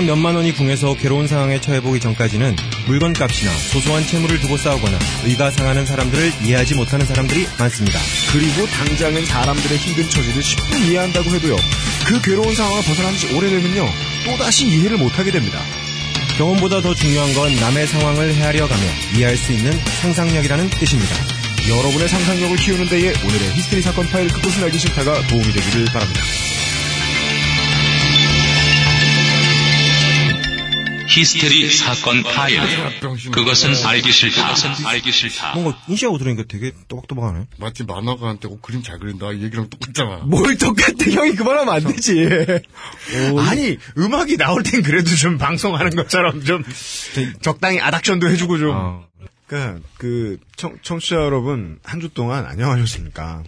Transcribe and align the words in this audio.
당장 0.00 0.16
몇만 0.16 0.34
원이 0.34 0.52
궁해서 0.52 0.94
괴로운 0.94 1.26
상황에 1.26 1.60
처해보기 1.60 2.00
전까지는 2.00 2.56
물건값이나 2.86 3.52
소소한 3.52 4.06
채무를 4.06 4.40
두고 4.40 4.56
싸우거나 4.56 4.98
의가 5.24 5.50
상하는 5.50 5.84
사람들을 5.84 6.32
이해하지 6.42 6.74
못하는 6.74 7.04
사람들이 7.04 7.46
많습니다. 7.58 7.98
그리고 8.32 8.66
당장은 8.66 9.26
사람들의 9.26 9.76
힘든 9.76 10.08
처지를 10.08 10.42
10분 10.42 10.86
이해한다고 10.86 11.30
해도요. 11.34 11.56
그 12.06 12.22
괴로운 12.22 12.54
상황을 12.54 12.82
벗어난 12.82 13.14
지 13.14 13.34
오래되면요. 13.34 13.92
또다시 14.24 14.68
이해를 14.68 14.96
못하게 14.96 15.32
됩니다. 15.32 15.60
경험보다 16.38 16.80
더 16.80 16.94
중요한 16.94 17.34
건 17.34 17.54
남의 17.56 17.86
상황을 17.86 18.32
헤아려 18.32 18.68
가며 18.68 18.82
이해할 19.14 19.36
수 19.36 19.52
있는 19.52 19.78
상상력이라는 20.00 20.70
뜻입니다. 20.70 21.14
여러분의 21.68 22.08
상상력을 22.08 22.56
키우는 22.56 22.88
데에 22.88 23.12
오늘의 23.22 23.52
히스테리 23.54 23.82
사건 23.82 24.08
파일 24.08 24.28
그것은 24.28 24.64
알기 24.64 24.78
싫다가 24.78 25.26
도움이 25.26 25.52
되기를 25.52 25.84
바랍니다. 25.92 26.22
히스테리 31.10 31.68
사건 31.70 32.22
파일. 32.22 32.60
그것은 33.32 33.74
알기 33.86 34.12
싫다. 34.12 34.54
알기 34.86 35.10
싫다. 35.10 35.54
뭔가 35.54 35.76
인시하고 35.88 36.18
들으니까 36.18 36.44
되게 36.48 36.72
또박또박하네. 36.88 37.46
마치 37.58 37.84
만화가 37.84 38.28
한테 38.28 38.48
어, 38.48 38.58
그림 38.62 38.82
잘 38.82 38.98
그린다 38.98 39.32
이 39.32 39.42
얘기랑 39.42 39.68
똑같잖아. 39.70 40.18
뭘 40.24 40.56
똑같아 40.56 41.10
형이 41.10 41.32
그만하면 41.34 41.74
안 41.74 41.84
되지. 41.84 42.26
아니 43.38 43.76
음악이 43.98 44.36
나올 44.36 44.62
땐 44.62 44.82
그래도 44.82 45.10
좀 45.16 45.36
방송하는 45.38 45.90
것처럼 45.96 46.44
좀 46.44 46.62
적당히 47.42 47.80
아닥션도 47.80 48.28
해주고 48.30 48.58
좀. 48.58 48.70
아, 48.76 49.02
그러니까 49.46 49.80
그 49.98 50.38
청, 50.56 50.78
청취자 50.82 51.16
여러분 51.16 51.78
한 51.82 52.00
주 52.00 52.08
동안 52.08 52.46
안녕하셨습니까? 52.46 53.42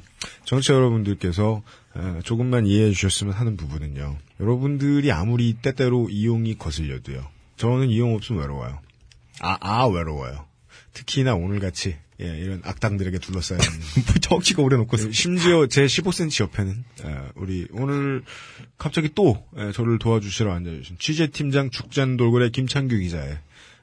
청취자 0.46 0.74
여러분들께서 0.74 1.62
어, 1.94 2.18
조금만 2.24 2.66
이해해 2.66 2.90
주셨으면 2.92 3.34
하는 3.34 3.56
부분은요. 3.56 4.16
여러분들이 4.40 5.12
아무리 5.12 5.52
때때로 5.54 6.08
이용이 6.10 6.56
거슬려도요. 6.58 7.24
저는 7.62 7.90
이용 7.90 8.14
없으면 8.16 8.40
외로워요. 8.42 8.80
아, 9.40 9.56
아 9.60 9.86
외로워요. 9.86 10.46
특히나 10.94 11.34
오늘같이 11.36 11.96
예, 12.20 12.24
이런 12.38 12.60
악당들에게 12.64 13.18
둘러싸인 13.18 13.60
척치가 14.20 14.62
오래 14.66 14.76
놓고 14.76 14.96
그 14.96 15.12
심지어 15.12 15.68
제 15.68 15.86
15cm 15.86 16.42
옆에는 16.42 16.84
에, 17.04 17.16
우리 17.36 17.68
오늘 17.70 18.24
갑자기 18.78 19.10
또 19.14 19.46
에, 19.56 19.70
저를 19.70 20.00
도와주시러 20.00 20.52
앉아주신 20.52 20.96
취재팀장 20.98 21.70
죽잔돌고래 21.70 22.50
김창규 22.50 22.98
기자의 22.98 23.38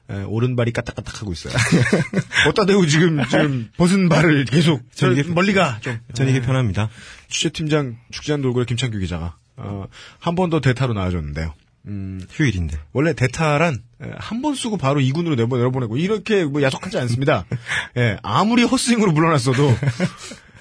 에, 0.10 0.24
오른발이 0.24 0.72
까딱까딱 0.74 1.22
하고 1.22 1.32
있어요. 1.32 1.54
어따 2.50 2.66
대고 2.66 2.86
지금 2.86 3.24
지금 3.30 3.70
벗은 3.78 4.10
발을 4.10 4.44
계속 4.44 4.82
저, 4.94 5.08
멀리 5.34 5.54
가 5.54 5.80
좀. 5.80 5.98
전 6.14 6.28
이게 6.28 6.42
편합니다. 6.42 6.90
취재팀장 7.30 7.98
죽잔돌고래 8.12 8.66
김창규 8.66 9.00
기자가 9.00 9.38
어, 9.56 9.88
한 10.20 10.36
번 10.36 10.50
더 10.50 10.60
대타로 10.60 10.94
나와줬는데요. 10.94 11.54
음, 11.90 12.22
휴일인데. 12.32 12.78
원래 12.94 13.14
대타란 13.14 13.84
한 14.18 14.42
번 14.42 14.56
쓰고 14.56 14.78
바로 14.78 15.02
2군으로 15.02 15.36
내보, 15.36 15.58
내보내고 15.58 15.98
이렇게 15.98 16.46
뭐 16.46 16.62
야속하지 16.62 16.98
않습니다. 17.00 17.46
예, 17.98 18.18
아무리 18.24 18.64
헛스윙으로 18.64 19.12
물러났어도 19.12 19.76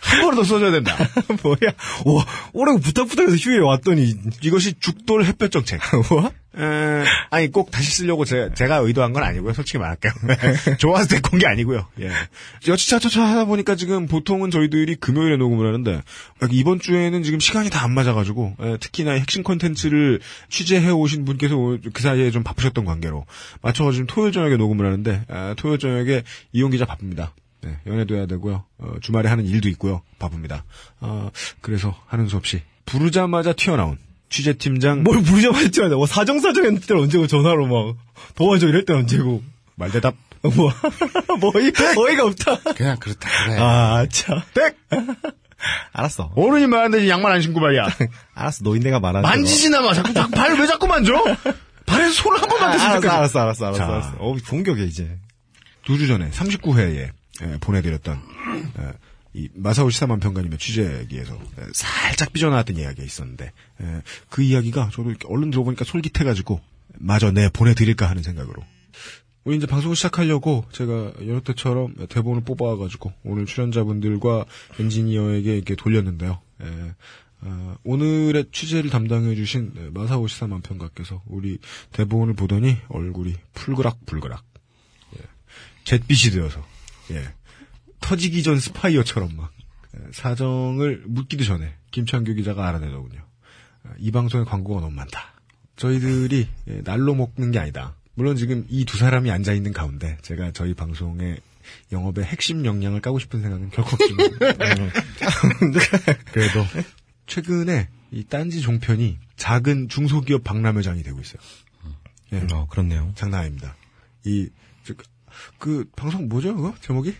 한번더 0.00 0.44
써줘야 0.44 0.70
된다. 0.70 0.96
뭐야? 1.42 1.56
와, 2.04 2.26
오라고 2.52 2.78
부탁부탁해서 2.80 3.36
휴일에 3.36 3.60
왔더니. 3.60 4.14
이것이 4.42 4.74
죽돌 4.80 5.24
햇볕 5.24 5.50
정책. 5.50 5.80
뭐? 6.10 6.30
에, 6.56 7.04
아니 7.30 7.52
꼭 7.52 7.70
다시 7.70 7.90
쓰려고 7.92 8.24
제, 8.24 8.48
제가 8.54 8.76
의도한 8.78 9.12
건 9.12 9.22
아니고요. 9.22 9.52
솔직히 9.52 9.78
말할게요. 9.78 10.12
좋아서 10.78 11.06
데리고 11.06 11.30
온 11.34 11.38
게 11.38 11.46
아니고요. 11.46 11.86
예. 12.00 12.10
여치차차차 12.66 13.22
하다 13.22 13.44
보니까 13.44 13.76
지금 13.76 14.06
보통은 14.08 14.50
저희들이 14.50 14.96
금요일에 14.96 15.36
녹음을 15.36 15.66
하는데 15.68 16.02
이번 16.50 16.80
주에는 16.80 17.22
지금 17.22 17.38
시간이 17.38 17.70
다 17.70 17.78
안 17.84 17.92
맞아가지고 17.94 18.56
에, 18.60 18.76
특히나 18.78 19.12
핵심 19.12 19.42
콘텐츠를 19.44 20.20
취재해 20.48 20.90
오신 20.90 21.24
분께서 21.24 21.56
오- 21.56 21.78
그 21.92 22.02
사이에 22.02 22.30
좀 22.32 22.42
바쁘셨던 22.42 22.84
관계로 22.84 23.24
맞춰서 23.62 23.92
지금 23.92 24.06
토요일 24.08 24.32
저녁에 24.32 24.56
녹음을 24.56 24.84
하는데 24.84 25.22
아, 25.28 25.54
토요일 25.56 25.78
저녁에 25.78 26.22
이용 26.52 26.70
기자 26.70 26.86
바쁩니다. 26.86 27.34
네, 27.62 27.76
연애도 27.86 28.14
해야 28.16 28.26
되고요. 28.26 28.64
어, 28.78 28.92
주말에 29.00 29.28
하는 29.28 29.44
일도 29.46 29.68
있고요. 29.70 30.02
바쁩니다. 30.18 30.64
어, 31.00 31.30
그래서 31.60 31.94
하는 32.06 32.28
수 32.28 32.36
없이 32.36 32.62
부르자마자 32.86 33.52
튀어나온 33.52 33.98
취재팀장 34.30 35.02
뭘 35.02 35.22
부르자마자 35.22 35.68
돼. 35.88 35.94
뭐 35.94 36.06
사정사정 36.06 36.64
했을 36.64 36.80
때는 36.86 37.02
언제고 37.02 37.26
전화로 37.26 37.66
막 37.66 37.96
도와줘 38.36 38.68
이럴 38.68 38.84
때는 38.84 39.02
언제고. 39.02 39.42
말대답 39.76 40.14
뭐, 40.42 40.52
뭐, 41.40 41.52
어이, 41.54 41.72
어이가 41.96 42.24
없다. 42.26 42.58
그냥 42.74 42.96
그렇다 42.98 43.28
그래. 43.44 43.56
아, 43.58 44.06
참. 44.10 44.40
땡! 44.54 44.72
알았어. 45.92 46.30
어른이 46.36 46.66
말하는데 46.68 47.08
양말 47.08 47.32
안 47.32 47.40
신고 47.42 47.58
말이야. 47.60 47.88
알았어. 48.34 48.62
노인네가 48.62 49.00
말하는 49.00 49.28
만지지나 49.28 49.80
마. 49.80 49.92
자꾸, 49.94 50.12
자꾸 50.14 50.30
발을 50.30 50.60
왜 50.60 50.66
자꾸 50.68 50.86
만져? 50.86 51.12
발에 51.86 52.08
손을 52.10 52.40
한 52.40 52.48
번만 52.48 52.70
알았어, 52.70 52.94
좋겠어. 52.96 53.14
알았어, 53.16 53.40
알았어, 53.40 53.66
알았어, 53.66 53.78
자. 53.78 53.86
알았어. 53.88 54.16
어, 54.18 54.36
공격해, 54.48 54.84
이제. 54.84 55.18
두 55.84 55.96
주 55.96 56.06
전에 56.06 56.30
39회에 56.30 57.10
보내드렸던 57.60 58.16
에, 58.78 58.92
이 59.34 59.48
마사오 59.54 59.90
시사만 59.90 60.20
평가님의 60.20 60.58
취재기에서 60.58 61.34
에, 61.34 61.62
살짝 61.72 62.32
삐져나왔던 62.32 62.76
이야기가 62.76 63.02
있었는데 63.02 63.52
에, 63.80 64.02
그 64.28 64.42
이야기가 64.42 64.90
저도 64.92 65.10
이렇게 65.10 65.26
얼른 65.28 65.50
들어보니까 65.50 65.84
솔깃해가지고 65.84 66.60
마저 66.98 67.30
내 67.30 67.48
보내드릴까 67.48 68.08
하는 68.08 68.22
생각으로 68.22 68.62
우리 69.44 69.56
이제 69.56 69.66
방송을 69.66 69.96
시작하려고 69.96 70.64
제가 70.72 71.12
여느 71.20 71.40
때처럼 71.40 71.94
대본을 72.08 72.42
뽑아가지고 72.42 73.12
오늘 73.24 73.46
출연자분들과 73.46 74.44
엔지니어에게 74.78 75.54
이렇게 75.54 75.74
돌렸는데요. 75.74 76.40
에, 76.60 76.66
어, 77.40 77.76
오늘의 77.84 78.46
취재를 78.50 78.90
담당해주신 78.90 79.72
네, 79.74 79.90
마사오 79.90 80.26
시사만 80.26 80.60
평가께서 80.60 81.22
우리 81.26 81.58
대본을 81.92 82.34
보더니 82.34 82.76
얼굴이 82.88 83.36
풀그락불그락 83.54 84.44
잿빛이 85.84 86.32
되어서 86.34 86.62
예 87.10 87.28
터지기 88.00 88.42
전 88.42 88.58
스파이어처럼 88.60 89.36
막 89.36 89.52
예, 89.96 90.00
사정을 90.12 91.04
묻기도 91.06 91.44
전에 91.44 91.74
김창규 91.90 92.34
기자가 92.34 92.68
알아내더군요. 92.68 93.20
아, 93.84 93.90
이 93.98 94.10
방송에 94.10 94.44
광고가 94.44 94.80
너무 94.80 94.94
많다. 94.94 95.32
저희들이 95.76 96.48
예, 96.68 96.82
날로 96.82 97.14
먹는 97.14 97.50
게 97.50 97.58
아니다. 97.58 97.94
물론 98.14 98.36
지금 98.36 98.66
이 98.68 98.84
두 98.84 98.98
사람이 98.98 99.30
앉아 99.30 99.52
있는 99.52 99.72
가운데 99.72 100.18
제가 100.22 100.50
저희 100.52 100.74
방송의 100.74 101.40
영업의 101.92 102.24
핵심 102.24 102.64
역량을 102.64 103.00
까고 103.00 103.18
싶은 103.18 103.42
생각은 103.42 103.70
결코 103.70 103.90
없습니다. 103.92 104.52
네. 104.54 104.90
그래도 106.32 106.64
최근에 107.26 107.88
이 108.10 108.24
딴지 108.24 108.60
종편이 108.62 109.18
작은 109.36 109.88
중소기업 109.88 110.42
박람회장이 110.44 111.02
되고 111.02 111.20
있어요. 111.20 111.40
예. 112.32 112.46
어, 112.52 112.66
그렇네요. 112.68 113.12
장난 113.14 113.40
아닙니다. 113.40 113.76
이, 114.24 114.48
저, 114.84 114.94
그, 115.58 115.84
방송 115.96 116.28
뭐죠, 116.28 116.54
그거? 116.54 116.74
제목이? 116.80 117.14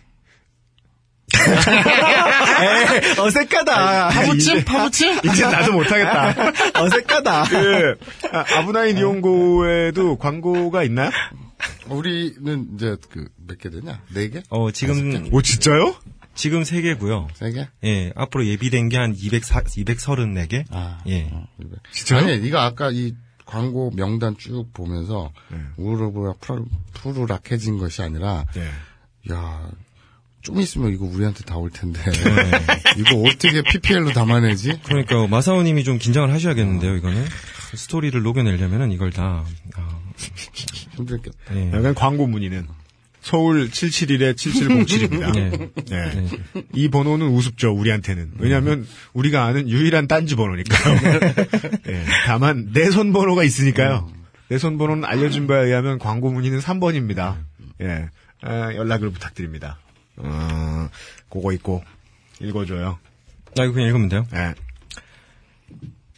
어색하다. 3.19 4.09
파부침? 4.09 4.63
파부침? 4.65 5.19
이제 5.31 5.43
나도 5.45 5.73
못하겠다. 5.73 6.35
어색하다. 6.83 7.43
그, 7.43 7.95
아, 8.31 8.65
부나인 8.65 8.97
이용고에도 8.97 10.17
광고가 10.17 10.83
있나요? 10.83 11.11
우리는 11.87 12.67
이제 12.75 12.95
그 13.11 13.27
몇 13.47 13.57
개 13.59 13.69
되냐? 13.69 14.01
네 14.13 14.29
개? 14.29 14.41
어, 14.49 14.71
지금, 14.71 15.27
오, 15.31 15.41
진짜요? 15.41 15.95
지금 16.35 16.63
세 16.63 16.81
개고요 16.81 17.27
세 17.33 17.51
개? 17.51 17.67
예, 17.83 18.13
앞으로 18.15 18.45
예비된 18.45 18.89
게 18.89 18.97
한 18.97 19.13
204, 19.17 19.61
234개? 19.63 20.63
아, 20.71 20.99
예. 21.07 21.29
진짜요? 21.91 22.19
아니, 22.25 22.39
네가 22.39 22.63
아까 22.63 22.91
이 22.91 23.13
광고 23.49 23.89
명단 23.95 24.37
쭉 24.37 24.67
보면서 24.73 25.31
우르르 25.75 26.11
푸르, 26.39 26.63
푸르락해진 26.93 27.79
것이 27.79 28.03
아니라 28.03 28.45
네. 28.53 28.69
야, 29.33 29.69
좀 30.41 30.59
있으면 30.59 30.93
이거 30.93 31.05
우리한테 31.05 31.43
다 31.45 31.57
올 31.57 31.71
텐데. 31.71 31.99
이거 32.97 33.15
어떻게 33.27 33.61
PPL로 33.63 34.11
담아내지? 34.11 34.79
그러니까 34.83 35.25
마사오님이 35.27 35.83
좀 35.83 35.97
긴장을 35.97 36.31
하셔야겠는데요, 36.31 36.95
이거는. 36.97 37.25
스토리를 37.75 38.21
녹여내려면은 38.21 38.91
이걸 38.91 39.11
다, 39.11 39.43
아, 39.75 39.99
힘들겠다. 40.95 41.55
예. 41.55 41.71
약간 41.73 41.93
광고 41.95 42.27
문의는 42.27 42.67
서울 43.21 43.69
771에 43.69 44.33
7707입니다. 44.35 45.35
예. 45.35 45.49
네. 45.49 46.11
네. 46.11 46.63
이 46.73 46.89
번호는 46.89 47.27
우습죠, 47.27 47.71
우리한테는. 47.71 48.33
왜냐하면 48.37 48.87
우리가 49.13 49.45
아는 49.45 49.69
유일한 49.69 50.07
딴지 50.07 50.35
번호니까요. 50.35 50.95
예, 51.87 52.05
다만 52.25 52.69
내손 52.73 53.11
번호가 53.11 53.43
있으니까요. 53.43 54.09
내손 54.49 54.77
번호는 54.77 55.05
알려준 55.05 55.47
바에 55.47 55.65
의하면 55.65 55.99
광고 55.99 56.31
문의는 56.31 56.59
3번입니다. 56.59 57.37
예, 57.81 58.09
아, 58.41 58.73
연락을 58.73 59.11
부탁드립니다. 59.11 59.79
어, 60.17 60.89
그거 61.29 61.51
있고 61.53 61.83
읽어줘요. 62.39 62.99
나 63.55 63.63
이거 63.63 63.73
그냥 63.73 63.87
읽으면 63.87 64.09
돼요? 64.09 64.27
예. 64.33 64.53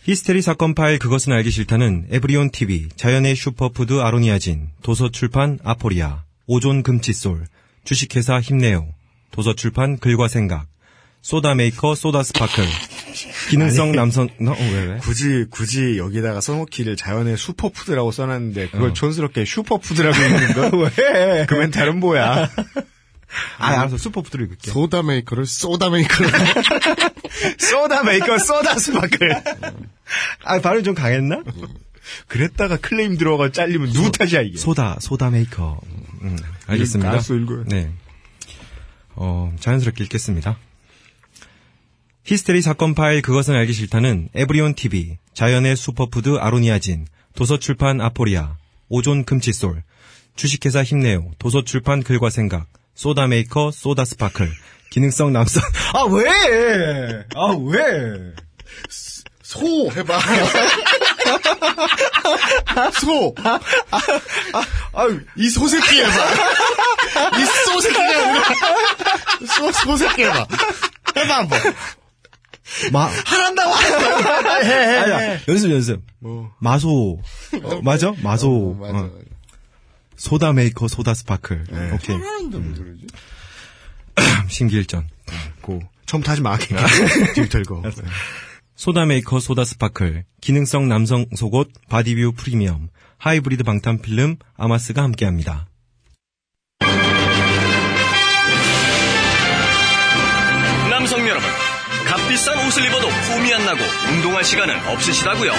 히스테리 0.04 0.42
사건 0.42 0.74
파일 0.74 0.98
그것은 0.98 1.32
알기 1.32 1.52
싫다는 1.52 2.08
에브리온 2.10 2.50
TV, 2.50 2.90
자연의 2.96 3.36
슈퍼푸드 3.36 4.00
아로니아진, 4.00 4.70
도서출판 4.82 5.60
아포리아, 5.64 6.24
오존 6.48 6.84
금칫솔, 6.84 7.46
주식회사 7.84 8.42
힘내요, 8.42 8.88
도서출판 9.32 9.98
글과 10.00 10.28
생각, 10.28 10.68
소다메이커 11.22 11.96
소다 11.96 12.24
스파클, 12.24 12.66
기능성 13.50 13.92
남성, 13.92 14.28
너, 14.40 14.52
어, 14.52 14.58
왜, 14.60 14.86
왜? 14.86 14.98
굳이 14.98 15.46
굳이 15.50 15.98
여기다가 15.98 16.42
써놓기를 16.42 16.96
자연의 16.96 17.38
슈퍼푸드라고 17.38 18.12
써놨는데 18.12 18.70
그걸 18.70 18.90
어. 18.90 18.94
촌스럽게 18.94 19.46
슈퍼푸드라고 19.46 20.18
읽는 20.18 20.54
거 20.54 20.78
왜? 20.98 21.46
그 21.48 21.54
멘탈은 21.56 22.00
뭐야? 22.00 22.50
아, 23.60 23.68
알았어. 23.68 23.98
슈퍼푸드를 23.98 24.46
읽을게. 24.46 24.72
소다 24.72 25.04
메이커를 25.04 25.46
소다 25.46 25.90
메이커를. 25.90 26.32
소다 27.58 28.04
메이커 28.04 28.38
소다 28.38 28.78
스파클. 28.78 29.42
아, 30.44 30.60
발음 30.60 30.84
좀 30.84 30.94
강했나? 30.96 31.42
그랬다가 32.28 32.78
클레임 32.78 33.18
들어가 33.18 33.52
잘리면 33.52 33.94
누구 33.94 34.12
탓이야 34.12 34.42
이게? 34.42 34.58
소다, 34.58 34.98
소다 35.00 35.30
메이커. 35.30 35.80
음, 36.22 36.38
알겠습니다. 36.68 37.18
읽어요. 37.18 37.64
네. 37.68 37.92
어, 39.16 39.54
자연스럽게 39.60 40.04
읽겠습니다. 40.06 40.58
히스테리 42.24 42.62
사건 42.62 42.94
파일 42.94 43.22
그것은 43.22 43.56
알기 43.56 43.74
싫다는 43.74 44.30
에브리온 44.36 44.76
TV, 44.76 45.18
자연의 45.34 45.76
슈퍼푸드 45.76 46.38
아로니아진, 46.38 47.08
도서출판 47.36 48.00
아포리아, 48.00 48.58
오존 48.90 49.26
금칫솔, 49.26 49.84
주식회사 50.36 50.84
힘내요, 50.84 51.32
도서출판 51.40 52.04
글과 52.04 52.30
생각, 52.30 52.68
소다메이커 52.94 53.72
소다 53.72 54.06
스파클, 54.06 54.52
기능성 54.92 55.34
남성. 55.34 55.64
아 55.94 56.04
왜? 56.04 57.26
아 57.36 57.56
왜? 57.58 58.34
소 59.44 59.92
해봐. 59.92 60.20
소. 63.00 63.36
이 65.36 65.50
소새끼 65.50 66.02
해봐. 66.02 67.38
이 67.40 67.46
소새끼가 67.66 68.04
아니라 68.04 68.44
소 69.56 69.72
소새끼 69.72 70.24
해봐. 70.24 70.48
해봐 71.18 71.36
한번. 71.38 71.60
마, 72.92 73.06
하란다고. 73.26 73.74
아야, 73.74 75.40
연습 75.48 75.72
연습. 75.72 76.02
뭐 76.20 76.52
마소. 76.60 77.20
어, 77.64 77.82
맞아? 77.82 78.14
마소. 78.22 78.50
어, 78.50 78.74
맞아. 78.80 78.98
어. 79.00 79.12
소다 80.16 80.54
메이커 80.54 80.88
소다 80.88 81.14
스파클. 81.14 81.66
오케이. 81.94 82.16
하란다 82.16 82.58
왜 82.60 82.74
그러지? 82.74 83.08
심기일전. 84.50 85.08
고 85.62 85.82
처음부터 86.06 86.32
하지 86.32 86.42
마. 86.42 86.58
뒤 87.36 87.50
털고. 87.50 87.84
소다 88.76 89.06
메이커 89.06 89.40
소다 89.40 89.64
스파클. 89.66 90.26
기능성 90.42 90.88
남성 90.88 91.26
속옷 91.36 91.70
바디뷰 91.90 92.34
프리미엄. 92.34 92.90
하이브리드 93.18 93.64
방탄 93.64 94.02
필름 94.02 94.38
아마스가 94.58 95.04
함께합니다. 95.04 95.68
남성 100.90 101.28
여러분, 101.28 101.48
값비싼 102.06 102.68
옷을 102.68 102.86
입어도 102.86 103.08
폼이 103.08 103.54
안 103.54 103.66
나고 103.66 103.80
운동할 104.12 104.44
시간은 104.44 104.88
없으시다고요? 104.88 105.52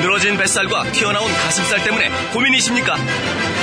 늘어진 0.00 0.36
뱃살과 0.36 0.92
튀어나온 0.92 1.30
가슴살 1.32 1.84
때문에 1.84 2.08
고민이십니까? 2.32 2.96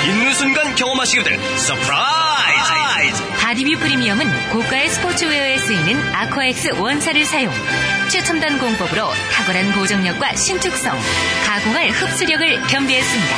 입는 0.06 0.33
순간 0.33 0.75
경험하시게 0.75 1.23
될 1.23 1.39
surprise! 1.57 3.26
바디뷰 3.47 3.79
프리미엄은 3.79 4.25
고가의 4.49 4.89
스포츠웨어에 4.89 5.57
쓰이는 5.59 6.13
아쿠아엑스 6.13 6.81
원사를 6.81 7.23
사용. 7.23 7.53
최첨단 8.11 8.59
공법으로 8.59 9.07
탁월한 9.31 9.71
고정력과 9.71 10.35
신축성, 10.35 10.99
가공할 11.45 11.91
흡수력을 11.91 12.67
겸비했습니다. 12.67 13.35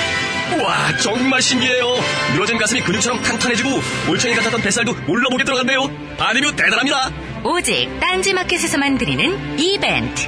우와, 0.58 0.98
정말 0.98 1.44
신기해요. 1.44 1.94
늘어진 2.34 2.58
가슴이 2.58 2.82
근육처럼 2.82 3.22
탄탄해지고 3.22 3.70
올챙이 4.10 4.34
같았던 4.34 4.64
뱃살도 4.64 4.96
몰라보게 5.08 5.44
들어갔네요. 5.44 6.16
바디뷰 6.18 6.56
대단합니다. 6.56 7.12
오직 7.44 7.88
딴지마켓에서만 8.00 8.98
드리는 8.98 9.60
이벤트. 9.60 10.28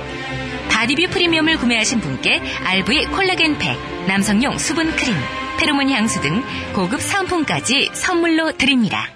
바디뷰 0.69 1.07
프리미엄을 1.09 1.57
구매하신 1.57 2.01
분께 2.01 2.39
RV 2.65 3.05
콜라겐 3.05 3.57
팩, 3.57 3.79
남성용 4.05 4.59
수분 4.59 4.95
크림, 4.95 5.15
페로몬 5.57 5.89
향수 5.89 6.21
등 6.21 6.43
고급 6.73 7.01
상품까지 7.01 7.89
선물로 7.93 8.51
드립니다. 8.51 9.09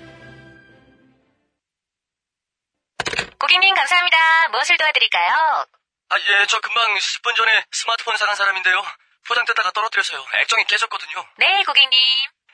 고객님 3.45 3.75
감사합니다. 3.75 4.17
무엇을 4.49 4.75
도와드릴까요? 4.75 5.65
아, 6.09 6.15
예, 6.17 6.45
저 6.47 6.59
금방 6.61 6.95
10분 6.95 7.35
전에 7.35 7.63
스마트폰 7.71 8.17
사간 8.17 8.35
사람인데요. 8.35 8.83
포장 9.27 9.45
뜯다가 9.45 9.69
떨어뜨려서요. 9.69 10.25
액정이 10.41 10.63
깨졌거든요. 10.63 11.23
네, 11.37 11.63
고객님. 11.63 11.91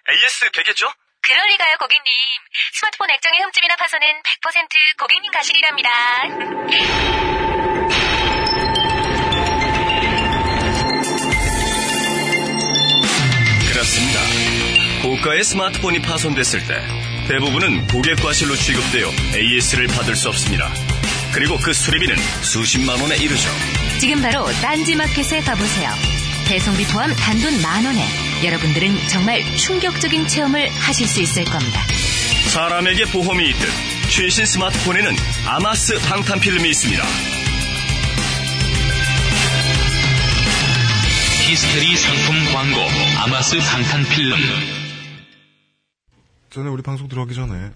AS 0.10 0.52
되겠죠? 0.52 0.92
그럴 1.22 1.48
리가요, 1.48 1.78
고객님. 1.78 2.14
스마트폰 2.74 3.10
액정의 3.10 3.40
흠집이나 3.40 3.78
파손은 3.78 4.22
100% 4.44 4.98
고객님 5.00 5.32
가실이랍니다. 5.32 5.90
그렇습니다. 13.72 14.20
고가의 15.04 15.44
스마트폰이 15.46 16.02
파손됐을 16.02 16.68
때 16.68 17.01
대부분은 17.32 17.88
고객 17.88 18.22
과실로 18.22 18.58
취급되어 18.58 19.10
AS를 19.34 19.88
받을 19.88 20.18
수 20.18 20.28
없습니다. 20.28 20.70
그리고 21.32 21.58
그 21.58 21.72
수리비는 21.72 22.14
수십만 22.42 23.00
원에 23.00 23.16
이르죠. 23.16 23.50
지금 24.02 24.22
바로 24.22 24.46
딴지마켓에 24.62 25.40
가보세요. 25.40 25.92
배송비 26.50 26.86
포함 26.88 27.16
단돈 27.16 27.62
만 27.62 27.86
원에 27.86 28.06
여러분들은 28.44 29.08
정말 29.08 29.46
충격적인 29.56 30.28
체험을 30.28 30.68
하실 30.72 31.08
수 31.08 31.22
있을 31.22 31.46
겁니다. 31.46 31.82
사람에게 32.50 33.06
보험이 33.06 33.52
있듯 33.52 33.70
최신 34.10 34.46
스마트폰에는 34.46 35.16
아마스 35.46 35.98
방탄 36.00 36.38
필름이 36.42 36.68
있습니다. 36.68 37.02
히스테리 41.48 41.96
상품 41.96 42.54
광고 42.54 42.82
아마스 43.24 43.58
방탄 43.60 44.04
필름 44.04 44.81
전에 46.52 46.70
우리 46.70 46.84
방송 46.84 47.08
들어가기 47.08 47.34
전에 47.34 47.56
에, 47.56 47.72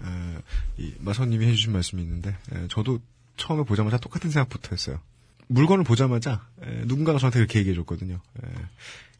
이 0.76 0.92
마선님이 0.98 1.46
해주신 1.46 1.72
말씀이 1.72 2.02
있는데 2.02 2.36
에, 2.52 2.68
저도 2.68 3.00
처음에 3.36 3.64
보자마자 3.64 3.96
똑같은 3.96 4.30
생각부터 4.30 4.68
했어요. 4.72 5.00
물건을 5.48 5.82
보자마자 5.82 6.46
에, 6.62 6.82
누군가가 6.84 7.18
저한테 7.18 7.38
이렇게 7.38 7.58
얘기해줬거든요. 7.60 8.14
에, 8.14 8.48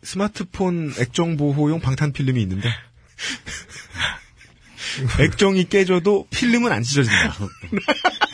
스마트폰 0.02 0.92
액정 0.98 1.38
보호용 1.38 1.80
방탄 1.80 2.12
필름이 2.12 2.40
있는데 2.42 2.68
액정이 5.20 5.68
깨져도 5.68 6.28
필름은 6.30 6.70
안 6.70 6.82
찢어진다. 6.82 7.34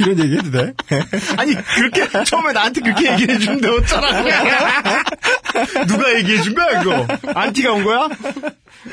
이런 0.00 0.18
얘기 0.18 0.36
해도 0.36 0.50
돼? 0.50 0.74
아니 1.36 1.54
그렇게 1.54 2.24
처음에 2.24 2.52
나한테 2.52 2.80
그렇게 2.80 3.12
얘기해 3.12 3.38
주는데 3.38 3.68
어쩌라고 3.68 4.28
누가 5.86 6.18
얘기해 6.18 6.42
준 6.42 6.54
거야 6.54 6.80
이거 6.80 7.06
안티가 7.34 7.72
온 7.72 7.84
거야 7.84 8.08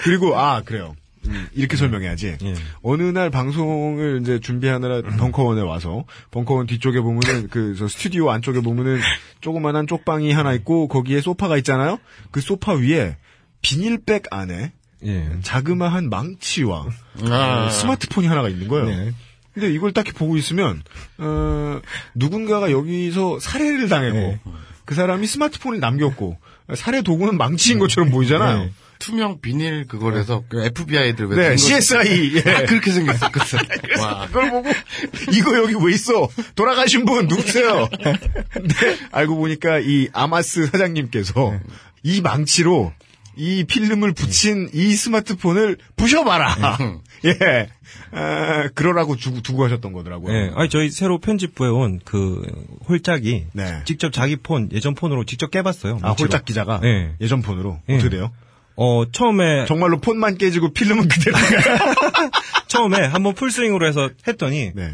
그리고 0.04 0.38
아 0.38 0.62
그래요 0.64 0.96
음, 1.28 1.48
이렇게 1.54 1.76
설명해야지 1.76 2.38
예. 2.42 2.54
어느 2.82 3.04
날 3.04 3.30
방송을 3.30 4.20
이제 4.22 4.40
준비하느라 4.40 5.02
벙커원에 5.18 5.62
와서 5.62 6.06
벙커원 6.32 6.66
뒤쪽에 6.68 7.02
보면은 7.02 7.50
그저 7.50 7.88
스튜디오 7.88 8.30
안쪽에 8.32 8.62
보면은 8.62 9.00
조그만한 9.42 9.86
쪽방이 9.86 10.32
하나 10.32 10.54
있고 10.54 10.88
거기에 10.88 11.20
소파가 11.22 11.58
있잖아요 11.58 12.00
그 12.32 12.40
소파 12.40 12.74
위에 12.74 13.18
비닐백 13.62 14.24
안에 14.32 14.72
예. 15.06 15.30
자그마한 15.44 16.10
망치와 16.10 16.86
아. 17.30 17.66
어, 17.66 17.70
스마트폰이 17.70 18.28
하나가 18.28 18.50
있는 18.50 18.68
거예요. 18.68 18.86
네. 18.86 19.14
근데 19.54 19.72
이걸 19.74 19.92
딱히 19.94 20.12
보고 20.12 20.38
있으면 20.38 20.82
어, 21.18 21.82
누군가가 22.16 22.72
여기서 22.72 23.40
살해를 23.40 23.90
당했고 23.90 24.18
네. 24.18 24.40
그 24.86 24.96
사람이 24.96 25.26
스마트폰을 25.28 25.80
남겼고 25.80 26.38
살해 26.76 27.02
도구는 27.02 27.38
망치인 27.38 27.80
것처럼 27.80 28.10
보이잖아요. 28.12 28.60
네. 28.66 28.72
투명 29.00 29.40
비닐 29.40 29.88
그거라서 29.88 30.44
그 30.50 30.62
FBI-들 30.66 31.28
왜 31.28 31.36
네, 31.38 31.44
든 31.44 31.50
거- 31.52 31.56
CSI. 31.58 32.36
예. 32.36 32.42
다 32.44 32.66
그렇게 32.66 32.92
생겼었거든. 32.92 33.60
와. 34.00 34.28
그걸 34.28 34.50
보고 34.50 34.70
이거 35.34 35.56
여기 35.58 35.74
왜 35.82 35.94
있어? 35.94 36.28
돌아가신 36.56 37.06
분 37.06 37.28
누구세요? 37.28 37.88
근데 38.52 38.76
알고 39.12 39.38
보니까 39.38 39.80
이 39.80 40.10
아마스 40.12 40.68
사장님께서 40.68 41.60
이 42.04 42.20
망치로 42.22 42.92
이 43.38 43.64
필름을 43.64 44.12
붙인 44.14 44.70
이 44.74 44.94
스마트폰을 44.96 45.78
부셔봐라. 45.96 46.78
예, 47.26 47.70
아, 48.12 48.70
그러라고 48.74 49.16
두고, 49.16 49.42
두고 49.42 49.66
하셨던 49.66 49.94
거더라고요. 49.94 50.34
예. 50.34 50.52
아니, 50.56 50.70
저희 50.70 50.90
새로 50.90 51.20
편집부에 51.20 51.68
온 51.70 52.00
그 52.06 52.42
홀짝이 52.88 53.46
네. 53.54 53.82
직접 53.86 54.12
자기 54.14 54.36
폰, 54.38 54.70
예전 54.72 54.96
폰으로 54.96 55.26
직접 55.26 55.52
깨봤어요. 55.52 56.00
아. 56.02 56.12
홀짝 56.12 56.46
기자가 56.46 56.82
예. 56.84 57.16
예전 57.22 57.42
폰으로 57.42 57.80
예. 57.90 57.96
어떻게 57.96 58.10
돼요? 58.10 58.32
어, 58.82 59.04
처음에, 59.12 59.66
정말로 59.66 60.00
폰만 60.00 60.38
깨지고 60.38 60.72
필름은 60.72 61.10
그대로인가요? 61.10 61.78
처음에 62.68 62.98
한번 63.06 63.34
풀스윙으로 63.34 63.86
해서 63.86 64.10
했더니, 64.26 64.72
네. 64.74 64.94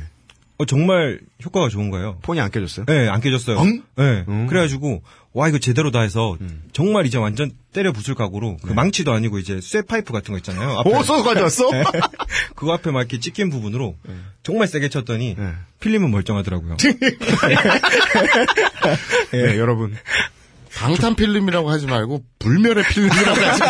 어, 0.58 0.66
정말 0.66 1.20
효과가 1.44 1.68
좋은 1.70 1.90
거예요. 1.90 2.18
폰이 2.22 2.40
안 2.40 2.50
깨졌어요? 2.50 2.86
네, 2.86 3.10
안 3.10 3.20
깨졌어요. 3.20 3.58
엉? 3.58 3.82
네. 3.98 4.24
음. 4.28 4.48
그래가지고, 4.48 5.04
와, 5.34 5.50
이거 5.50 5.60
제대로 5.60 5.92
다 5.92 6.00
해서, 6.00 6.38
정말 6.72 7.06
이제 7.06 7.18
완전 7.18 7.52
때려 7.74 7.92
부술 7.92 8.16
각오로, 8.16 8.58
그 8.64 8.72
망치도 8.72 9.12
아니고 9.12 9.38
이제 9.40 9.60
쇠 9.62 9.82
파이프 9.82 10.14
같은 10.14 10.32
거 10.32 10.38
있잖아요. 10.38 10.80
앞에. 10.80 10.90
가져왔어? 10.92 11.70
그거 12.56 12.74
앞에 12.74 12.92
막 12.92 13.00
이렇게 13.02 13.20
찍힌 13.20 13.50
부분으로, 13.50 13.98
정말 14.44 14.68
세게 14.68 14.88
쳤더니, 14.88 15.36
네. 15.38 15.52
필름은 15.82 16.10
멀쩡하더라고요. 16.12 16.78
네, 19.32 19.58
여러분. 19.58 19.94
방탄 20.76 21.16
필름이라고 21.16 21.70
하지 21.70 21.86
말고 21.86 22.24
불멸의 22.40 22.84
필름이라고 22.86 23.42
하지. 23.42 23.62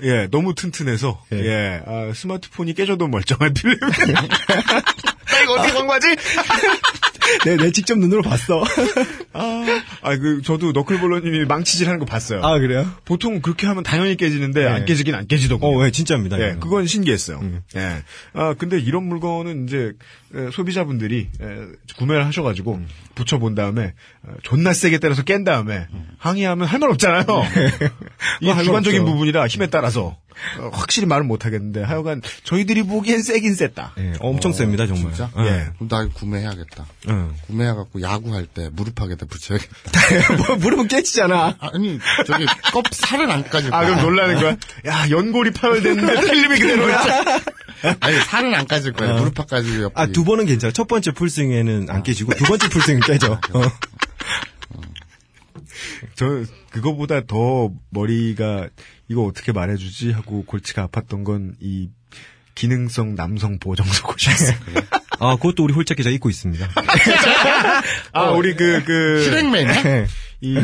예, 0.02 0.28
너무 0.30 0.54
튼튼해서, 0.54 1.22
예, 1.32 1.82
아, 1.86 2.12
스마트폰이 2.14 2.74
깨져도 2.74 3.08
멀쩡한 3.08 3.52
필름. 3.54 3.78
나 5.56 5.64
이거 5.66 5.78
어떻게 5.78 5.78
광고하지? 5.78 6.16
네, 7.44 7.56
내 7.56 7.70
직접 7.70 7.96
눈으로 7.96 8.22
봤어. 8.22 8.64
아, 9.32 9.64
아, 10.02 10.16
그, 10.16 10.42
저도 10.42 10.72
너클볼러님이 10.72 11.44
망치질 11.44 11.86
하는 11.86 12.00
거 12.00 12.04
봤어요. 12.04 12.40
아, 12.42 12.58
그래요? 12.58 12.90
보통 13.04 13.40
그렇게 13.40 13.68
하면 13.68 13.84
당연히 13.84 14.16
깨지는데, 14.16 14.66
안 14.66 14.84
깨지긴 14.84 15.14
안 15.14 15.28
깨지더군요. 15.28 15.78
어, 15.78 15.84
네, 15.84 15.90
진짜입니다. 15.92 16.38
예, 16.38 16.42
이거는. 16.42 16.60
그건 16.60 16.86
신기했어요. 16.86 17.40
예. 17.76 18.02
아, 18.32 18.54
근데 18.58 18.80
이런 18.80 19.04
물건은 19.04 19.68
이제, 19.68 19.92
에, 20.34 20.50
소비자분들이, 20.52 21.28
에, 21.40 21.46
구매를 21.96 22.26
하셔가지고, 22.26 22.80
붙여본 23.14 23.54
다음에, 23.54 23.94
어, 24.24 24.32
존나 24.42 24.72
세게 24.72 24.98
때려서 24.98 25.22
깬 25.22 25.44
다음에, 25.44 25.86
항의하면 26.18 26.66
할 26.66 26.80
말 26.80 26.90
없잖아요. 26.90 27.24
이게 28.40 28.52
말 28.54 28.64
주관적인. 28.64 29.04
부분이라 29.04 29.46
힘에 29.46 29.68
따라서, 29.68 30.06
어, 30.06 30.29
확실히 30.72 31.06
말은 31.06 31.26
못하겠는데, 31.26 31.82
하여간, 31.82 32.22
저희들이 32.44 32.82
보기엔 32.84 33.22
세긴 33.22 33.54
셌다. 33.54 33.94
예, 33.98 34.12
엄청 34.20 34.52
셉니다, 34.52 34.86
정말. 34.86 35.12
진짜? 35.12 35.30
예. 35.38 35.42
예. 35.44 35.66
그럼 35.76 35.88
나 35.88 36.02
이거 36.02 36.12
구매해야겠다. 36.14 36.86
예. 37.08 37.12
구매해갖고 37.46 38.02
야구할 38.02 38.46
때 38.46 38.68
무릎팍에다 38.72 39.26
붙여야겠다. 39.26 40.36
뭐, 40.46 40.56
무릎은 40.56 40.88
깨지잖아. 40.88 41.56
아니, 41.60 41.98
저기, 42.26 42.46
껍, 42.72 42.84
살은 42.92 43.30
안 43.30 43.44
까질 43.44 43.70
거야. 43.70 43.80
아, 43.80 43.84
그럼 43.84 44.02
놀라는 44.02 44.40
거야? 44.40 44.56
야, 44.86 45.10
연골이 45.10 45.52
파열됐는데 45.52 46.20
필름이 46.20 46.58
그대로야? 46.60 47.04
아니, 48.00 48.16
살은 48.20 48.54
안 48.54 48.66
까질 48.66 48.92
거야. 48.92 49.14
무릎팍 49.14 49.48
까지고 49.48 49.82
옆에. 49.84 49.94
아, 50.00 50.06
두 50.06 50.24
번은 50.24 50.46
괜찮아. 50.46 50.72
첫 50.72 50.86
번째 50.86 51.12
풀스윙에는 51.12 51.86
안 51.88 52.02
깨지고, 52.02 52.34
두 52.34 52.44
번째 52.44 52.68
풀스윙은 52.68 53.00
깨져. 53.02 53.32
어. 53.54 53.62
저, 56.14 56.44
그거보다 56.70 57.26
더 57.26 57.70
머리가, 57.90 58.68
이거 59.08 59.22
어떻게 59.24 59.52
말해주지? 59.52 60.12
하고 60.12 60.44
골치가 60.44 60.86
아팠던 60.86 61.24
건, 61.24 61.54
이, 61.60 61.88
기능성 62.54 63.14
남성 63.14 63.58
보정 63.58 63.86
속옷이었어요. 63.86 64.58
아, 65.20 65.36
그것도 65.36 65.64
우리 65.64 65.72
홀짝 65.72 65.96
기자 65.96 66.10
입고 66.10 66.28
있습니다. 66.28 66.68
아, 68.12 68.30
우리 68.30 68.54
그, 68.54 68.82
그. 68.84 69.22
실행맨이야? 69.24 69.84
예. 69.86 70.06
이 70.40 70.58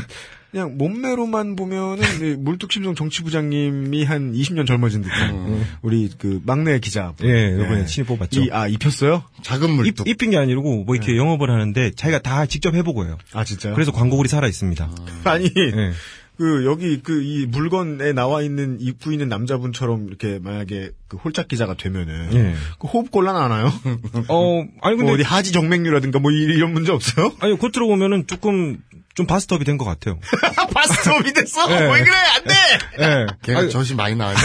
그냥 0.57 0.79
몸매로만 0.79 1.55
보면은 1.55 2.03
이 2.23 2.35
물뚝심송 2.39 2.95
정치부장님이 2.95 4.05
한 4.05 4.33
20년 4.33 4.67
젊어진 4.67 5.03
듯한 5.03 5.67
우리 5.83 6.09
그 6.17 6.41
막내 6.47 6.79
기자. 6.79 7.13
예, 7.25 7.55
이번에 7.63 7.87
신입 7.87 8.07
뽑았죠. 8.09 8.41
이, 8.43 8.49
아 8.51 8.67
입혔어요? 8.67 9.23
작은 9.43 9.69
입, 9.69 9.75
물뚝. 9.75 10.09
입 10.09 10.17
힌 10.17 10.31
게 10.31 10.39
아니고, 10.39 10.85
뭐 10.85 10.95
이렇게 10.97 11.15
영업을 11.15 11.51
하는데, 11.51 11.91
자기가 11.91 12.21
다 12.23 12.47
직접 12.47 12.75
해보고 12.75 13.05
해요. 13.05 13.19
아 13.35 13.45
진짜요? 13.45 13.75
그래서 13.75 13.93
광고글이 13.93 14.31
살아 14.31 14.49
있습니다. 14.49 14.91
아니 15.25 15.45
예. 15.45 15.93
그 16.39 16.67
여기 16.67 17.01
그 17.03 17.23
이 17.23 17.47
물건에 17.47 18.13
나와 18.13 18.43
있는 18.43 18.77
입고 18.81 19.11
있는 19.13 19.29
남자분처럼 19.29 20.07
이렇게 20.09 20.39
만약에 20.41 20.91
그 21.09 21.17
홀짝 21.17 21.49
기자가 21.49 21.75
되면은 21.75 22.31
예. 22.35 22.55
그 22.79 22.87
호흡 22.89 23.11
곤란 23.11 23.37
안 23.37 23.51
와요? 23.51 23.73
어, 24.29 24.65
아니, 24.83 24.97
뭐 24.97 25.07
근데, 25.07 25.13
어디 25.13 25.23
하지 25.23 25.53
정맥류라든가 25.53 26.19
뭐 26.19 26.31
이- 26.31 26.35
이런 26.45 26.73
문제 26.75 26.93
없어요? 26.93 27.33
아니, 27.41 27.59
겉으로 27.59 27.87
보면은 27.89 28.27
조금, 28.27 28.83
좀 29.15 29.27
바스트업이 29.27 29.65
된 29.65 29.79
것 29.79 29.85
같아요. 29.87 30.19
바스톱이 30.75 31.33
됐어? 31.33 31.71
예. 31.71 31.75
왜 31.91 32.03
그래 32.05 32.15
안 32.37 32.45
돼? 32.45 32.55
예. 33.01 33.27
걔가 33.43 33.69
젖이 33.69 33.95
많이 33.95 34.15
나와요. 34.15 34.37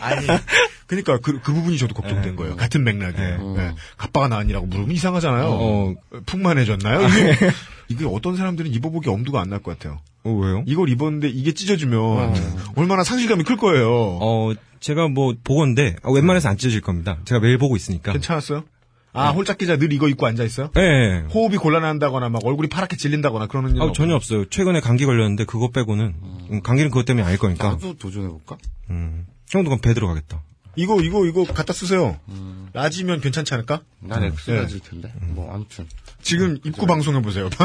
아니, 0.00 0.26
그러니까 0.86 1.18
그, 1.18 1.40
그 1.40 1.52
부분이 1.52 1.78
저도 1.78 1.94
걱정된 1.94 2.36
거예요. 2.36 2.56
같은 2.56 2.82
맥락이에요. 2.84 3.54
예. 3.58 3.74
갑바가 3.96 4.28
나왔니라고 4.28 4.66
물으면 4.66 4.90
이상하잖아요. 4.90 5.46
어. 5.48 5.94
풍만해졌나요? 6.26 7.00
이게, 7.88 8.04
어떤 8.06 8.36
사람들은 8.36 8.72
입어보기 8.72 9.08
엄두가 9.08 9.40
안 9.40 9.48
날 9.50 9.60
것 9.62 9.78
같아요. 9.78 10.00
어, 10.24 10.30
왜요? 10.30 10.64
이걸 10.66 10.88
입었는데 10.88 11.28
이게 11.28 11.52
찢어지면 11.52 12.34
얼마나 12.76 13.04
상실감이 13.04 13.44
클 13.44 13.56
거예요. 13.56 14.18
어, 14.20 14.52
제가 14.80 15.08
뭐, 15.08 15.34
보건데, 15.44 15.96
아, 16.02 16.10
웬만해서 16.10 16.48
안 16.48 16.56
찢어질 16.58 16.80
겁니다. 16.80 17.18
제가 17.24 17.40
매일 17.40 17.58
보고 17.58 17.76
있으니까. 17.76 18.12
괜찮았어요? 18.12 18.64
아, 19.12 19.30
홀짝 19.30 19.56
기자 19.56 19.78
늘 19.78 19.92
이거 19.94 20.08
입고 20.08 20.26
앉아 20.26 20.44
있어요? 20.44 20.70
예, 20.76 20.80
예. 20.82 21.24
호흡이 21.32 21.56
곤란한다거나 21.56 22.28
막 22.28 22.44
얼굴이 22.44 22.68
파랗게 22.68 22.96
질린다거나 22.96 23.46
그러는 23.46 23.74
일 23.76 23.80
아, 23.82 23.90
전혀 23.92 24.14
없어요. 24.14 24.44
최근에 24.50 24.80
감기 24.80 25.06
걸렸는데, 25.06 25.44
그거 25.44 25.70
빼고는, 25.70 26.14
음, 26.50 26.60
감기는 26.62 26.90
그것 26.90 27.06
때문에 27.06 27.24
아닐 27.26 27.38
거니까. 27.38 27.70
나도 27.70 27.94
도전해 27.94 28.28
볼까? 28.28 28.58
음. 28.90 29.26
형도 29.48 29.70
그럼 29.70 29.80
배 29.80 29.94
들어가겠다. 29.94 30.42
이거 30.76 31.00
이거 31.00 31.26
이거 31.26 31.44
갖다 31.44 31.72
쓰세요. 31.72 32.18
라지면 32.72 33.20
괜찮지 33.20 33.54
않을까? 33.54 33.80
난 34.00 34.22
엑스라질 34.24 34.80
텐데. 34.80 35.10
뭐, 35.20 35.52
아무튼. 35.52 35.86
지금 36.22 36.58
입구 36.64 36.86
방송해 36.86 37.22
보세요. 37.22 37.48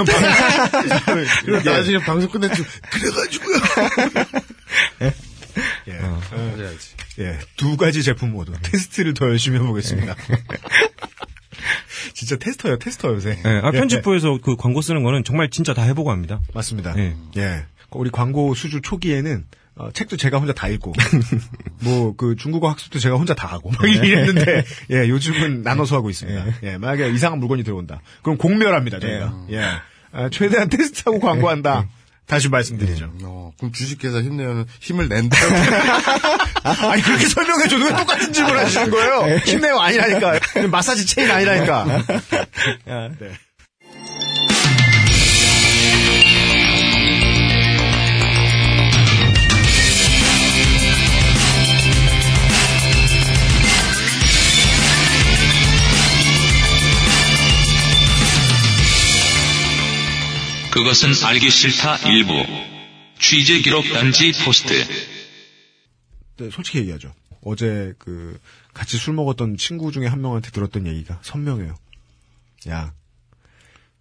그리고 1.43 1.69
나중에 1.69 1.97
방송 1.99 2.29
끝냈지. 2.29 2.63
그래가지고요. 2.91 3.57
예. 5.89 5.99
그래야지. 6.55 6.95
예, 7.19 7.39
두 7.57 7.75
가지 7.75 8.03
제품 8.03 8.31
모두 8.31 8.53
테스트를 8.61 9.13
더 9.13 9.27
열심히 9.27 9.59
해보겠습니다. 9.59 10.15
진짜 12.13 12.37
테스터예요, 12.37 12.79
테스터 12.79 13.09
요새. 13.09 13.37
예, 13.45 13.49
아, 13.63 13.71
편집부에서 13.71 14.39
그 14.41 14.55
광고 14.55 14.81
쓰는 14.81 15.03
거는 15.03 15.23
정말 15.23 15.49
진짜 15.49 15.73
다 15.73 15.81
해보고 15.83 16.11
합니다. 16.11 16.39
맞습니다. 16.53 16.97
예. 16.97 17.15
예. 17.37 17.65
우리 17.91 18.09
광고 18.09 18.53
수주 18.53 18.81
초기에는 18.81 19.45
어, 19.81 19.91
책도 19.91 20.17
제가 20.17 20.37
혼자 20.37 20.53
다 20.53 20.67
읽고 20.67 20.93
뭐 21.83 22.13
그 22.15 22.35
중국어 22.35 22.69
학습도 22.69 22.99
제가 22.99 23.15
혼자 23.15 23.33
다 23.33 23.47
하고 23.47 23.71
막 23.71 23.83
이랬는데 23.89 24.63
예 24.91 25.07
요즘은 25.09 25.63
나눠서 25.63 25.95
하고 25.95 26.09
있습니다. 26.11 26.45
예 26.63 26.77
만약에 26.77 27.09
이상한 27.09 27.39
물건이 27.39 27.63
들어온다. 27.63 28.01
그럼 28.21 28.37
공멸합니다 28.37 28.99
저희가. 28.99 29.45
예 29.51 29.63
아, 30.11 30.29
최대한 30.29 30.69
테스트하고 30.69 31.19
광고한다. 31.19 31.87
다시 32.27 32.47
말씀드리죠. 32.49 33.11
어, 33.23 33.51
그럼 33.57 33.71
주식회사 33.73 34.21
힘내요는 34.21 34.65
힘을 34.79 35.09
낸다. 35.09 35.35
아니 36.63 37.01
그렇게 37.01 37.25
설명해줘도 37.25 37.83
왜 37.85 37.89
똑같은 37.95 38.31
질문 38.31 38.55
하시는 38.57 38.89
거예요? 38.91 39.37
힘내요 39.39 39.79
아니라니까. 39.79 40.39
마사지 40.69 41.05
체인 41.07 41.31
아니라니까. 41.31 41.85
네. 42.85 43.31
그것은 60.71 61.09
알기 61.25 61.49
싫다 61.49 61.97
일부. 62.09 62.33
취재 63.19 63.59
기록 63.59 63.83
단지 63.93 64.31
포스트. 64.43 64.73
네, 66.37 66.49
솔직히 66.49 66.79
얘기하죠. 66.79 67.13
어제 67.43 67.93
그 67.99 68.39
같이 68.73 68.97
술 68.97 69.13
먹었던 69.13 69.57
친구 69.57 69.91
중에 69.91 70.07
한 70.07 70.21
명한테 70.21 70.49
들었던 70.51 70.87
얘기가 70.87 71.19
선명해요. 71.21 71.75
야 72.69 72.93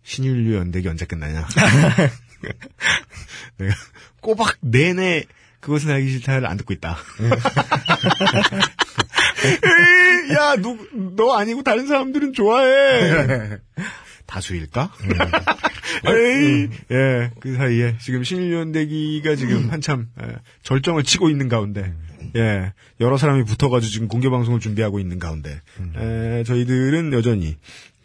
신인류 0.04 0.54
연대기 0.56 0.86
언제 0.88 1.06
끝나냐? 1.06 1.48
내가 3.58 3.74
꼬박 4.20 4.56
내내 4.60 5.24
그것은 5.60 5.90
알기 5.90 6.10
싫다를 6.12 6.46
안 6.46 6.56
듣고 6.56 6.72
있다. 6.72 6.96
야, 10.32 10.56
너, 10.56 10.76
너 11.16 11.34
아니고 11.34 11.62
다른 11.62 11.86
사람들은 11.86 12.32
좋아해. 12.32 13.58
다수일까? 14.30 14.92
에이, 16.06 16.68
예, 16.92 17.30
그 17.40 17.56
사이에 17.56 17.96
지금 18.00 18.22
신일연대기가 18.22 19.34
지금 19.34 19.70
한참 19.70 20.08
예, 20.22 20.36
절정을 20.62 21.02
치고 21.02 21.28
있는 21.28 21.48
가운데, 21.48 21.92
예, 22.36 22.72
여러 23.00 23.16
사람이 23.16 23.44
붙어가지고 23.44 23.90
지금 23.90 24.08
공개 24.08 24.30
방송을 24.30 24.60
준비하고 24.60 25.00
있는 25.00 25.18
가운데, 25.18 25.60
에, 25.96 26.44
저희들은 26.44 27.12
여전히 27.12 27.56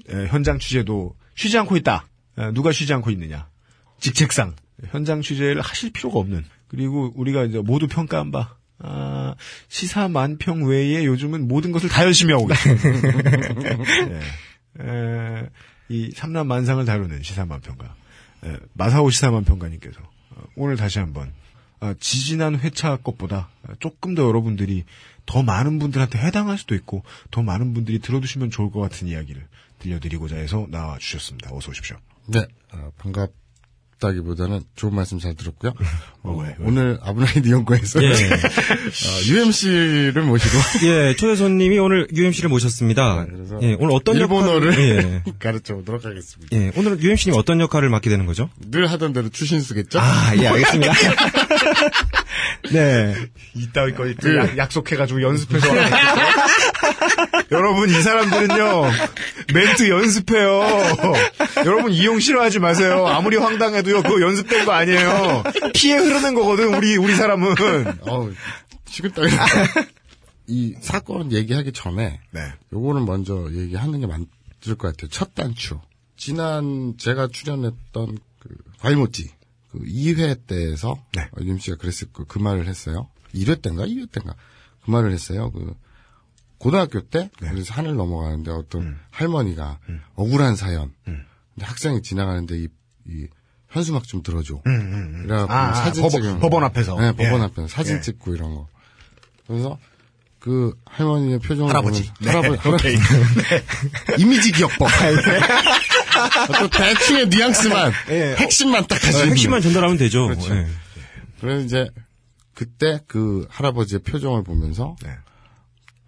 에, 0.09 0.25
현장 0.27 0.57
취재도 0.57 1.15
쉬지 1.35 1.57
않고 1.59 1.77
있다. 1.77 2.07
에, 2.39 2.51
누가 2.51 2.71
쉬지 2.71 2.93
않고 2.93 3.11
있느냐? 3.11 3.47
직책상 3.99 4.55
현장 4.89 5.21
취재를 5.21 5.61
하실 5.61 5.91
필요가 5.91 6.19
없는 6.19 6.43
그리고 6.67 7.13
우리가 7.15 7.45
이제 7.45 7.59
모두 7.59 7.87
평가한 7.87 8.31
바. 8.31 8.55
아, 8.79 9.35
시사 9.69 10.09
만평 10.09 10.65
외에 10.65 11.05
요즘은 11.05 11.47
모든 11.47 11.71
것을 11.71 11.87
다 11.87 12.03
열심히 12.03 12.33
하고 12.33 12.49
있습니다. 12.51 13.09
예. 14.81 14.85
에, 14.85 15.49
이 15.89 16.11
삼남 16.11 16.47
만상을 16.47 16.83
다루는 16.85 17.23
시사만평가 17.23 17.95
에, 18.45 18.57
마사오 18.73 19.09
시사만평가님께서 19.09 19.99
어, 20.01 20.43
오늘 20.55 20.77
다시 20.77 20.99
한번 20.99 21.33
아, 21.79 21.93
지지난 21.99 22.57
회차 22.57 22.97
것보다 22.97 23.49
조금 23.79 24.15
더 24.15 24.23
여러분들이 24.23 24.85
더 25.25 25.43
많은 25.43 25.77
분들한테 25.77 26.19
해당할 26.19 26.57
수도 26.57 26.73
있고 26.75 27.03
더 27.31 27.41
많은 27.41 27.73
분들이 27.73 27.99
들어두시면 27.99 28.49
좋을 28.49 28.71
것 28.71 28.79
같은 28.79 29.07
이야기를 29.07 29.45
들려드리고자 29.79 30.37
해서 30.37 30.67
나와 30.69 30.97
주셨습니다. 30.97 31.49
어서 31.53 31.71
오십시오. 31.71 31.97
네, 32.27 32.47
어, 32.73 32.91
반갑 32.97 33.31
다기보다는 33.99 34.61
좋은 34.75 34.93
말씀 34.93 35.19
잘 35.19 35.35
들었고요. 35.35 35.73
어, 36.23 36.37
왜, 36.41 36.55
왜? 36.57 36.65
오늘 36.67 36.97
아브라이드 37.01 37.49
연구에서 37.49 38.03
예. 38.03 38.11
어, 38.11 39.21
UMC를 39.27 40.21
모시고 40.23 40.57
예, 40.87 41.15
초대 41.15 41.35
손님이 41.35 41.79
오늘 41.79 42.07
UMC를 42.13 42.49
모셨습니다. 42.49 43.25
네, 43.25 43.31
그래서 43.31 43.59
예, 43.61 43.75
오늘 43.79 43.95
어떤 43.95 44.15
일본어를 44.17 44.71
역할을, 44.71 45.23
예. 45.27 45.31
가르쳐 45.39 45.75
보도록 45.75 46.05
하겠습니다. 46.05 46.57
예, 46.57 46.71
오늘 46.75 47.01
UMC님 47.01 47.37
어떤 47.37 47.59
역할을 47.61 47.89
맡게 47.89 48.09
되는 48.09 48.25
거죠? 48.25 48.49
늘 48.69 48.87
하던 48.91 49.13
대로 49.13 49.29
추신수겠죠? 49.29 49.99
아, 49.99 50.35
예, 50.37 50.47
알겠습니다. 50.47 50.93
네. 52.71 53.15
이따위까지 53.55 54.15
그 54.15 54.35
약, 54.37 54.57
약속해가지고 54.57 55.21
연습해서 55.21 55.67
여러분 57.51 57.89
이 57.89 57.93
사람들은요 57.93 58.81
멘트 59.53 59.89
연습해요. 59.89 60.61
여러분 61.65 61.91
이용 61.91 62.19
싫어하지 62.19 62.59
마세요. 62.59 63.05
아무리 63.07 63.37
황당해도요 63.37 64.03
그거 64.03 64.21
연습된 64.21 64.65
거 64.65 64.71
아니에요. 64.73 65.43
피해 65.73 65.97
흐르는 65.97 66.33
거거든 66.33 66.73
우리 66.75 66.97
우리 66.97 67.15
사람은. 67.15 67.55
어우, 68.01 68.33
식은땀이 68.89 69.29
이 70.47 70.75
사건 70.79 71.31
얘기하기 71.31 71.71
전에 71.71 72.19
네. 72.31 72.41
요거는 72.73 73.05
먼저 73.05 73.47
얘기하는 73.51 73.99
게 73.99 74.07
맞을 74.07 74.75
것 74.77 74.89
같아요. 74.89 75.09
첫 75.09 75.33
단추. 75.35 75.79
지난 76.17 76.95
제가 76.97 77.27
출연했던 77.27 78.17
그 78.39 78.49
과일모찌 78.79 79.29
그 79.79 79.85
2회 79.85 80.47
때에서 80.47 80.95
네. 81.13 81.23
어, 81.23 81.41
유임 81.41 81.57
씨가 81.59 81.77
그랬을 81.77 82.11
거, 82.13 82.23
그 82.25 82.39
말을 82.39 82.67
했어요. 82.67 83.09
1회 83.33 83.61
때인가 83.61 83.85
2회 83.85 84.11
때인가 84.11 84.35
그 84.83 84.91
말을 84.91 85.11
했어요. 85.11 85.51
그 85.51 85.73
고등학교 86.57 87.01
때 87.01 87.29
네. 87.41 87.49
그래서 87.49 87.73
산을 87.73 87.95
넘어가는데 87.95 88.51
어떤 88.51 88.81
음. 88.83 88.99
할머니가 89.11 89.79
억울한 90.15 90.55
사연. 90.55 90.93
근데 91.03 91.65
학생이 91.65 92.01
지나가는데 92.01 92.57
이, 92.57 92.67
이 93.07 93.27
현수막 93.69 94.03
좀 94.05 94.23
들어줘. 94.23 94.61
그래갖고 94.63 95.51
아, 95.53 95.69
아, 95.69 95.73
사진 95.73 96.01
법원- 96.03 96.21
찍은 96.21 96.39
법원 96.39 96.63
앞에서. 96.63 96.99
네, 96.99 97.11
법원 97.11 97.41
예. 97.41 97.45
앞에서 97.45 97.67
사진 97.67 97.97
예. 97.97 98.01
찍고 98.01 98.33
이런 98.35 98.55
거. 98.55 98.67
그래서 99.47 99.77
그 100.39 100.73
할머니의 100.85 101.39
표정을 101.39 101.69
할아버지. 101.71 102.03
보면 102.03 102.15
네, 102.21 102.29
할아버지 102.29 102.67
오케이. 102.69 102.97
이미지 104.19 104.51
기억법. 104.53 104.87
어떤 106.49 106.69
대충의 106.69 107.29
뉘앙스만 107.29 107.91
예. 108.09 108.35
핵심만 108.37 108.87
딱 108.87 108.99
가지고 108.99 109.23
아, 109.23 109.25
핵심만 109.25 109.61
전달하면 109.61 109.97
되죠. 109.97 110.27
그렇죠. 110.27 110.55
예. 110.55 110.67
그래서 111.39 111.63
이제 111.65 111.89
그때 112.53 112.99
그 113.07 113.47
할아버지의 113.49 113.99
표정을 113.99 114.43
보면서 114.43 114.95
네. 115.03 115.09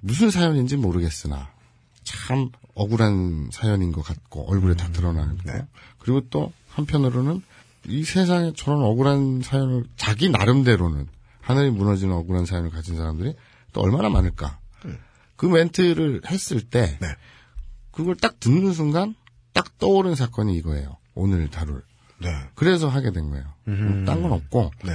무슨 0.01 0.31
사연인지 0.31 0.77
모르겠으나 0.77 1.49
참 2.03 2.49
억울한 2.73 3.49
사연인 3.51 3.91
것 3.91 4.01
같고 4.01 4.49
얼굴에 4.49 4.75
다 4.75 4.89
드러나는 4.91 5.37
거. 5.37 5.51
그리고 5.99 6.21
또 6.29 6.53
한편으로는 6.69 7.41
이 7.87 8.03
세상에 8.03 8.53
저런 8.55 8.81
억울한 8.81 9.41
사연을 9.43 9.85
자기 9.97 10.29
나름대로는 10.29 11.07
하늘이 11.41 11.71
무너지는 11.71 12.13
억울한 12.13 12.45
사연을 12.45 12.69
가진 12.69 12.95
사람들이 12.95 13.33
또 13.73 13.81
얼마나 13.81 14.09
많을까. 14.09 14.59
그 15.35 15.45
멘트를 15.45 16.21
했을 16.27 16.61
때 16.61 16.97
네. 16.99 17.07
그걸 17.91 18.15
딱 18.15 18.39
듣는 18.39 18.73
순간 18.73 19.15
딱 19.57 19.77
떠오른 19.77 20.15
사건이 20.15 20.55
이거예요. 20.57 20.97
오늘 21.15 21.49
다룰. 21.49 21.83
네. 22.19 22.29
그래서 22.55 22.87
하게 22.87 23.11
된 23.11 23.29
거예요. 23.29 23.45
딴 24.05 24.21
건 24.21 24.31
없고 24.31 24.71
네. 24.85 24.91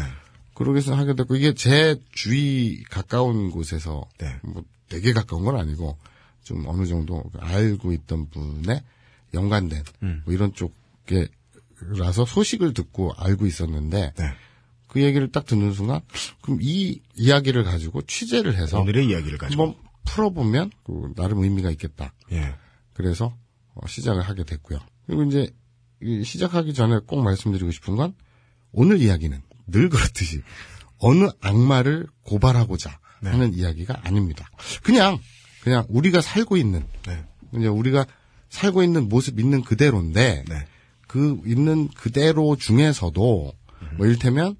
그러기 0.54 0.75
위해서 0.76 0.95
하게 0.95 1.14
됐고 1.14 1.37
이게 1.37 1.54
제 1.54 1.97
주위 2.12 2.83
가까운 2.85 3.50
곳에서 3.50 4.04
네. 4.19 4.37
뭐 4.42 4.64
되게 4.88 5.12
가까운 5.12 5.45
건 5.45 5.57
아니고 5.57 5.97
좀 6.42 6.64
어느 6.66 6.87
정도 6.87 7.23
알고 7.38 7.92
있던 7.92 8.28
분의 8.31 8.83
연관된 9.35 9.83
음. 10.02 10.23
뭐 10.25 10.35
이런 10.35 10.52
쪽에 10.52 11.28
라서 11.97 12.25
소식을 12.25 12.75
듣고 12.75 13.12
알고 13.16 13.47
있었는데 13.47 14.12
네. 14.16 14.25
그 14.88 15.00
얘기를 15.02 15.33
딱 15.33 15.47
듣는 15.47 15.73
순간 15.73 16.00
그럼 16.42 16.59
이 16.61 17.00
이야기를 17.16 17.64
가지고 17.64 18.02
취재를 18.02 18.54
해서 18.57 18.81
오늘의 18.81 19.07
이야기를 19.09 19.38
가지고. 19.38 19.62
한번 19.62 19.83
풀어보면 20.04 20.71
그 20.85 21.12
나름 21.16 21.42
의미가 21.42 21.71
있겠다. 21.71 22.12
예. 22.33 22.54
그래서 22.92 23.27
어, 23.27 23.38
시작을 23.87 24.23
하게 24.23 24.45
됐고요. 24.45 24.79
그리고 25.07 25.25
이제 25.25 25.53
이 26.01 26.25
시작하기 26.25 26.75
전에 26.75 27.01
꼭 27.07 27.23
말씀드리고 27.23 27.71
싶은 27.71 27.97
건 27.97 28.15
오늘 28.73 29.01
이야기는 29.01 29.41
늘 29.69 29.89
그렇듯이 29.89 30.43
어느 30.99 31.29
악마를 31.41 32.07
고발하고자 32.23 32.99
네. 33.23 33.31
하는 33.31 33.55
이야기가 33.55 34.01
아닙니다. 34.05 34.49
그냥 34.83 35.19
그냥 35.63 35.87
우리가 35.89 36.21
살고 36.21 36.57
있는 36.57 36.85
네. 37.07 37.25
이제 37.55 37.67
우리가 37.67 38.07
살고 38.49 38.83
있는 38.83 39.09
모습 39.09 39.39
있는 39.39 39.63
그대로인데 39.63 40.45
네. 40.49 40.67
그 41.07 41.41
있는 41.47 41.89
그대로 41.89 42.57
중에서도 42.57 43.53
뭐 43.97 44.07
이를테면 44.07 44.57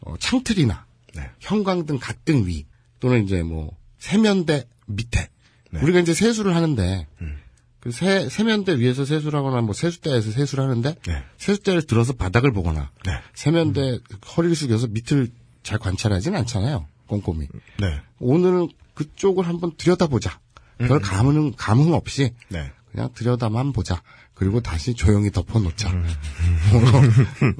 어, 0.00 0.14
창틀이나 0.18 0.86
네. 1.14 1.30
형광등 1.40 1.98
가등 2.00 2.46
위 2.46 2.66
또는 3.00 3.24
이제 3.24 3.42
뭐 3.42 3.76
세면대 3.98 4.66
밑에 4.86 5.28
네. 5.72 5.80
우리가 5.80 6.00
이제 6.00 6.14
세수를 6.14 6.54
하는데 6.54 7.06
음. 7.20 7.38
그 7.80 7.90
세, 7.90 8.28
세면대 8.28 8.78
위에서 8.78 9.04
세수를 9.04 9.38
하거나 9.38 9.60
뭐 9.62 9.72
세숫대에서 9.74 10.30
세수를 10.32 10.64
하는데 10.64 10.94
네. 11.06 11.24
세숫대를 11.38 11.82
들어서 11.82 12.12
바닥을 12.12 12.52
보거나 12.52 12.90
네. 13.06 13.12
세면대 13.34 13.98
허리를 14.36 14.54
숙여서 14.54 14.88
밑을 14.88 15.28
잘 15.62 15.78
관찰하지는 15.78 16.38
않잖아요 16.40 16.86
꼼꼼히 17.06 17.48
네. 17.78 18.00
오늘은 18.18 18.68
그쪽을 18.94 19.46
한번 19.48 19.72
들여다보자 19.76 20.38
별 20.78 21.00
감흥 21.00 21.52
감흥 21.56 21.92
없이 21.94 22.32
네. 22.48 22.70
그냥 22.92 23.10
들여다만 23.14 23.72
보자. 23.72 24.02
그리고 24.34 24.60
다시 24.60 24.94
조용히 24.94 25.30
덮어놓자. 25.30 25.92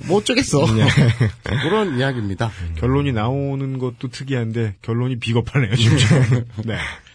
뭐 0.07 0.19
어쩌겠어. 0.19 0.65
그런 1.45 1.99
이야기입니다. 1.99 2.51
결론이 2.77 3.13
나오는 3.13 3.79
것도 3.79 4.09
특이한데 4.09 4.77
결론이 4.83 5.19
비겁하네요, 5.19 5.75
진짜. 5.77 6.21
네. 6.65 6.79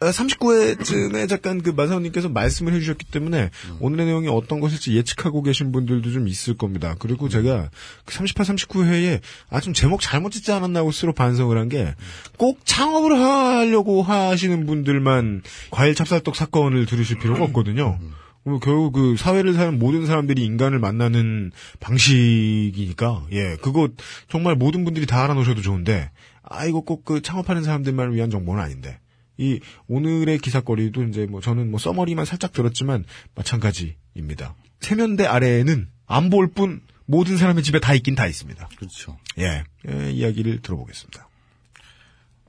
39회쯤에 0.00 1.28
잠깐 1.28 1.60
그 1.60 1.70
마사오님께서 1.70 2.28
말씀을 2.28 2.72
해주셨기 2.74 3.06
때문에 3.06 3.50
오늘의 3.80 4.06
내용이 4.06 4.28
어떤 4.28 4.60
것일지 4.60 4.96
예측하고 4.96 5.42
계신 5.42 5.72
분들도 5.72 6.10
좀 6.12 6.28
있을 6.28 6.56
겁니다. 6.56 6.94
그리고 6.98 7.28
제가 7.28 7.70
그 8.04 8.14
38, 8.14 8.46
39회에 8.46 9.20
아, 9.50 9.60
좀 9.60 9.74
제목 9.74 10.00
잘못 10.00 10.30
짓지 10.30 10.52
않았나 10.52 10.80
하고 10.80 10.92
스스로 10.92 11.12
반성을 11.12 11.56
한 11.56 11.68
게 11.68 11.94
꼭 12.38 12.60
창업을 12.64 13.18
하려고 13.18 14.02
하시는 14.02 14.64
분들만 14.66 15.42
과일 15.70 15.94
찹쌀떡 15.94 16.36
사건을 16.36 16.86
들으실 16.86 17.18
필요가 17.18 17.44
없거든요. 17.44 17.98
어, 18.44 18.58
결국 18.62 18.92
그 18.92 19.16
사회를 19.18 19.52
사는 19.54 19.78
모든 19.78 20.06
사람들이 20.06 20.44
인간을 20.44 20.78
만나는 20.78 21.50
방식이니까 21.80 23.26
예 23.32 23.56
그거 23.60 23.88
정말 24.30 24.54
모든 24.54 24.84
분들이 24.84 25.06
다 25.06 25.22
알아놓으셔도 25.24 25.60
좋은데 25.60 26.10
아 26.42 26.64
이거 26.66 26.80
꼭 26.80 27.04
그 27.04 27.20
창업하는 27.22 27.62
사람들만을 27.64 28.14
위한 28.14 28.30
정보는 28.30 28.62
아닌데 28.62 28.98
이 29.38 29.60
오늘의 29.86 30.38
기사거리도 30.38 31.04
이제 31.04 31.26
뭐 31.26 31.40
저는 31.40 31.70
뭐 31.70 31.78
써머리만 31.80 32.24
살짝 32.24 32.52
들었지만 32.52 33.04
마찬가지입니다. 33.34 34.54
세면대 34.80 35.24
아래에는 35.26 35.88
안 36.06 36.30
볼 36.30 36.48
뿐 36.52 36.80
모든 37.06 37.36
사람의 37.38 37.62
집에 37.62 37.80
다 37.80 37.94
있긴 37.94 38.14
다 38.14 38.26
있습니다. 38.26 38.68
그렇죠. 38.76 39.16
예, 39.38 39.64
예, 39.88 40.10
이야기를 40.10 40.60
들어보겠습니다. 40.62 41.28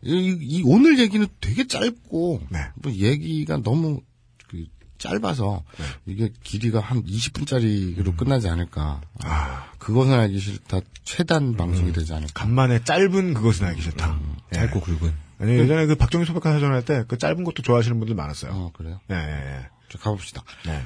이, 0.01 0.37
이 0.41 0.63
오늘 0.65 0.97
얘기는 0.99 1.25
되게 1.41 1.67
짧고 1.67 2.41
네. 2.49 2.59
뭐 2.75 2.91
얘기가 2.91 3.57
너무 3.61 4.01
그 4.47 4.65
짧아서 4.97 5.63
이게 6.05 6.29
길이가 6.43 6.79
한 6.79 7.03
20분짜리로 7.03 8.17
끝나지 8.17 8.49
않을까. 8.49 9.01
아 9.23 9.71
그것은 9.77 10.13
알기 10.13 10.39
싫다 10.39 10.81
최단 11.03 11.55
방송이 11.55 11.93
되지 11.93 12.13
않을까. 12.13 12.31
간만에 12.33 12.83
짧은 12.83 13.33
그것은 13.33 13.65
알기 13.65 13.81
싫다. 13.81 14.19
예. 14.53 14.55
짧고 14.55 14.81
굵은. 14.81 15.28
아니 15.39 15.53
예전에 15.57 15.85
그 15.85 15.95
박정희 15.95 16.25
소백과 16.25 16.51
사전 16.53 16.71
할 16.73 16.83
때 16.83 17.03
그 17.07 17.17
짧은 17.17 17.43
것도 17.43 17.61
좋아하시는 17.63 17.97
분들 17.99 18.15
많았어요. 18.15 18.51
어, 18.51 18.71
그래요? 18.73 18.99
예, 19.09 19.15
예, 19.15 19.19
예. 19.57 19.67
자, 19.89 19.97
가봅시다. 19.99 20.43
네. 20.65 20.85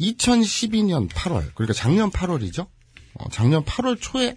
2012년 0.00 1.08
8월, 1.08 1.54
그러니까 1.54 1.72
작년 1.74 2.10
8월이죠? 2.10 2.66
어, 3.14 3.28
작년 3.30 3.64
8월 3.64 3.98
초에, 4.00 4.36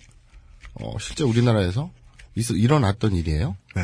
어, 0.75 0.97
실제 0.99 1.23
우리나라에서 1.23 1.91
있, 2.35 2.49
일어났던 2.51 3.13
일이에요. 3.15 3.55
네. 3.75 3.81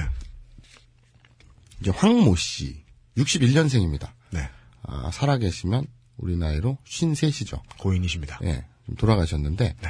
이제 1.81 1.91
황모 1.91 2.35
씨, 2.35 2.83
61년생입니다. 3.17 4.09
네. 4.31 4.49
아, 4.83 5.09
살아계시면 5.11 5.87
우리 6.17 6.37
나이로 6.37 6.77
53시죠. 6.85 7.61
고인이십니다. 7.79 8.39
예, 8.43 8.65
좀 8.85 8.95
돌아가셨는데, 8.95 9.75
네. 9.81 9.89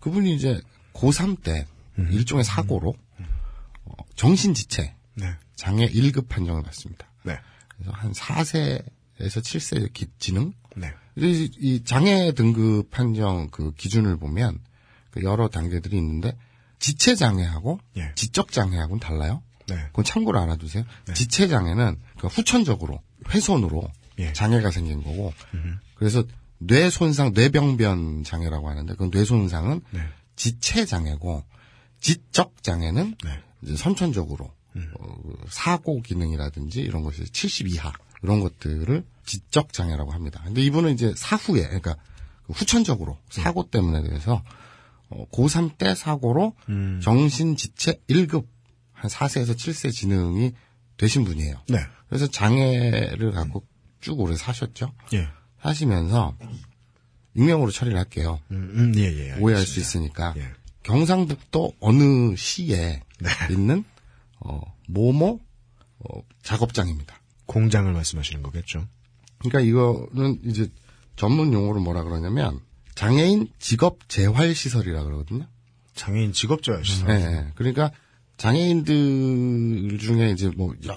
그분이 0.00 0.34
이제 0.34 0.60
고3 0.92 1.42
때 1.42 1.66
일종의 1.96 2.44
사고로, 2.44 2.90
어, 2.90 2.94
정신지체, 4.16 4.94
네. 5.14 5.26
장애 5.56 5.86
1급 5.86 6.28
판정을 6.28 6.62
받습니다. 6.62 7.06
네. 7.22 7.38
그래서 7.68 7.92
한 7.92 8.12
4세에서 8.12 8.82
7세 9.18 9.92
기, 9.92 10.06
지능? 10.18 10.52
네. 10.76 10.92
이, 11.16 11.50
이 11.58 11.84
장애 11.84 12.32
등급 12.32 12.90
판정 12.90 13.48
그 13.50 13.72
기준을 13.74 14.16
보면 14.16 14.58
그 15.10 15.22
여러 15.22 15.48
단계들이 15.48 15.96
있는데 15.96 16.36
지체 16.80 17.14
장애하고 17.14 17.78
예. 17.96 18.12
지적 18.16 18.50
장애하고는 18.50 18.98
달라요. 19.00 19.42
네. 19.68 19.76
그건 19.86 20.04
참고로 20.04 20.40
알아두세요. 20.40 20.84
지체 21.14 21.48
장애는 21.48 21.96
그 22.18 22.26
후천적으로 22.26 23.00
훼손으로 23.30 23.90
예. 24.18 24.32
장애가 24.32 24.70
생긴 24.70 25.02
거고, 25.02 25.32
그래서 25.94 26.24
뇌 26.58 26.90
손상, 26.90 27.32
뇌병변 27.32 28.24
장애라고 28.24 28.68
하는데, 28.68 28.94
그 28.94 29.10
뇌 29.10 29.24
손상은 29.24 29.80
네. 29.90 30.00
지체 30.36 30.84
장애고, 30.84 31.44
지적 32.00 32.62
장애는 32.62 33.16
네. 33.24 33.42
이제 33.64 33.76
선천적으로 33.76 34.50
어, 34.76 35.16
사고 35.48 36.02
기능이라든지 36.02 36.80
이런 36.80 37.02
것이 37.02 37.24
70 37.24 37.68
이하 37.68 37.92
이런 38.22 38.40
것들을 38.40 39.04
지적 39.24 39.72
장애라고 39.72 40.12
합니다. 40.12 40.42
근데 40.44 40.62
이분은 40.62 40.94
이제 40.94 41.12
사후에, 41.16 41.62
그러니까 41.62 41.96
후천적으로 42.52 43.18
사고 43.30 43.68
때문에 43.70 44.02
대해서 44.02 44.42
어, 45.10 45.26
고3 45.30 45.78
때 45.78 45.94
사고로 45.94 46.54
정신 47.02 47.56
지체 47.56 48.00
1급 48.08 48.46
한 48.92 49.10
4세에서 49.10 49.54
7세 49.54 49.92
지능이 49.92 50.52
되신 50.96 51.24
분이에요. 51.24 51.62
네. 51.68 51.78
그래서 52.08 52.26
장애를 52.26 53.32
갖고 53.32 53.64
쭉 54.00 54.20
오래 54.20 54.36
사셨죠. 54.36 54.92
예. 55.14 55.28
사시면서 55.60 56.36
익명으로 57.34 57.70
처리를 57.70 57.98
할게요. 57.98 58.40
음, 58.50 58.72
음, 58.74 58.92
예, 58.96 59.02
예. 59.02 59.32
오해할 59.40 59.64
수. 59.66 59.80
있으니까 59.80 60.34
예. 60.36 60.50
경상북도 60.82 61.74
어느 61.80 62.36
시에 62.36 63.02
네. 63.24 63.30
있는 63.54 63.84
어, 64.40 64.60
모모 64.88 65.40
어, 66.00 66.22
작업장입니다. 66.42 67.18
공장을 67.46 67.90
말씀하시는 67.92 68.42
거겠죠. 68.42 68.86
그러니까 69.38 69.60
이거는 69.60 70.40
이제 70.44 70.70
전문 71.16 71.52
용어로 71.52 71.80
뭐라 71.80 72.02
그러냐면 72.04 72.60
장애인 72.94 73.48
직업 73.58 74.08
재활 74.08 74.54
시설이라 74.54 75.02
그러거든요. 75.04 75.46
장애인 75.94 76.32
직업자의 76.32 76.84
시설. 76.84 77.08
네, 77.08 77.26
네. 77.42 77.52
그러니까 77.54 77.90
장애인들 78.36 79.98
중에 79.98 80.30
이제 80.30 80.48
뭐 80.56 80.74
여- 80.86 80.96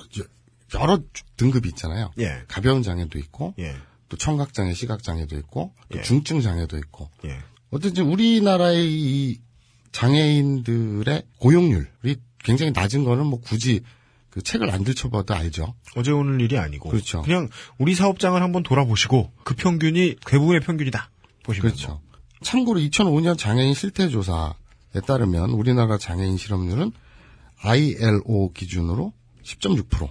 여러 0.80 1.00
등급이 1.38 1.70
있잖아요. 1.70 2.12
예. 2.20 2.44
가벼운 2.48 2.84
장애도 2.84 3.18
있고 3.20 3.54
예. 3.60 3.76
또 4.10 4.18
청각 4.18 4.54
장애, 4.54 4.74
시각 4.74 5.04
장애도 5.04 5.38
있고 5.40 5.74
또 5.90 6.00
예. 6.00 6.02
중증 6.04 6.42
장애도 6.42 6.78
있고 6.78 7.10
예. 7.26 7.40
어쨌든 7.70 8.06
우리나라의 8.08 8.92
이 8.92 9.40
장애인들의 9.98 11.24
고용률이 11.40 12.18
굉장히 12.44 12.72
낮은 12.72 13.04
거는 13.04 13.26
뭐 13.26 13.42
굳이 13.42 13.82
그 14.30 14.44
책을 14.44 14.70
안 14.70 14.84
들춰봐도 14.84 15.34
알죠. 15.34 15.74
어제 15.96 16.12
오늘 16.12 16.40
일이 16.40 16.56
아니고. 16.56 16.90
그렇죠. 16.90 17.24
그냥 17.24 17.50
우리 17.80 17.96
사업장을 17.96 18.40
한번 18.40 18.62
돌아보시고 18.62 19.32
그 19.44 19.56
평균이 19.56 20.18
대부분의 20.24 20.62
평균이다. 20.62 21.10
보시면. 21.44 21.72
그렇죠. 21.72 22.00
참고로 22.44 22.80
2005년 22.80 23.40
장애인 23.40 23.74
실태조사에 23.74 25.02
따르면 25.08 25.50
우리나라 25.50 25.98
장애인 25.98 26.38
실업률은 26.38 26.92
ILO 27.64 28.54
기준으로 28.54 29.14
10.6%. 29.44 30.10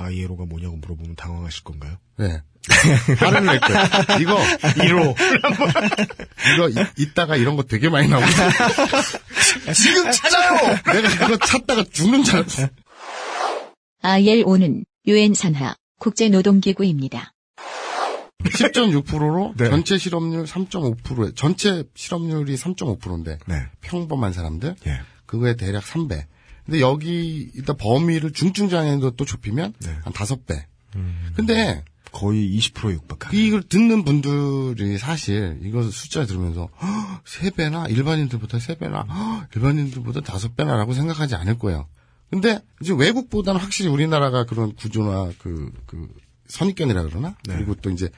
ILO가 0.00 0.46
뭐냐고 0.46 0.76
물어보면 0.76 1.14
당황하실 1.14 1.64
건가요? 1.64 1.96
네. 2.16 2.42
화를 3.18 3.44
낼 3.44 3.60
거예요. 3.60 3.84
이거, 4.20 4.36
1호. 4.38 5.14
이거, 6.54 6.68
이, 6.68 6.86
이따가 6.98 7.36
이런 7.36 7.56
거 7.56 7.62
되게 7.62 7.88
많이 7.88 8.08
나오고. 8.08 8.26
지금 9.74 10.10
찾아요! 10.10 10.76
내가 10.92 11.26
이거 11.26 11.36
찾다가 11.36 11.84
죽는 11.84 12.22
줄 12.24 12.36
알았어. 12.36 12.68
ILO는 14.02 14.84
유엔 15.06 15.34
산하 15.34 15.74
국제노동기구입니다. 15.98 17.32
10.6%로 18.44 19.54
네. 19.56 19.68
전체 19.68 19.98
실업률 19.98 20.44
3.5%에, 20.44 21.32
전체 21.34 21.84
실업률이 21.94 22.56
3.5%인데, 22.56 23.38
네. 23.46 23.66
평범한 23.82 24.32
사람들, 24.32 24.76
예. 24.86 25.00
그거의 25.26 25.56
대략 25.58 25.84
3배. 25.84 26.24
근데 26.70 26.80
여기, 26.80 27.50
일단 27.54 27.76
범위를 27.76 28.32
중증장애인도 28.32 29.12
또 29.12 29.24
좁히면 29.24 29.74
네. 29.80 29.98
한 30.04 30.12
5배. 30.12 30.62
근데 31.34 31.84
거의 32.12 32.56
20%에 32.58 32.92
육박하는. 32.94 33.38
이걸 33.38 33.62
듣는 33.62 34.04
분들이 34.04 34.98
사실 34.98 35.58
이거 35.64 35.82
숫자 35.90 36.24
들으면서 36.26 36.68
"헉, 36.80 37.22
세 37.24 37.50
배나 37.50 37.86
일반인들보다 37.86 38.58
세 38.60 38.76
배나 38.76 39.02
헉, 39.08 39.48
일반인들보다 39.54 40.20
다섯 40.20 40.54
배나라고 40.56 40.92
생각하지 40.94 41.34
않을 41.36 41.58
거예요. 41.58 41.88
근데 42.30 42.60
이제 42.80 42.92
외국보다는 42.96 43.60
확실히 43.60 43.90
우리나라가 43.90 44.44
그런 44.46 44.74
구조나 44.76 45.32
그, 45.38 45.72
그 45.86 46.08
선입견이라 46.46 47.02
그러나 47.04 47.36
그리고 47.56 47.74
또 47.76 47.90
이제 47.90 48.08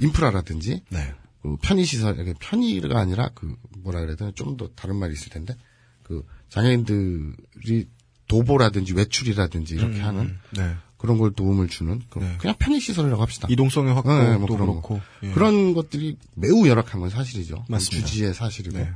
인프라라든지 0.00 0.82
네. 0.90 1.12
그 1.42 1.56
편의시설, 1.62 2.34
편의가 2.40 2.98
아니라 3.00 3.30
그 3.34 3.54
뭐라 3.78 4.00
그래야 4.00 4.16
되나 4.16 4.30
좀 4.34 4.56
더 4.56 4.68
다른 4.74 4.96
말이 4.96 5.12
있을 5.12 5.30
텐데 5.30 5.54
그 6.02 6.24
장애인들이 6.48 7.88
도보라든지 8.28 8.94
외출이라든지 8.94 9.74
이렇게 9.74 10.00
하는 10.00 10.36
네. 10.50 10.74
그런 10.98 11.18
걸 11.18 11.32
도움을 11.32 11.68
주는 11.68 12.00
그 12.10 12.18
네. 12.20 12.34
그냥 12.38 12.56
편의 12.58 12.80
시설이라고 12.80 13.20
합시다. 13.22 13.46
이동성의 13.50 13.94
확보도 13.94 14.16
네, 14.22 14.36
뭐 14.38 14.46
그런 14.46 14.58
그렇고. 14.60 14.80
거. 14.82 15.00
예. 15.22 15.30
그런 15.30 15.74
것들이 15.74 16.16
매우 16.34 16.66
열악한 16.66 17.00
건 17.00 17.10
사실이죠. 17.10 17.64
맞습니다. 17.68 18.06
주지의 18.06 18.34
사실이고. 18.34 18.78
네. 18.78 18.90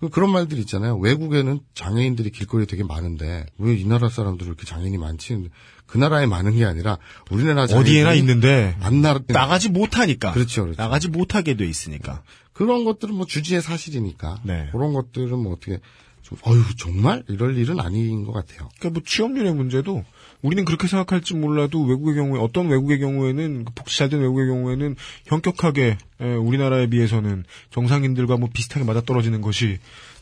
그- 0.00 0.10
그런 0.10 0.30
말들 0.30 0.58
있잖아요. 0.58 0.98
외국에는 0.98 1.60
장애인들이 1.74 2.30
길거리에 2.30 2.66
되게 2.66 2.82
많은데 2.84 3.46
왜 3.58 3.76
이 3.78 3.84
나라 3.86 4.08
사람들은 4.10 4.48
이렇게 4.52 4.66
장애인이 4.66 4.98
많지? 4.98 5.48
그 5.86 5.96
나라에 5.96 6.26
많은 6.26 6.54
게 6.56 6.64
아니라 6.66 6.98
우리나라 7.30 7.62
어디에나 7.62 8.12
있는데 8.14 8.76
안 8.80 9.00
나라 9.00 9.20
나가지 9.26 9.70
못하니까. 9.70 10.32
그렇죠, 10.32 10.64
그렇죠. 10.64 10.82
나가지 10.82 11.08
못하게 11.08 11.56
돼 11.56 11.66
있으니까. 11.66 12.22
그런 12.52 12.84
것들은 12.84 13.14
뭐 13.14 13.24
주지의 13.24 13.62
사실이니까 13.62 14.40
네. 14.42 14.68
그런 14.72 14.92
것들은 14.92 15.38
뭐 15.38 15.52
어떻게 15.54 15.78
좀 16.26 16.38
어휴 16.42 16.74
정말 16.76 17.22
이럴 17.28 17.56
일은 17.56 17.78
아닌 17.78 18.24
것 18.24 18.32
같아요. 18.32 18.68
그러니까 18.78 18.90
뭐 18.90 19.02
취업률의 19.06 19.54
문제도 19.54 20.04
우리는 20.42 20.64
그렇게 20.64 20.88
생각할지 20.88 21.34
몰라도 21.34 21.82
외국의 21.84 22.16
경우에 22.16 22.40
어떤 22.40 22.68
외국의 22.68 22.98
경우에는 22.98 23.64
그 23.64 23.72
복지 23.74 23.96
잘 23.98 24.08
된 24.08 24.20
외국의 24.20 24.46
경우에는 24.48 24.96
현격하게 25.26 25.98
에, 26.20 26.34
우리나라에 26.34 26.88
비해서는 26.88 27.44
정상인들과 27.70 28.36
뭐 28.38 28.48
비슷하게 28.52 28.84
맞아떨어지는 28.84 29.40
것이 29.40 29.78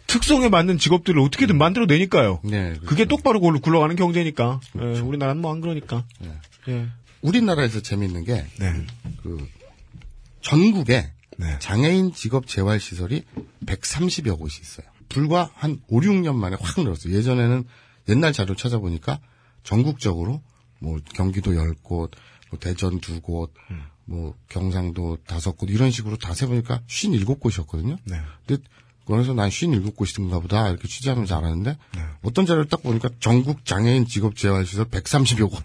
특성에 0.07 0.51
맞는 0.51 0.77
직업들을 0.77 1.19
어떻게든 1.23 1.57
만들어내니까요. 1.57 2.41
네, 2.45 2.65
그렇죠. 2.73 2.85
그게 2.87 3.05
똑바로 3.07 3.41
굴- 3.41 3.59
굴러가는 3.61 3.97
경제니까. 3.97 4.61
에, 4.79 5.01
우리나라는 5.01 5.41
뭐 5.41 5.53
안 5.53 5.63
그러니까. 5.63 6.05
예. 6.69 6.87
우리나라에서 7.23 7.81
재밌는 7.81 8.25
게 8.25 8.45
네. 8.61 8.85
그 9.23 9.49
전국에 10.43 11.11
네. 11.39 11.59
장애인 11.59 12.13
직업 12.13 12.47
재활 12.47 12.79
시설이 12.79 13.25
130여 13.67 14.39
곳이 14.39 14.61
있어요. 14.61 14.87
불과 15.09 15.51
한 15.55 15.81
5, 15.89 16.01
6년 16.01 16.35
만에 16.35 16.57
확 16.61 16.83
늘었어요. 16.83 17.15
예전에는 17.15 17.65
옛날 18.09 18.33
자료 18.33 18.55
찾아보니까 18.55 19.21
전국적으로 19.63 20.43
뭐 20.79 20.99
경기도 21.15 21.53
10곳, 21.53 22.11
뭐 22.51 22.59
대전 22.61 23.01
2곳, 23.01 23.51
뭐 24.05 24.35
경상도 24.49 25.19
5곳 25.27 25.71
이런 25.71 25.91
식으로 25.91 26.17
다 26.17 26.35
세보니까 26.35 26.83
57곳이었거든요. 26.89 27.99
네. 28.05 28.21
근데 28.47 28.63
그래서 29.07 29.35
난 29.35 29.51
57곳인가 29.51 30.41
보다 30.41 30.69
이렇게 30.69 30.89
취재하면서 30.89 31.37
알았는데 31.37 31.77
네. 31.95 32.03
어떤 32.23 32.47
자료를 32.47 32.69
딱 32.69 32.83
보니까 32.83 33.11
전국 33.21 33.65
장애인 33.65 34.07
직업 34.07 34.37
재활 34.37 34.65
시설 34.65 34.87
130여 34.87 35.51
곳. 35.51 35.63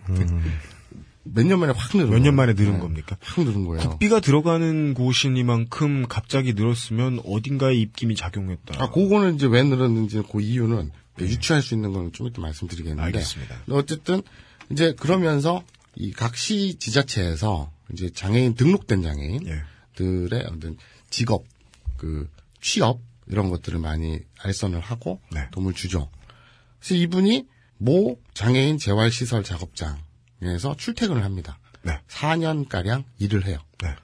몇 1.34 1.46
년 1.46 1.60
만에 1.60 1.74
확 1.76 1.96
늘은 1.96 2.08
음. 2.08 2.12
몇년 2.12 2.24
거예요. 2.24 2.36
만에 2.36 2.54
늘은 2.54 2.74
네. 2.74 2.80
겁니까? 2.80 3.18
확 3.22 3.44
늘은 3.46 3.66
거예요. 3.66 3.90
국비가 3.90 4.20
들어가는 4.20 4.94
곳이니만큼 4.94 6.08
갑자기 6.08 6.54
늘었으면 6.54 7.22
어딘가에 7.26 7.76
입김이 7.76 8.16
작용했다. 8.16 8.76
아, 8.84 8.90
그거는 8.90 9.36
이제 9.36 9.46
왜 9.48 9.64
늘었는지 9.64 10.22
그 10.32 10.42
이유는 10.42 10.92
유추할 11.20 11.62
수 11.62 11.74
있는 11.76 11.92
건 11.94 12.12
좀 12.14 12.28
이따 12.28 12.42
말씀드리겠는데. 12.42 13.02
알겠습니다. 13.04 13.64
어쨌든 13.72 14.22
이제 14.72 14.94
그러면서 14.98 15.64
이 15.96 16.12
각 16.12 16.36
시 16.38 16.76
지자체에서 16.80 17.72
이제 17.92 18.10
장애인 18.10 18.56
등록된 18.56 19.02
장애인들의 19.02 19.60
예. 20.34 20.46
어떤 20.48 20.78
직업, 21.10 21.44
그 21.98 22.30
취업 22.62 23.02
이런 23.28 23.50
것들을 23.50 23.80
많이 23.80 24.20
알선을 24.42 24.80
하고 24.80 25.22
네. 25.32 25.48
도움을 25.52 25.74
주죠. 25.74 26.10
그래서 26.80 26.96
이분이 26.96 27.46
모 27.78 28.18
장애인 28.34 28.78
재활시설 28.78 29.44
작업장 29.44 29.98
에서 30.42 30.76
출퇴근을 30.78 31.24
합니다. 31.24 31.60
네. 31.82 32.00
4년 32.08 32.68
가량 32.68 33.04
일을 33.20 33.46
해요. 33.46 33.58
네. 33.82 33.96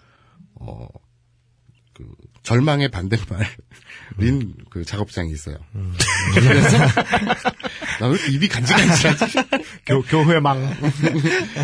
절망의 2.44 2.90
반대말인 2.90 4.56
그 4.70 4.86
작업장이 4.86 5.32
있어요. 5.32 5.58
음. 5.76 5.94
그래서 6.34 6.78
나왜 8.00 8.16
이렇게 8.16 8.32
입이 8.34 8.48
간질간질하지? 8.48 9.36
교, 9.86 10.02
교회망. 10.04 10.62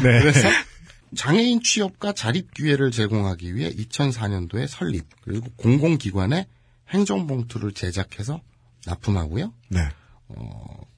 네. 0.04 0.20
그래서 0.20 0.50
장애인 1.16 1.62
취업과 1.62 2.14
자립 2.14 2.54
기회를 2.54 2.92
제공하기 2.92 3.56
위해 3.56 3.70
2004년도에 3.72 4.68
설립 4.68 5.06
그리고 5.22 5.50
공공기관에 5.58 6.48
행정봉투를 6.90 7.74
제작해서 7.74 8.42
납품하고요. 8.86 9.54
네. 9.70 9.80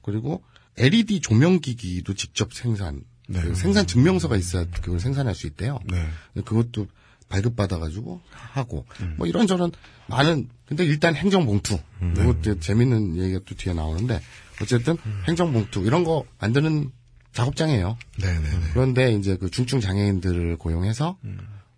그리고 0.02 0.42
LED 0.76 1.20
조명기기도 1.20 2.14
직접 2.14 2.54
생산, 2.54 3.02
네. 3.28 3.40
그 3.40 3.54
생산 3.54 3.86
증명서가 3.86 4.36
있어야 4.36 4.66
그걸 4.82 5.00
생산할 5.00 5.34
수 5.34 5.46
있대요. 5.46 5.78
네. 5.84 6.06
그것도 6.44 6.86
발급받아가지고 7.28 8.20
하고 8.30 8.86
뭐 9.16 9.26
이런저런 9.26 9.72
많은 10.08 10.48
근데 10.66 10.84
일단 10.84 11.14
행정봉투 11.14 11.78
이거 12.12 12.34
또 12.42 12.58
재밌는 12.60 13.16
얘기가 13.16 13.40
또 13.46 13.54
뒤에 13.54 13.72
나오는데 13.72 14.20
어쨌든 14.60 14.96
행정봉투 15.26 15.84
이런 15.84 16.04
거 16.04 16.24
만드는 16.38 16.90
작업장이에요. 17.32 17.98
네네네. 18.20 18.60
그런데 18.72 19.12
이제 19.14 19.36
그 19.36 19.50
중증 19.50 19.80
장애인들을 19.80 20.56
고용해서 20.58 21.18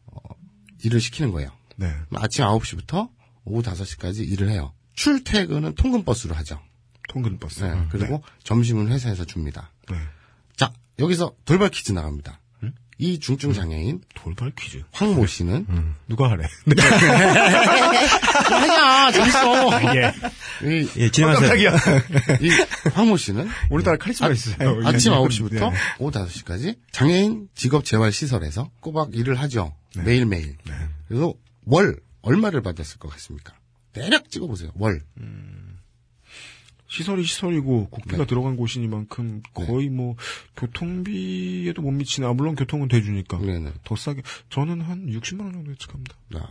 어, 0.07 0.21
일을 0.83 1.01
시키는 1.01 1.31
거예요. 1.31 1.51
네. 1.77 1.93
아침 2.15 2.45
9시부터 2.45 3.09
오후 3.45 3.63
5시까지 3.63 4.31
일을 4.31 4.51
해요. 4.51 4.73
출퇴근은 4.95 5.75
통근버스로 5.77 6.35
하죠. 6.35 6.61
통근 7.09 7.39
버스. 7.39 7.63
네, 7.63 7.87
그리고 7.91 8.23
점심은 8.43 8.89
회사에서 8.89 9.25
줍니다. 9.25 9.71
네. 9.89 9.97
자, 10.97 11.05
여기서 11.05 11.35
돌발 11.45 11.71
퀴즈 11.71 11.93
나갑니다. 11.93 12.41
이 12.99 13.19
중증 13.21 13.53
장애인 13.53 14.01
돌발 14.15 14.53
퀴즈. 14.57 14.83
황모 14.91 15.27
씨는 15.27 15.67
누가 16.09 16.31
하래? 16.31 16.47
아니야 18.51 19.13
재밌어. 19.13 19.95
예. 19.97 20.15
이, 20.63 20.89
예, 20.97 21.11
진행하세요. 21.11 21.71
이 22.41 22.51
황모 22.95 23.19
씨는 23.19 23.51
오늘따라 23.69 23.99
카리스마 23.99 24.31
있어요. 24.31 24.81
아, 24.83 24.89
아침 24.89 25.13
예. 25.13 25.17
9시부터 25.17 25.71
네. 25.71 25.77
오후 25.99 26.11
5시까지 26.11 26.77
장애인 26.91 27.51
직업 27.55 27.85
재활 27.85 28.13
시설에서 28.13 28.71
꼬박 28.81 29.15
일을 29.15 29.35
하죠. 29.41 29.75
네. 29.95 30.03
매일 30.03 30.25
매일. 30.25 30.57
그래서 31.09 31.35
월 31.67 31.97
얼마를 32.23 32.63
받았을 32.63 32.99
것 32.99 33.11
같습니까? 33.13 33.53
대략 33.93 34.31
찍어보세요. 34.31 34.71
월. 34.75 35.03
시설이 36.89 37.25
시설이고 37.25 37.89
국비가 37.91 38.19
네. 38.19 38.27
들어간 38.27 38.57
곳이니만큼 38.57 39.43
거의 39.55 39.89
뭐 39.89 40.15
교통비에도 40.57 41.83
못 41.83 41.91
미치나 41.91 42.33
물론 42.33 42.55
교통은 42.55 42.89
대주니까 42.89 43.39
네네. 43.39 43.73
더 43.85 43.97
싸게 43.97 44.23
저는 44.51 44.81
한 44.83 45.07
60만 45.07 45.41
원 45.41 45.53
정도 45.53 45.71
예측합니다. 45.73 46.15
아, 46.35 46.49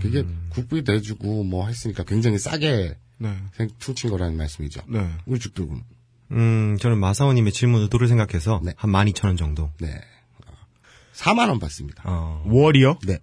그게 0.00 0.24
국비 0.50 0.82
내주고 0.86 1.44
뭐 1.44 1.66
했으니까 1.66 2.04
굉장히 2.04 2.38
싸게 2.38 2.96
네, 3.18 3.36
생- 3.54 3.70
퉁친 3.78 4.10
거라는 4.10 4.36
말씀이죠. 4.36 4.82
네. 4.88 5.08
우리 5.26 5.38
죽들군. 5.40 5.82
음, 6.32 6.76
저는 6.78 6.98
마사오님의 6.98 7.52
질문 7.52 7.80
의도를 7.82 8.06
생각해서 8.08 8.60
네. 8.62 8.72
한 8.76 8.90
12,000원 8.90 9.38
정도. 9.38 9.70
네. 9.80 9.88
어, 10.46 10.52
4만 11.14 11.48
원 11.48 11.58
받습니다. 11.58 12.02
어, 12.06 12.42
월이요? 12.46 12.98
네. 13.06 13.18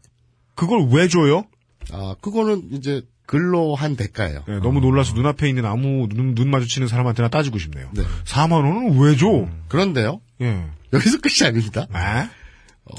그걸 0.56 0.88
왜 0.90 1.08
줘요? 1.08 1.46
아, 1.92 2.16
그거는 2.20 2.70
이제 2.72 3.04
근로 3.26 3.76
한 3.76 3.96
대가예요. 3.96 4.44
네, 4.48 4.60
너무 4.60 4.80
놀라서 4.80 5.14
눈앞에 5.14 5.50
있는 5.50 5.66
아무 5.66 6.08
눈, 6.10 6.36
눈 6.36 6.50
마주치는 6.52 6.88
사람한테나 6.88 7.30
따지고 7.30 7.58
싶네요. 7.58 7.90
네. 7.94 8.04
4만 8.26 8.52
원은 8.54 9.00
왜 9.00 9.16
줘? 9.16 9.48
그런데요. 9.68 10.22
예. 10.42 10.66
여기서 10.94 11.20
끝이 11.22 11.48
아닙니다. 11.48 11.88
아? 11.92 12.30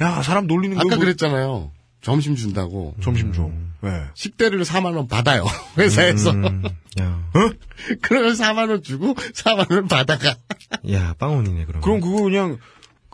야, 0.01 0.23
사람 0.23 0.47
놀리는 0.47 0.75
거 0.77 0.81
아까 0.81 0.97
뭐- 0.97 1.05
그랬잖아요. 1.05 1.71
점심 2.03 2.35
준다고. 2.37 2.95
점심 3.01 3.33
줘. 3.33 3.51
네. 3.83 3.91
식대를 4.15 4.63
4만 4.65 4.97
원 4.97 5.07
받아요. 5.09 5.45
회사에서. 5.79 6.31
음, 6.31 6.63
야, 7.01 7.23
그러면 8.03 8.33
4만 8.35 8.71
원 8.71 8.83
주고 8.83 9.15
4만 9.15 9.73
원 9.73 9.89
받아가. 9.89 10.35
야, 10.93 11.15
빵원이네, 11.19 11.65
그럼. 11.67 11.81
그럼 11.83 12.01
그거 12.01 12.23
그냥 12.23 12.59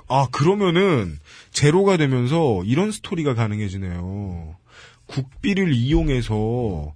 아 0.09 0.27
그러면은 0.31 1.19
제로가 1.53 1.97
되면서 1.97 2.63
이런 2.65 2.91
스토리가 2.93 3.35
가능해지네요. 3.35 4.57
국비를 5.13 5.73
이용해서 5.75 6.95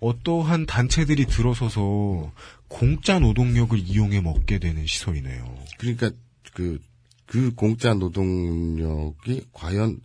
어떠한 0.00 0.66
단체들이 0.66 1.26
들어서서 1.26 2.32
공짜 2.68 3.18
노동력을 3.18 3.78
이용해 3.78 4.20
먹게 4.20 4.58
되는 4.58 4.86
시설이네요. 4.86 5.58
그러니까 5.78 6.10
그, 6.54 6.80
그 7.26 7.52
공짜 7.54 7.94
노동력이 7.94 9.46
과연 9.52 10.00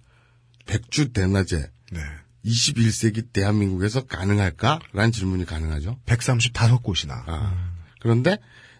백주 0.65 1.13
대낮에 1.13 1.69
네. 1.91 1.99
21세기 2.45 3.31
대한민국에서 3.31 4.05
가능할까라는 4.05 5.11
질문이 5.11 5.45
가능하죠. 5.45 5.97
135곳이나, 6.05 7.23
아. 7.27 7.73
그런데 8.01 8.37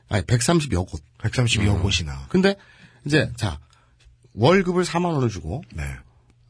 아니 0.10 0.24
130여 0.24 0.90
곳. 0.90 1.02
132여 1.20 1.82
곳이나. 1.82 2.26
근데 2.28 2.56
이제 3.06 3.32
자 3.38 3.60
월급을 4.34 4.84
4만 4.84 5.14
원을 5.14 5.30
주고 5.30 5.64
네. 5.74 5.84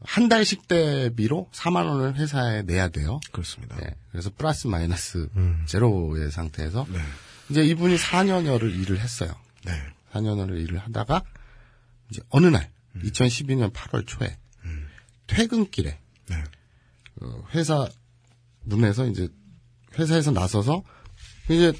한 0.04 0.28
달 0.28 0.44
식 0.44 0.68
대비로 0.68 1.48
4만 1.52 1.86
원을 1.86 2.16
회사에 2.16 2.62
내야 2.62 2.88
돼요. 2.88 3.20
그렇습니다. 3.32 3.76
네. 3.76 3.86
그래서 4.10 4.30
플러스 4.36 4.66
마이너스 4.66 5.28
제로의 5.66 6.30
상태에서 6.30 6.86
네. 6.90 6.98
이제 7.50 7.64
이분이 7.64 7.96
4년여를 7.96 8.78
일을 8.80 9.00
했어요. 9.00 9.34
네. 9.64 9.72
4년여를 10.12 10.60
일을 10.62 10.78
하다가 10.78 11.22
이제 12.10 12.20
어느 12.30 12.46
날 12.46 12.70
2012년 12.96 13.72
8월 13.72 14.06
초에 14.06 14.36
퇴근길에 15.26 15.98
네. 16.28 16.44
어, 17.22 17.42
회사 17.54 17.88
문에서 18.64 19.06
이제 19.06 19.28
회사에서 19.98 20.30
나서서 20.32 20.82
이제 21.46 21.72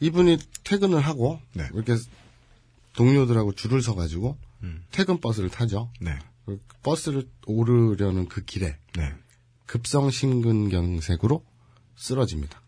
이분이 0.00 0.38
퇴근을 0.64 1.00
하고 1.00 1.40
네. 1.54 1.66
이렇게 1.74 1.94
동료들하고 2.94 3.52
줄을 3.54 3.80
서 3.82 3.94
가지고 3.94 4.36
퇴근 4.90 5.20
버스를 5.20 5.48
타죠. 5.48 5.90
그 6.66 6.76
버스를 6.82 7.28
오르려는 7.46 8.28
그 8.28 8.44
길에 8.44 8.76
네. 8.96 9.12
급성 9.66 10.10
심근경색으로 10.10 11.44
쓰러집니다. 11.96 12.60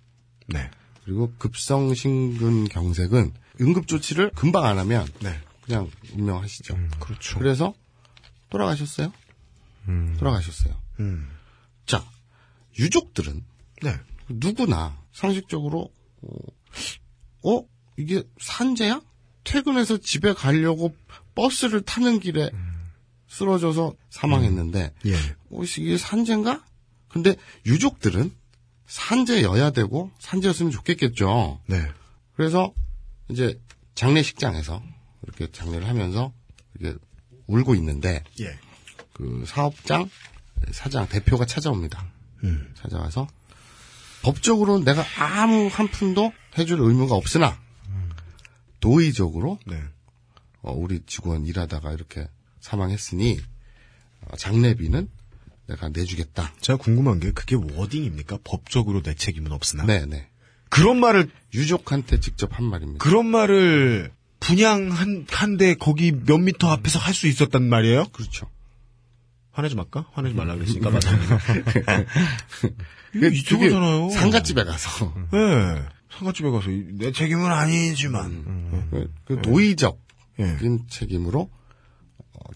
네. 0.47 0.71
그리고 1.05 1.33
급성 1.39 1.95
심근경색은 1.95 3.35
응급 3.61 3.87
조치를 3.87 4.31
금방 4.35 4.65
안 4.65 4.79
하면 4.79 5.07
네. 5.21 5.39
그냥 5.63 5.91
운명하시죠. 6.13 6.77
그렇죠. 7.01 7.39
그래서 7.39 7.75
돌아가셨어요. 8.51 9.13
돌아가셨어요. 10.19 10.75
음. 11.01 11.29
자, 11.87 12.05
유족들은 12.79 13.45
네. 13.83 14.01
누구나 14.29 14.99
상식적으로 15.13 15.91
어, 16.23 16.29
어? 17.45 17.65
이게 17.97 18.23
산재야? 18.41 19.01
퇴근해서 19.45 19.99
집에 19.99 20.33
가려고 20.33 20.97
버스를 21.35 21.83
타는 21.83 22.21
길에 22.21 22.51
쓰러져서 23.35 23.95
사망했는데 24.11 24.93
예. 25.07 25.15
어, 25.51 25.63
이게 25.63 25.99
산재인가? 25.99 26.65
근데 27.09 27.35
유족들은 27.67 28.33
산재여야 28.87 29.71
되고 29.71 30.11
산재였으면 30.21 30.71
좋겠겠죠. 30.71 31.61
네. 31.67 31.91
그래서 32.37 32.73
이제 33.29 33.61
장례식장에서 33.95 34.83
이렇게 35.23 35.51
장례를 35.51 35.89
하면서 35.89 36.33
이렇게 36.79 36.99
울고 37.47 37.75
있는데 37.77 38.23
예. 38.41 38.59
그 39.13 39.45
사업장 39.47 40.09
사장 40.71 41.09
대표가 41.09 41.45
찾아옵니다. 41.45 42.07
음. 42.45 42.73
찾아와서 42.75 43.27
법적으로는 44.23 44.85
내가 44.85 45.05
아무 45.19 45.69
한 45.71 45.89
푼도 45.89 46.33
해줄 46.57 46.81
의무가 46.81 47.15
없으나 47.15 47.61
도의적으로 48.81 49.59
네. 49.67 49.83
어, 50.63 50.73
우리 50.73 51.01
직원 51.07 51.45
일하다가 51.47 51.93
이렇게 51.93 52.29
사망했으니 52.69 53.39
어, 54.23 54.37
장례비는 54.39 55.07
내가 55.67 55.91
내주겠다. 55.91 56.51
제가 56.63 56.79
궁금한 56.79 57.21
게 57.21 57.31
그게 57.31 57.57
워딩입니까? 57.57 58.39
법적으로 58.43 59.03
내 59.03 59.15
책임은 59.15 59.53
없으나. 59.53 59.85
네네. 59.85 60.29
그런 60.71 60.99
말을 60.99 61.31
유족한테 61.53 62.21
직접 62.21 62.57
한 62.59 62.65
말입니다. 62.65 63.03
그런 63.05 63.27
말을 63.27 64.11
분양 64.41 64.91
한 64.91 65.27
한데 65.31 65.75
거기 65.75 66.13
몇 66.13 66.39
미터 66.39 66.69
앞에서 66.71 66.99
할 66.99 67.13
수 67.15 67.27
있었단 67.29 67.63
말이에요? 67.69 68.07
그렇죠. 68.13 68.51
화내지 69.53 69.75
말까? 69.77 70.07
화내지 70.13 70.35
말라 70.35 70.55
그랬으니까 70.55 70.89
맞습니다. 70.91 71.39
그게 73.13 73.29
이쪽이잖아요. 73.29 74.09
상가집에 74.11 74.65
가서 74.65 75.15
네. 75.33 75.83
상가집에 76.17 76.51
가서 76.51 76.71
이- 76.71 76.87
내 76.93 77.13
책임은 77.13 77.51
아니지만. 77.53 78.89
그, 78.91 79.13
그 79.27 79.43
도의적 79.43 80.01
예. 80.41 80.59
인 80.63 80.81
책임으로 80.89 81.41
어, 81.43 81.64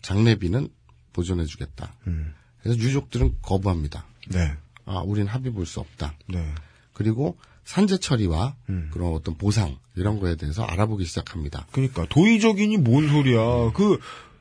장례비는 0.03 0.68
보존해주겠다. 1.12 1.92
음. 2.07 2.35
그래서 2.62 2.79
유족들은 2.79 3.38
거부합니다. 3.42 4.05
네. 4.31 4.53
아, 4.85 5.01
우린 5.05 5.27
합의 5.27 5.53
볼 5.53 5.66
수 5.66 5.81
없다. 5.81 6.14
네. 6.29 6.53
그리고 6.92 7.37
산재 7.64 7.99
처리와 7.99 8.55
음. 8.71 8.88
그런 8.92 9.12
어떤 9.12 9.37
보상 9.37 9.77
이런 9.94 10.18
거에 10.21 10.37
대해서 10.37 10.64
알아보기 10.64 11.05
시작합니다. 11.05 11.66
그러니까 11.73 12.07
도의적이니 12.09 12.79
뭔 12.79 13.09
소리야. 13.09 13.73
그, 13.75 13.99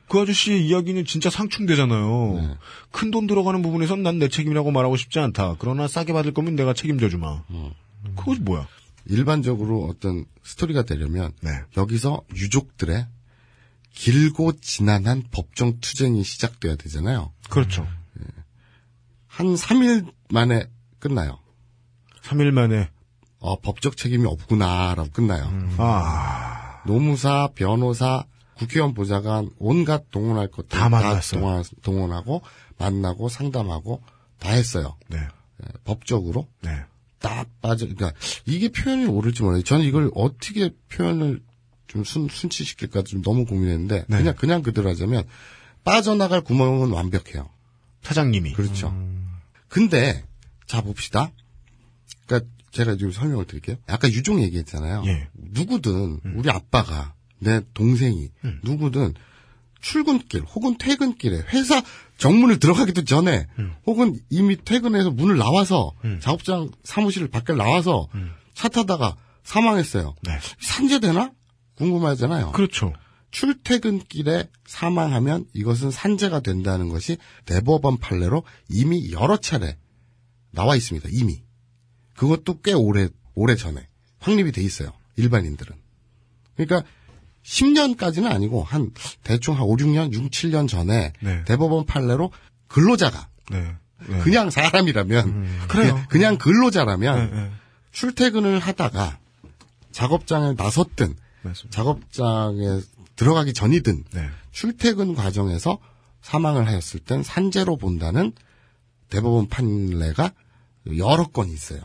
그 0.08 0.20
아저씨의 0.20 0.66
이야기는 0.66 1.04
진짜 1.04 1.28
상충되잖아요. 1.30 2.34
네. 2.40 2.54
큰돈 2.92 3.26
들어가는 3.26 3.60
부분에선 3.62 4.02
난 4.02 4.18
내 4.18 4.28
책임이라고 4.28 4.70
말하고 4.70 4.96
싶지 4.96 5.18
않다. 5.18 5.56
그러나 5.58 5.86
싸게 5.86 6.12
받을 6.14 6.32
거면 6.32 6.56
내가 6.56 6.72
책임져 6.72 7.08
주마. 7.08 7.42
음. 7.50 7.70
그것이 8.16 8.40
뭐야? 8.40 8.66
일반적으로 9.06 9.84
어떤 9.86 10.24
스토리가 10.42 10.84
되려면 10.84 11.32
네. 11.42 11.50
여기서 11.76 12.22
유족들의 12.34 13.06
길고 13.98 14.52
지난한 14.60 15.24
법정 15.32 15.80
투쟁이 15.80 16.22
시작돼야 16.22 16.76
되잖아요. 16.76 17.32
그렇죠. 17.50 17.84
한 19.26 19.54
3일 19.54 20.12
만에 20.30 20.66
끝나요. 21.00 21.40
3일 22.22 22.52
만에 22.52 22.90
어, 23.40 23.58
법적 23.60 23.96
책임이 23.96 24.24
없구나라고 24.24 25.10
끝나요. 25.10 25.50
아, 25.78 26.80
노무사, 26.86 27.48
변호사, 27.56 28.24
국회의원 28.56 28.94
보좌관 28.94 29.50
온갖 29.58 30.08
동원할 30.12 30.48
것 30.48 30.68
다. 30.68 30.88
동원, 31.40 31.64
동원하고 31.82 32.42
만나고 32.78 33.28
상담하고 33.28 34.00
다 34.38 34.50
했어요. 34.50 34.96
네. 35.08 35.18
예, 35.18 35.66
법적으로 35.82 36.46
네. 36.62 36.84
딱 37.18 37.48
빠져. 37.60 37.86
그러니까 37.86 38.12
이게 38.46 38.68
표현이 38.68 39.06
옳을지 39.06 39.42
모르겠어요. 39.42 39.64
저는 39.64 39.84
이걸 39.84 40.08
어떻게 40.14 40.70
표현을 40.88 41.42
좀 41.88 42.04
순, 42.04 42.28
순치시킬까 42.28 43.02
좀 43.02 43.22
너무 43.22 43.44
고민했는데 43.44 44.04
네. 44.06 44.16
그냥 44.18 44.34
그냥 44.36 44.62
그대로 44.62 44.90
하자면 44.90 45.24
빠져나갈 45.84 46.42
구멍은 46.42 46.90
완벽해요. 46.90 47.50
사장님이. 48.02 48.52
그렇죠. 48.52 48.94
근데 49.68 50.24
자 50.66 50.80
봅시다. 50.82 51.32
그러니까 52.26 52.50
제가 52.70 52.96
지금 52.96 53.10
설명을 53.10 53.46
드릴게요. 53.46 53.76
아까 53.86 54.08
유종 54.08 54.40
얘기했잖아요. 54.42 55.02
예. 55.06 55.28
누구든 55.34 56.20
우리 56.36 56.50
아빠가 56.50 57.14
내 57.38 57.62
동생이 57.74 58.30
누구든 58.62 59.14
출근길 59.80 60.42
혹은 60.42 60.76
퇴근길에 60.76 61.44
회사 61.52 61.82
정문을 62.18 62.58
들어가기도 62.58 63.04
전에 63.04 63.46
혹은 63.86 64.18
이미 64.28 64.56
퇴근해서 64.62 65.10
문을 65.10 65.38
나와서 65.38 65.92
작업장 66.20 66.70
사무실 66.84 67.28
밖에 67.28 67.54
나와서 67.54 68.08
차 68.54 68.68
타다가 68.68 69.16
사망했어요. 69.44 70.14
네. 70.22 70.38
산재되나? 70.60 71.30
궁금하잖아요. 71.78 72.52
그렇죠. 72.52 72.92
출퇴근길에 73.30 74.48
사망하면 74.66 75.46
이것은 75.54 75.90
산재가 75.90 76.40
된다는 76.40 76.88
것이 76.88 77.18
대법원 77.44 77.98
판례로 77.98 78.42
이미 78.68 79.12
여러 79.12 79.36
차례 79.36 79.76
나와 80.50 80.76
있습니다. 80.76 81.08
이미. 81.12 81.42
그것도 82.16 82.60
꽤 82.62 82.72
오래, 82.72 83.08
오래 83.34 83.54
전에 83.54 83.86
확립이 84.18 84.50
돼 84.50 84.62
있어요. 84.62 84.92
일반인들은. 85.16 85.76
그러니까 86.56 86.88
10년까지는 87.44 88.30
아니고 88.30 88.64
한 88.64 88.90
대충 89.22 89.54
한 89.54 89.62
5, 89.62 89.76
6년, 89.76 90.12
6, 90.12 90.30
7년 90.30 90.68
전에 90.68 91.12
네. 91.20 91.44
대법원 91.44 91.86
판례로 91.86 92.32
근로자가 92.66 93.28
네. 93.50 93.74
네. 94.08 94.18
그냥 94.18 94.50
사람이라면 94.50 95.68
그래요. 95.68 95.94
그냥, 95.94 96.06
그냥 96.08 96.38
근로자라면 96.38 97.30
네, 97.30 97.36
네. 97.36 97.50
출퇴근을 97.92 98.58
하다가 98.58 99.18
작업장에 99.92 100.54
나섰든 100.56 101.14
맞습니다. 101.48 101.76
작업장에 101.76 102.80
들어가기 103.16 103.52
전이든 103.52 104.04
네. 104.12 104.28
출퇴근 104.52 105.14
과정에서 105.14 105.78
사망을 106.20 106.66
하였을 106.66 107.00
땐 107.00 107.22
산재로 107.22 107.76
본다는 107.76 108.32
대법원 109.10 109.48
판례가 109.48 110.32
여러 110.96 111.24
건 111.24 111.48
있어요. 111.50 111.80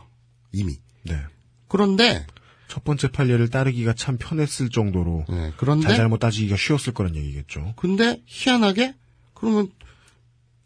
이미. 0.52 0.78
네. 1.02 1.20
그런데 1.68 2.26
첫 2.68 2.84
번째 2.84 3.08
판례를 3.08 3.50
따르기가 3.50 3.92
참 3.94 4.16
편했을 4.18 4.70
정도로 4.70 5.24
네, 5.28 5.52
그런데 5.56 5.88
잘잘못 5.88 6.20
따지기가 6.20 6.56
쉬웠을 6.56 6.92
거란 6.92 7.14
얘기겠죠. 7.16 7.74
근데 7.76 8.20
희한하게 8.26 8.94
그러면 9.34 9.70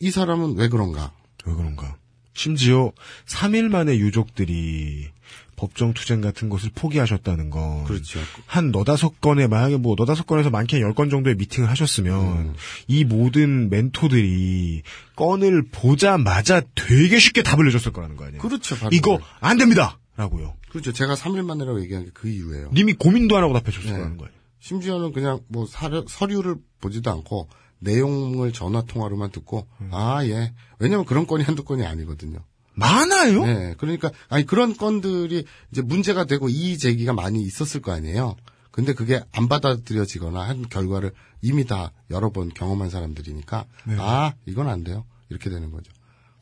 이 0.01 0.11
사람은 0.11 0.57
왜 0.57 0.69
그런가? 0.69 1.13
왜 1.45 1.55
그런가? 1.55 1.97
심지어 2.35 2.93
3일 3.27 3.69
만에 3.69 3.97
유족들이 3.99 5.11
법정 5.59 5.93
투쟁 5.93 6.23
같은 6.23 6.49
것을 6.49 6.71
포기하셨다는 6.75 7.51
건. 7.51 7.85
그렇죠. 7.85 8.21
한 8.47 8.71
너다섯 8.71 9.21
건에, 9.21 9.47
만약에 9.47 9.77
뭐 9.77 9.95
너다섯 9.99 10.27
건에서 10.27 10.49
많게는 10.49 10.83
열건 10.87 11.11
정도의 11.11 11.37
미팅을 11.37 11.69
하셨으면, 11.69 12.55
이 12.87 13.05
모든 13.05 13.69
멘토들이 13.69 14.83
건을 15.17 15.65
보자마자 15.71 16.63
되게 16.75 17.19
쉽게 17.19 17.43
답을 17.43 17.67
내줬을 17.67 17.93
거라는 17.93 18.17
거 18.17 18.25
아니에요? 18.25 18.41
그렇죠. 18.41 18.77
바로 18.77 18.91
이거. 18.93 19.19
안 19.41 19.59
됩니다! 19.59 19.99
라고요. 20.17 20.55
그렇죠. 20.71 20.93
제가 20.93 21.15
3일 21.15 21.45
만이라고 21.45 21.81
얘기한 21.83 22.05
게 22.05 22.11
그 22.15 22.29
이유예요. 22.29 22.71
님이 22.73 22.93
고민도 22.95 23.37
안 23.37 23.43
하고 23.45 23.53
답해줬을 23.55 23.91
네. 23.91 23.97
거라는 23.97 24.17
거예요. 24.17 24.33
심지어는 24.61 25.13
그냥 25.13 25.41
뭐 25.49 25.67
사려, 25.67 26.05
서류를 26.09 26.57
보지도 26.81 27.11
않고 27.11 27.49
내용을 27.79 28.53
전화 28.53 28.83
통화로만 28.83 29.31
듣고 29.31 29.69
음. 29.81 29.91
아 29.93 30.25
예. 30.27 30.53
왜냐면 30.81 31.05
그런 31.05 31.27
건이 31.27 31.45
한두 31.45 31.63
건이 31.65 31.87
아니거든요. 31.87 32.41
많아요? 32.79 33.45
네. 33.45 33.75
그러니까 33.79 34.11
아니 34.29 34.47
그런 34.47 34.77
건들이 34.77 35.45
이제 35.73 35.83
문제가 35.83 36.25
되고 36.25 36.49
이의 36.49 36.79
제기가 36.79 37.13
많이 37.13 37.43
있었을 37.43 37.83
거 37.83 37.93
아니에요. 37.93 38.37
근데 38.71 38.95
그게 38.95 39.21
안 39.33 39.49
받아들여지거나 39.49 40.41
한 40.41 40.69
결과를 40.69 41.13
이미 41.43 41.65
다 41.65 41.93
여러 42.11 42.31
번 42.31 42.49
경험한 42.49 42.91
사람들이니까 42.91 43.65
네. 43.87 43.97
아 43.99 44.35
이건 44.47 44.69
안 44.69 44.85
돼요. 44.85 45.05
이렇게 45.29 45.51
되는 45.51 45.71
거죠. 45.71 45.91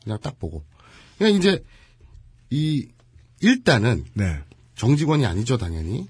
그냥 0.03 0.19
딱 0.21 0.37
보고. 0.39 0.63
그냥 1.17 1.33
이제 1.33 1.63
이 2.49 2.87
일단은 3.41 4.05
네. 4.13 4.39
정직원이 4.75 5.25
아니죠 5.25 5.57
당연히. 5.57 6.07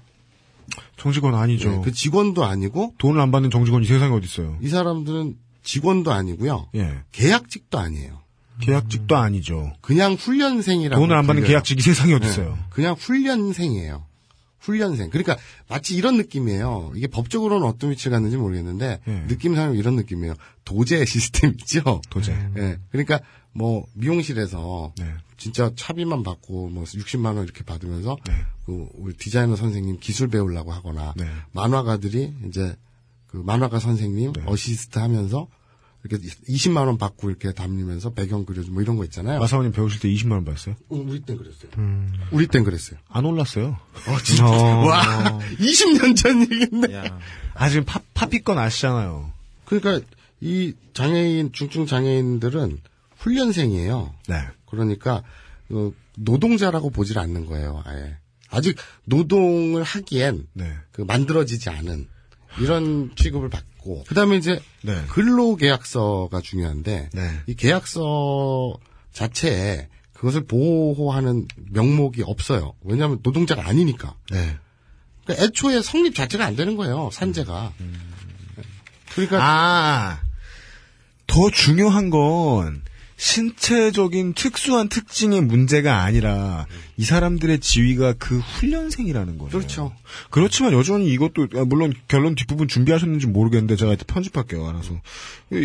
정직원 0.98 1.34
아니죠. 1.34 1.70
네, 1.70 1.80
그 1.82 1.92
직원도 1.92 2.44
아니고 2.44 2.94
돈을 2.98 3.20
안 3.20 3.30
받는 3.30 3.50
정직원이 3.50 3.86
세상에 3.86 4.14
어딨어요. 4.14 4.58
이 4.60 4.68
사람들은 4.68 5.38
직원도 5.62 6.12
아니고요. 6.12 6.68
예. 6.74 7.02
계약직도 7.12 7.78
아니에요. 7.78 8.20
계약직도 8.60 9.16
아니죠. 9.16 9.72
그냥 9.80 10.14
훈련생이라고. 10.14 11.00
돈을 11.00 11.16
안 11.16 11.26
받는. 11.26 11.44
계약직이 11.44 11.82
세상에 11.82 12.10
네, 12.10 12.16
어딨어요. 12.16 12.58
그냥 12.70 12.94
훈련생이에요. 12.98 14.04
훈련생. 14.60 15.10
그러니까 15.10 15.36
마치 15.68 15.96
이런 15.96 16.16
느낌이에요. 16.16 16.92
이게 16.94 17.06
법적으로는 17.06 17.66
어떤 17.66 17.90
위치를 17.90 18.12
갖는지 18.12 18.36
모르겠는데 18.36 19.00
예. 19.06 19.12
느낌상으로 19.28 19.74
이런 19.78 19.96
느낌이에요. 19.96 20.34
도제 20.64 21.04
시스템 21.06 21.50
있죠. 21.52 22.00
도제. 22.10 22.32
예. 22.58 22.78
그러니까 22.90 23.20
뭐 23.52 23.86
미용실에서 23.94 24.92
네. 24.98 25.14
진짜 25.38 25.70
차비만 25.74 26.22
받고 26.22 26.68
뭐 26.68 26.84
60만 26.84 27.36
원 27.36 27.44
이렇게 27.44 27.64
받으면서 27.64 28.16
네. 28.26 28.34
그 28.66 28.88
우리 28.94 29.14
디자이너 29.14 29.56
선생님 29.56 29.98
기술 30.00 30.28
배우려고 30.28 30.72
하거나 30.72 31.14
네. 31.16 31.24
만화가들이 31.52 32.34
이제 32.48 32.76
그 33.26 33.36
만화가 33.38 33.78
선생님 33.78 34.32
네. 34.34 34.42
어시스트 34.46 34.98
하면서 34.98 35.46
이렇게 36.10 36.28
20만 36.48 36.86
원 36.86 36.98
받고 36.98 37.30
이렇게 37.30 37.52
담으면서 37.52 38.10
배경 38.14 38.44
그려주고 38.44 38.74
뭐 38.74 38.82
이런 38.82 38.96
거 38.96 39.04
있잖아요. 39.04 39.38
마사오님 39.40 39.72
배우실 39.72 40.00
때 40.00 40.08
20만 40.08 40.32
원 40.32 40.44
받았어요? 40.44 40.74
어, 40.88 40.96
우리 40.96 41.20
땐 41.20 41.36
그랬어요. 41.36 41.70
우리 42.30 42.46
땐 42.46 42.64
그랬어요. 42.64 42.98
안 43.08 43.24
올랐어요. 43.24 43.78
어, 44.06 44.18
진짜. 44.24 44.44
와, 44.44 45.38
20년 45.58 46.16
전 46.16 46.42
얘기인데. 46.42 47.10
아, 47.54 47.68
지금 47.68 47.84
파, 47.84 48.00
파피건 48.14 48.58
아시잖아요. 48.58 49.32
그러니까 49.64 50.06
이 50.40 50.74
장애인, 50.94 51.52
중증 51.52 51.86
장애인들은 51.86 52.78
훈련생이에요. 53.18 54.14
네. 54.28 54.36
그러니까 54.66 55.22
어, 55.70 55.92
노동자라고 56.16 56.90
보질 56.90 57.18
않는 57.18 57.46
거예요. 57.46 57.82
아예 57.84 58.16
아직 58.50 58.76
노동을 59.04 59.82
하기엔 59.82 60.46
네. 60.54 60.72
그 60.92 61.02
만들어지지 61.02 61.70
않은 61.70 62.08
이런 62.60 63.10
취급을 63.16 63.48
받고 63.48 64.04
그다음에 64.04 64.36
이제 64.36 64.60
네. 64.82 65.02
근로계약서가 65.08 66.40
중요한데 66.40 67.10
네. 67.12 67.40
이 67.46 67.54
계약서 67.54 68.78
자체에 69.12 69.88
그것을 70.12 70.46
보호하는 70.46 71.46
명목이 71.70 72.22
없어요. 72.24 72.74
왜냐하면 72.82 73.20
노동자가 73.22 73.66
아니니까. 73.66 74.16
네. 74.30 74.56
그러니까 75.24 75.44
애초에 75.44 75.80
성립 75.80 76.14
자체가 76.14 76.44
안 76.44 76.56
되는 76.56 76.76
거예요. 76.76 77.10
산재가. 77.12 77.72
그러니까 79.14 79.38
아, 79.40 80.20
더 81.26 81.50
중요한 81.50 82.10
건 82.10 82.82
신체적인 83.18 84.34
특수한 84.34 84.88
특징의 84.88 85.42
문제가 85.42 86.02
아니라 86.02 86.66
이 86.96 87.04
사람들의 87.04 87.58
지위가 87.58 88.14
그 88.14 88.38
훈련생이라는 88.38 89.38
거죠. 89.38 89.58
그렇죠. 89.58 89.92
그렇지만 90.30 90.72
여전히 90.72 91.08
이것도 91.12 91.48
아, 91.56 91.64
물론 91.64 91.92
결론 92.06 92.36
뒷부분 92.36 92.68
준비하셨는지 92.68 93.26
모르겠는데 93.26 93.74
제가 93.74 93.90
이렇게 93.90 94.04
편집할게요. 94.04 94.68
알아서 94.68 95.00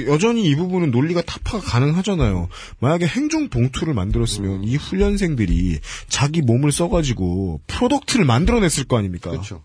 여전히 0.07 0.49
이 0.49 0.55
부분은 0.55 0.89
논리가 0.89 1.21
타파가 1.21 1.59
가능하잖아요. 1.59 2.49
만약에 2.79 3.05
행정 3.05 3.49
봉투를 3.49 3.93
만들었으면 3.93 4.63
이 4.63 4.75
훈련생들이 4.75 5.79
자기 6.07 6.41
몸을 6.41 6.71
써가지고 6.71 7.61
product를 7.67 8.25
만들어냈을 8.25 8.85
거 8.85 8.97
아닙니까? 8.97 9.29
그렇죠. 9.29 9.61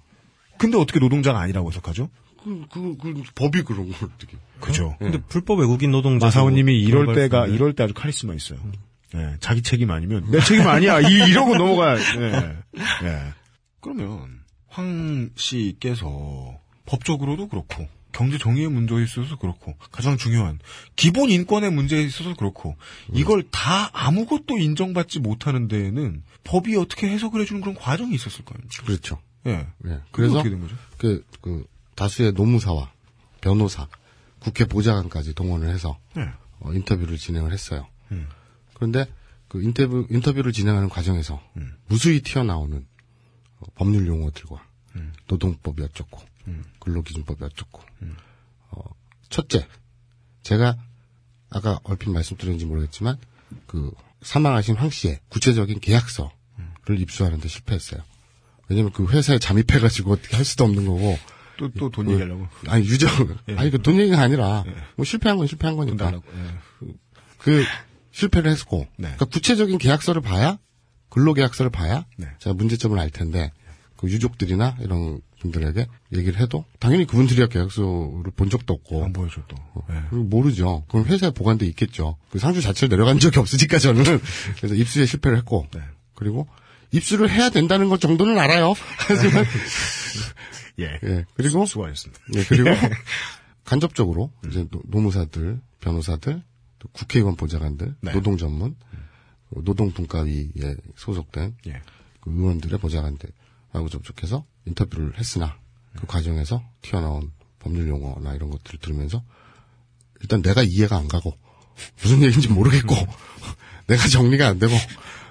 근데 0.58 0.76
어떻게 0.76 1.00
노동자가 1.00 1.40
아니라고 1.40 1.70
해석하죠? 1.70 2.10
그, 2.42 2.64
그, 2.70 2.96
그 2.96 3.22
법이 3.34 3.62
그런 3.62 3.90
걸 3.90 4.10
어떻게? 4.14 4.36
그죠. 4.60 4.96
근데 4.98 5.20
불법 5.28 5.60
외국인 5.60 5.90
노동자 5.90 6.26
마사오님이 6.26 6.80
이럴 6.82 7.14
때가 7.14 7.46
이럴 7.46 7.74
때 7.74 7.84
아주 7.84 7.94
카리스마 7.94 8.34
있어요. 8.34 8.58
예, 9.14 9.36
자기 9.40 9.62
책임 9.62 9.90
아니면 9.90 10.30
내 10.30 10.40
책임 10.40 10.66
아니야 10.66 11.00
이, 11.00 11.30
이러고 11.30 11.56
넘어가. 11.56 11.96
예, 11.98 12.56
예. 13.04 13.34
그러면 13.80 14.40
황 14.68 15.30
씨께서 15.34 16.58
법적으로도 16.86 17.48
그렇고 17.48 17.88
경제 18.12 18.38
정의의 18.38 18.68
문제에 18.68 19.02
있어서 19.02 19.36
그렇고 19.36 19.74
가장 19.92 20.16
중요한 20.16 20.58
기본 20.96 21.30
인권의 21.30 21.70
문제에 21.70 22.02
있어서 22.02 22.34
그렇고 22.34 22.76
이걸 23.12 23.44
다 23.50 23.90
아무것도 23.92 24.58
인정받지 24.58 25.20
못하는 25.20 25.68
데에는 25.68 26.22
법이 26.44 26.76
어떻게 26.76 27.08
해석을 27.08 27.40
해주는 27.42 27.60
그런 27.60 27.74
과정이 27.74 28.14
있었을 28.14 28.44
거예요. 28.44 28.60
그렇죠. 28.84 29.20
예. 29.46 29.50
예. 29.50 29.66
그래서 29.84 30.02
그래서 30.10 30.38
어떻게 30.38 30.50
된 30.50 30.60
거죠? 30.60 30.76
그, 30.96 31.24
그, 31.40 31.64
다수의 31.98 32.32
노무사와 32.32 32.92
변호사, 33.40 33.88
국회 34.38 34.64
보좌관까지 34.64 35.34
동원을 35.34 35.68
해서 35.68 35.98
예. 36.16 36.30
어, 36.60 36.72
인터뷰를 36.72 37.18
진행을 37.18 37.52
했어요. 37.52 37.88
음. 38.12 38.28
그런데 38.74 39.04
그 39.48 39.60
인터뷰, 39.60 40.06
인터뷰를 40.08 40.52
진행하는 40.52 40.88
과정에서 40.88 41.42
음. 41.56 41.76
무수히 41.88 42.22
튀어나오는 42.22 42.86
어, 43.58 43.66
법률 43.74 44.06
용어들과 44.06 44.64
음. 44.94 45.12
노동법이 45.26 45.82
어쩌고, 45.82 46.22
근로기준법이 46.78 47.44
어쩌고, 47.44 47.82
어, 48.70 48.80
첫째, 49.28 49.66
제가 50.42 50.76
아까 51.50 51.80
얼핏 51.82 52.10
말씀드렸는지 52.10 52.64
모르겠지만 52.64 53.18
그 53.66 53.90
사망하신 54.22 54.76
황 54.76 54.88
씨의 54.88 55.18
구체적인 55.30 55.80
계약서를 55.80 56.30
입수하는데 57.00 57.46
실패했어요. 57.48 58.02
왜냐면 58.68 58.92
그 58.92 59.06
회사에 59.08 59.38
잠입해가지고 59.38 60.12
어떻게 60.12 60.36
할 60.36 60.44
수도 60.44 60.62
없는 60.62 60.86
거고. 60.86 61.18
또, 61.58 61.68
또 61.72 61.90
돈 61.90 62.10
얘기하려고. 62.10 62.46
아니, 62.68 62.86
유정, 62.86 63.10
아니, 63.56 63.70
그 63.70 63.78
돈 63.78 63.98
얘기가 63.98 64.20
아니라, 64.20 64.64
뭐 64.96 65.04
실패한 65.04 65.36
건 65.36 65.46
실패한 65.46 65.76
돈 65.76 65.86
거니까. 65.96 66.12
예. 66.14 66.94
그, 67.38 67.64
실패를 68.12 68.50
했고. 68.52 68.86
네. 68.96 69.08
그러니까 69.08 69.26
구체적인 69.26 69.78
계약서를 69.78 70.22
봐야, 70.22 70.58
근로계약서를 71.10 71.70
봐야, 71.70 72.04
네. 72.16 72.28
제가 72.38 72.54
문제점을 72.54 72.98
알 72.98 73.10
텐데, 73.10 73.52
그 73.96 74.08
유족들이나 74.08 74.76
이런 74.80 75.20
분들에게 75.40 75.86
얘기를 76.14 76.40
해도, 76.40 76.64
당연히 76.78 77.04
그분들이야 77.06 77.46
계약서를 77.48 78.30
본 78.36 78.50
적도 78.50 78.74
없고. 78.74 79.04
안 79.04 79.12
보여줘, 79.12 79.40
또. 79.48 79.56
예. 79.90 80.02
그리고 80.10 80.24
모르죠. 80.24 80.84
그럼 80.88 81.04
회사에 81.06 81.30
보관돼 81.30 81.66
있겠죠. 81.66 82.16
그 82.30 82.38
상주 82.38 82.60
자체를 82.62 82.96
내려간 82.96 83.18
적이 83.18 83.38
없으니까 83.40 83.78
저는 83.78 84.20
그래서 84.56 84.74
입수에 84.74 85.06
실패를 85.06 85.36
했고 85.38 85.66
네. 85.74 85.80
그리고 86.14 86.48
입수를 86.90 87.28
해야 87.30 87.50
된다는 87.50 87.88
것 87.88 88.00
정도는 88.00 88.38
알아요. 88.38 88.74
하지만 89.06 89.44
예. 90.80 90.98
예 91.02 91.24
그리고 91.34 91.64
수 91.66 91.76
고하셨습니다. 91.78 92.20
예 92.36 92.44
그리고 92.44 92.70
간접적으로 93.64 94.32
이제 94.48 94.66
노- 94.70 94.82
노무사들, 94.86 95.60
변호사들, 95.80 96.42
또 96.78 96.88
국회의원 96.92 97.36
보좌관들, 97.36 97.96
네. 98.00 98.12
노동 98.12 98.36
전문, 98.38 98.76
그 99.52 99.62
노동 99.64 99.92
분과위에 99.92 100.76
소속된 100.96 101.56
예. 101.66 101.82
그 102.20 102.30
의원들의 102.30 102.78
보좌관들하고 102.78 103.88
접촉해서 103.90 104.44
인터뷰를 104.66 105.18
했으나 105.18 105.58
그 105.96 106.06
과정에서 106.06 106.62
튀어나온 106.82 107.32
법률 107.58 107.88
용어나 107.88 108.34
이런 108.34 108.50
것들을 108.50 108.78
들으면서 108.80 109.22
일단 110.20 110.42
내가 110.42 110.62
이해가 110.62 110.96
안 110.96 111.08
가고 111.08 111.36
무슨 112.02 112.22
얘기인지 112.22 112.48
모르겠고 112.48 112.94
내가 113.88 114.06
정리가 114.08 114.46
안 114.48 114.58
되고 114.58 114.72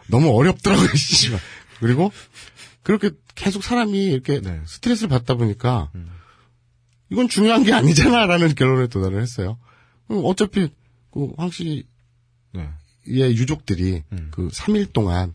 너무 0.07 0.29
어렵더라고요. 0.37 0.87
그리고 1.79 2.11
그렇게 2.87 3.11
계속 3.35 3.65
사람이 3.65 4.01
이렇게 4.05 4.39
네. 4.39 4.61
스트레스를 4.65 5.09
받다 5.09 5.33
보니까 5.35 5.91
이건 7.09 7.27
중요한 7.27 7.63
게 7.63 7.73
아니잖아라는 7.73 8.55
결론에 8.55 8.87
도달을 8.87 9.21
했어요. 9.21 9.57
어차피 10.07 10.69
그 11.11 11.33
황 11.35 11.49
씨의 11.51 11.83
네. 12.53 12.69
유족들이 13.05 14.03
음. 14.13 14.29
그 14.31 14.47
3일 14.47 14.93
동안 14.93 15.33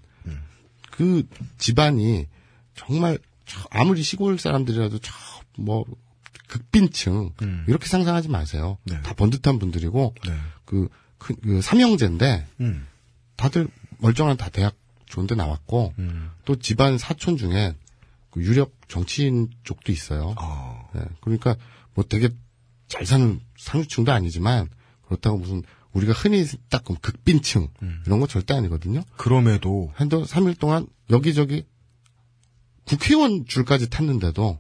그 0.93 1.29
집안이 1.59 2.27
정말 2.75 3.19
저- 3.45 3.61
아무리 3.71 4.03
시골 4.03 4.39
사람들이라도 4.39 4.99
저뭐 5.57 5.85
극빈층 6.47 7.33
음. 7.43 7.65
이렇게 7.69 7.87
상상하지 7.87 8.29
마세요. 8.29 8.79
네. 8.85 8.99
다 9.03 9.13
번듯한 9.13 9.59
분들이고 9.59 10.15
네. 10.27 10.33
그, 10.65 10.89
그, 11.19 11.35
그 11.37 11.61
삼형제인데 11.61 12.47
음. 12.61 12.87
다들 13.37 13.69
멀쩡한 13.99 14.39
다 14.39 14.49
대학 14.49 14.75
좋은데 15.13 15.35
나왔고 15.35 15.93
음. 15.99 16.31
또 16.45 16.57
집안 16.57 16.97
사촌 16.97 17.37
중에 17.37 17.75
그 18.31 18.43
유력 18.43 18.73
정치인 18.89 19.51
쪽도 19.63 19.93
있어요. 19.93 20.35
아. 20.39 20.89
네, 20.95 21.03
그러니까 21.21 21.55
뭐 21.95 22.05
되게 22.09 22.31
잘 22.89 23.05
사는 23.05 23.41
상류층도 23.59 24.11
아니지만 24.11 24.69
그렇다고 25.03 25.37
무슨 25.37 25.63
우리가 25.93 26.15
흔히 26.15 26.47
딱 26.71 26.85
극빈층 26.85 27.69
음. 27.83 28.03
이런 28.07 28.21
거 28.21 28.27
절대 28.27 28.55
아니거든요. 28.55 29.03
그럼에도, 29.19 29.93
한도 29.95 30.25
3일 30.25 30.59
동안 30.59 30.87
여기저기 31.11 31.67
국회의원 32.85 33.45
줄까지 33.45 33.91
탔는데도 33.91 34.59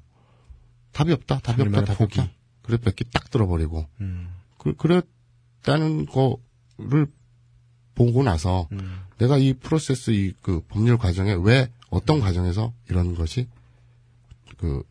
답이 0.93 1.13
없다, 1.13 1.41
답이 1.41 1.63
없다, 1.63 1.85
답이 1.87 1.99
포기. 1.99 2.21
없다. 2.21 2.33
그래 2.61 2.77
뺏기 2.77 3.05
딱 3.11 3.31
들어버리고 3.31 3.89
음. 4.03 4.35
그, 4.59 4.75
그랬다는 4.77 6.05
거를 6.05 7.07
보고 7.95 8.23
나서 8.23 8.69
음. 8.73 9.02
내가 9.23 9.39
이 9.39 9.53
프로세스 9.53 10.11
이 10.11 10.35
그 10.43 10.61
법률 10.69 10.99
과정에 10.99 11.37
왜 11.41 11.71
어떤 11.91 12.19
과정에서 12.21 12.73
이런 12.91 13.15
것이 13.15 13.47
그 14.59 14.83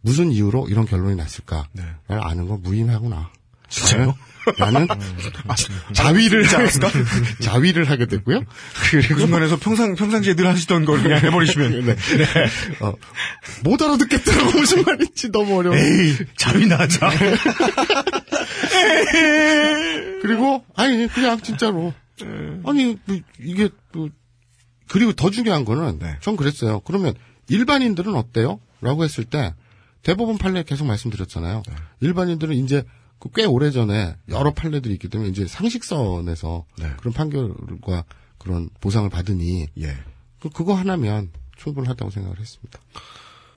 무슨 0.00 0.32
이유로 0.32 0.68
이런 0.68 0.86
결론이 0.86 1.14
났을까를 1.16 1.64
네. 1.72 1.84
아는 2.08 2.48
건 2.48 2.62
무의미하구나. 2.62 3.30
진짜요? 3.68 4.16
나는 4.58 4.88
자위를 5.92 6.44
자위를 7.42 7.90
하게 7.90 8.06
됐고요. 8.06 8.40
그 8.90 9.02
순간에서 9.02 9.58
평상, 9.58 9.94
평상시에 9.94 10.34
늘 10.34 10.46
하시던 10.46 10.86
걸 10.86 11.02
그냥 11.02 11.20
해버리시면. 11.20 11.84
네. 11.86 11.96
어, 12.80 12.94
못 13.62 13.80
알아듣겠더라고 13.82 14.58
무슨 14.58 14.82
말인지 14.82 15.30
너무 15.30 15.58
어려워. 15.58 15.76
에이, 15.76 16.16
잠이나 16.38 16.78
하자. 16.78 17.10
그리고 20.22 20.64
아니 20.74 21.06
그냥 21.08 21.40
진짜로 21.40 21.92
아니 22.64 22.98
뭐, 23.06 23.18
이게 23.40 23.68
뭐, 23.92 24.08
그리고 24.88 25.12
더 25.12 25.30
중요한 25.30 25.64
거는 25.64 25.98
네. 25.98 26.16
전 26.20 26.36
그랬어요. 26.36 26.80
그러면 26.80 27.14
일반인들은 27.48 28.14
어때요?라고 28.14 29.04
했을 29.04 29.24
때 29.24 29.54
대법원 30.02 30.38
판례 30.38 30.62
계속 30.62 30.86
말씀드렸잖아요. 30.86 31.62
네. 31.66 31.74
일반인들은 32.00 32.56
이제 32.56 32.84
그꽤 33.18 33.44
오래 33.44 33.70
전에 33.70 34.16
여러 34.28 34.52
판례들이 34.52 34.94
있기 34.94 35.08
때문에 35.08 35.30
이제 35.30 35.46
상식선에서 35.46 36.64
네. 36.78 36.90
그런 36.98 37.12
판결과 37.12 38.04
그런 38.38 38.70
보상을 38.80 39.08
받으니 39.10 39.68
예. 39.78 39.96
그 40.40 40.48
그거 40.48 40.74
하나면 40.74 41.30
충분하다고 41.56 42.10
생각을 42.10 42.40
했습니다. 42.40 42.80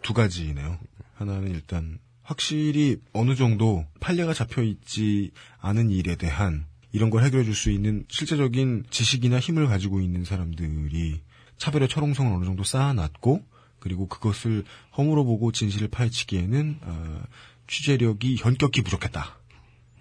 두 0.01 0.13
가지네요. 0.13 0.77
하나는 1.15 1.51
일단 1.51 1.99
확실히 2.21 2.97
어느 3.13 3.35
정도 3.35 3.85
판례가 4.01 4.33
잡혀 4.33 4.61
있지 4.63 5.31
않은 5.59 5.89
일에 5.89 6.15
대한 6.17 6.65
이런 6.93 7.09
걸 7.09 7.23
해결해 7.23 7.43
줄 7.43 7.53
수 7.55 7.69
있는 7.71 8.05
실제적인 8.07 8.85
지식이나 8.89 9.39
힘을 9.39 9.67
가지고 9.67 9.99
있는 9.99 10.23
사람들이 10.23 11.21
차별의 11.57 11.89
철옹성을 11.89 12.31
어느 12.33 12.45
정도 12.45 12.63
쌓아놨고 12.63 13.43
그리고 13.79 14.07
그것을 14.07 14.63
허물어 14.97 15.23
보고 15.23 15.51
진실을 15.51 15.89
파헤치기에는 15.89 16.79
어, 16.81 17.21
취재력이 17.67 18.37
현격히 18.37 18.81
부족했다. 18.81 19.37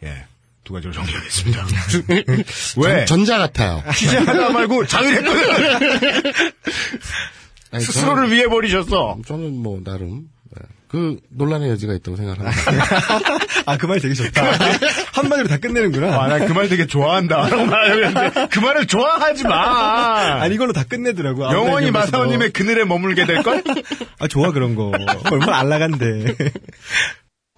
예. 0.04 0.26
두 0.64 0.72
가지로 0.72 0.92
정리하겠습니다. 0.92 1.66
왜? 2.78 3.04
전, 3.06 3.24
자 3.24 3.38
같아요. 3.38 3.82
취재하다 3.96 4.50
말고 4.50 4.86
자유했거든. 4.86 6.52
아니, 7.72 7.84
스스로를 7.84 8.30
위해 8.30 8.46
버리셨어. 8.46 9.18
저는, 9.24 9.24
저는 9.24 9.56
뭐 9.56 9.80
나름 9.82 10.28
네. 10.41 10.41
그 10.92 11.16
논란의 11.30 11.70
여지가 11.70 11.94
있다고 11.94 12.16
생각합니다. 12.18 12.52
아, 13.64 13.78
그 13.78 13.86
말 13.86 13.98
되게 14.00 14.12
좋다. 14.12 14.44
한마디로 15.14 15.48
다 15.48 15.56
끝내는구나. 15.56 16.08
아, 16.22 16.28
나그 16.28 16.52
말 16.52 16.68
되게 16.68 16.86
좋아한다. 16.86 17.48
라고 17.48 17.64
말하려고 17.64 18.04
했는데, 18.18 18.46
그 18.50 18.58
말을 18.60 18.86
좋아하지 18.86 19.44
마! 19.44 20.42
아니, 20.42 20.54
이걸로 20.54 20.74
다 20.74 20.84
끝내더라고. 20.84 21.44
영원히. 21.44 21.90
마사오님의 21.90 22.50
그늘에 22.50 22.84
머물게 22.84 23.24
될 23.24 23.42
걸? 23.42 23.62
아, 24.20 24.28
좋아, 24.28 24.52
그런 24.52 24.74
거. 24.74 24.92
얼마나 25.30 25.58
안락한데. 25.60 26.34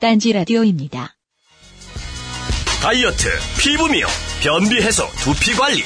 딴지 0.01 0.33
라디오입니다. 0.33 1.17
다이어트, 2.83 3.29
피부 3.59 3.89
미용, 3.89 4.09
변비 4.43 4.77
해소, 4.81 5.09
두피 5.17 5.55
관리. 5.55 5.83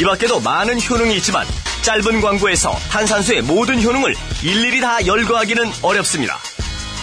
이 0.00 0.04
밖에도 0.04 0.40
많은 0.40 0.78
효능이 0.82 1.16
있지만 1.16 1.46
짧은 1.82 2.20
광고에서 2.20 2.72
탄산수의 2.90 3.42
모든 3.42 3.82
효능을 3.82 4.14
일일이 4.42 4.80
다 4.80 5.06
열거하기는 5.06 5.64
어렵습니다. 5.82 6.36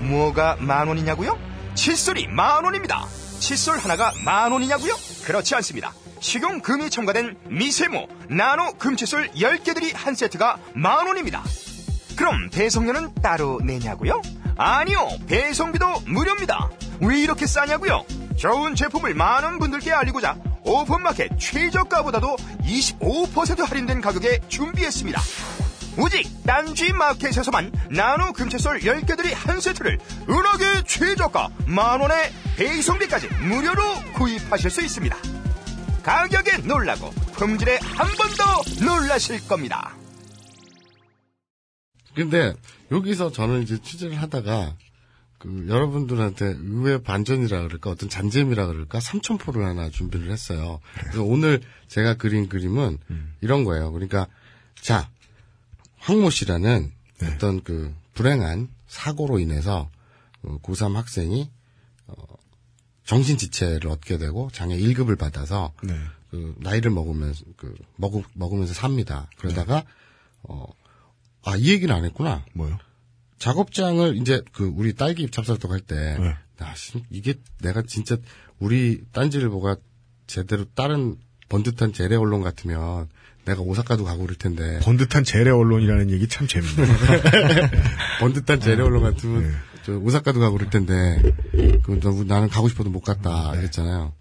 뭐가 0.00 0.56
만 0.60 0.88
원이냐고요? 0.88 1.38
칫솔이 1.74 2.28
만 2.28 2.64
원입니다. 2.64 3.06
칫솔 3.38 3.78
하나가 3.78 4.12
만 4.24 4.52
원이냐고요? 4.52 4.94
그렇지 5.24 5.54
않습니다. 5.56 5.92
식용 6.20 6.60
금이 6.60 6.90
첨가된 6.90 7.36
미세모 7.48 8.08
나노 8.28 8.74
금칫솔 8.74 9.30
10개들이 9.30 9.92
한 9.94 10.14
세트가 10.14 10.58
만 10.74 11.06
원입니다. 11.06 11.42
그럼 12.16 12.50
배송료는 12.50 13.14
따로 13.22 13.60
내냐고요? 13.64 14.20
아니요. 14.58 15.08
배송비도 15.26 16.00
무료입니다. 16.06 16.68
왜 17.00 17.18
이렇게 17.20 17.46
싸냐고요? 17.46 18.04
좋은 18.36 18.74
제품을 18.74 19.14
많은 19.14 19.58
분들께 19.58 19.90
알리고자 19.92 20.36
오픈마켓 20.64 21.38
최저가보다도 21.38 22.36
25% 22.62 23.66
할인된 23.66 24.02
가격에 24.02 24.40
준비했습니다. 24.48 25.20
오직 26.00 26.26
딴지 26.44 26.92
마켓에서만 26.92 27.72
나노 27.90 28.32
금채솔 28.32 28.80
10개들이 28.80 29.32
한 29.34 29.60
세트를 29.60 29.98
은하계 30.28 30.84
최저가 30.86 31.48
만원에 31.66 32.32
배송비까지 32.56 33.28
무료로 33.28 33.82
구입하실 34.14 34.70
수 34.70 34.82
있습니다. 34.82 35.16
가격에 36.02 36.58
놀라고 36.58 37.10
품질에 37.34 37.78
한 37.82 38.06
번 38.16 38.30
더 38.36 38.84
놀라실 38.84 39.46
겁니다. 39.46 39.94
근데 42.14 42.54
여기서 42.90 43.30
저는 43.32 43.62
이제 43.62 43.78
취재를 43.80 44.20
하다가 44.20 44.74
그 45.38 45.66
여러분들한테 45.68 46.46
의외 46.58 47.02
반전이라 47.02 47.62
그럴까 47.62 47.90
어떤 47.90 48.08
잔재미라 48.08 48.66
그럴까 48.66 49.00
삼천포를 49.00 49.64
하나 49.64 49.88
준비를 49.90 50.30
했어요. 50.30 50.80
그래서 51.00 51.22
오늘 51.22 51.60
제가 51.88 52.14
그린 52.14 52.48
그림은 52.48 52.98
이런 53.40 53.64
거예요. 53.64 53.92
그러니까 53.92 54.26
자 54.80 55.08
황모 56.00 56.30
씨라는 56.30 56.92
어떤 57.22 57.62
그 57.62 57.94
불행한 58.14 58.68
사고로 58.88 59.38
인해서 59.38 59.90
어, 60.42 60.58
고3 60.62 60.94
학생이 60.94 61.50
어, 62.06 62.14
정신 63.04 63.36
지체를 63.36 63.88
얻게 63.88 64.18
되고 64.18 64.50
장애 64.52 64.76
1급을 64.76 65.18
받아서 65.18 65.72
네. 65.82 65.94
그 66.30 66.54
나이를 66.58 66.90
먹으면서 66.90 67.44
그 67.56 67.74
먹으, 67.96 68.22
먹으면서 68.34 68.72
삽니다. 68.72 69.28
그러다가 69.36 69.84
어, 70.42 70.66
아, 71.44 71.56
이 71.56 71.70
얘기는 71.70 71.94
안 71.94 72.04
했구나. 72.04 72.44
뭐요? 72.54 72.78
작업장을 73.38 74.16
이제 74.18 74.42
그 74.52 74.64
우리 74.64 74.94
딸기 74.94 75.30
찹쌀떡 75.30 75.70
할 75.70 75.80
때, 75.80 76.18
네. 76.18 76.36
야, 76.62 76.74
씨, 76.74 77.02
이게 77.10 77.34
내가 77.62 77.82
진짜 77.82 78.16
우리 78.58 79.02
딴지일보가 79.12 79.76
제대로 80.26 80.64
다른 80.74 81.16
번듯한 81.48 81.92
재래 81.92 82.16
언론 82.16 82.42
같으면 82.42 83.08
내가 83.50 83.62
오사카도 83.62 84.04
가고 84.04 84.22
그럴 84.22 84.36
텐데 84.36 84.78
번듯한 84.82 85.24
재래 85.24 85.50
언론이라는 85.50 86.10
얘기 86.10 86.28
참 86.28 86.46
재밌네요. 86.46 86.86
번듯한 88.20 88.60
재래 88.60 88.82
언론 88.82 89.02
같으면 89.02 89.42
네. 89.42 89.50
저 89.84 89.92
오사카도 89.92 90.40
가고 90.40 90.56
그럴 90.56 90.70
텐데 90.70 91.20
그 91.82 92.24
나는 92.26 92.48
가고 92.48 92.68
싶어도 92.68 92.90
못 92.90 93.00
갔다 93.00 93.54
이랬잖아요. 93.56 94.12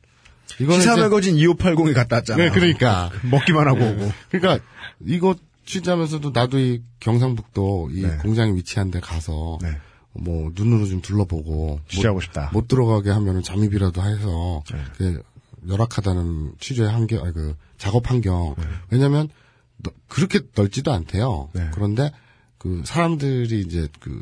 이거는 0.60 0.82
시사 0.82 0.98
매거진 0.98 1.36
2580에 1.36 1.94
갔다 1.94 2.18
왔잖아. 2.18 2.44
네, 2.44 2.50
그러니까 2.50 3.12
먹기만 3.30 3.68
하고 3.68 3.86
오고. 3.86 4.12
그러니까 4.32 4.66
이거 5.06 5.36
취재하면서도 5.66 6.32
나도 6.34 6.60
이 6.60 6.82
경상북도 7.00 7.90
이 7.94 8.02
네. 8.02 8.18
공장이 8.18 8.56
위치한 8.56 8.90
데 8.90 9.00
가서 9.00 9.60
네. 9.62 9.78
뭐 10.14 10.52
눈으로 10.56 10.88
좀 10.88 11.02
둘러보고 11.02 11.80
취재하고 11.88 12.16
못, 12.16 12.22
싶다. 12.22 12.50
못 12.52 12.68
들어가게 12.68 13.12
하면은 13.12 13.44
잠입이라도 13.44 14.02
해서 14.02 14.64
네. 14.72 14.84
그 14.98 15.22
열악하다는 15.68 16.54
취재 16.60 16.86
환경, 16.86 17.24
아니 17.24 17.34
그 17.34 17.56
작업 17.80 18.10
환경. 18.12 18.54
네. 18.60 18.64
왜냐면 18.92 19.30
너- 19.78 19.92
그렇게 20.08 20.42
넓지도 20.56 20.92
않대요. 20.94 21.50
네. 21.54 21.70
그런데 21.74 22.12
그 22.60 22.84
사람들이 22.86 23.62
이제 23.62 23.88
그 24.00 24.22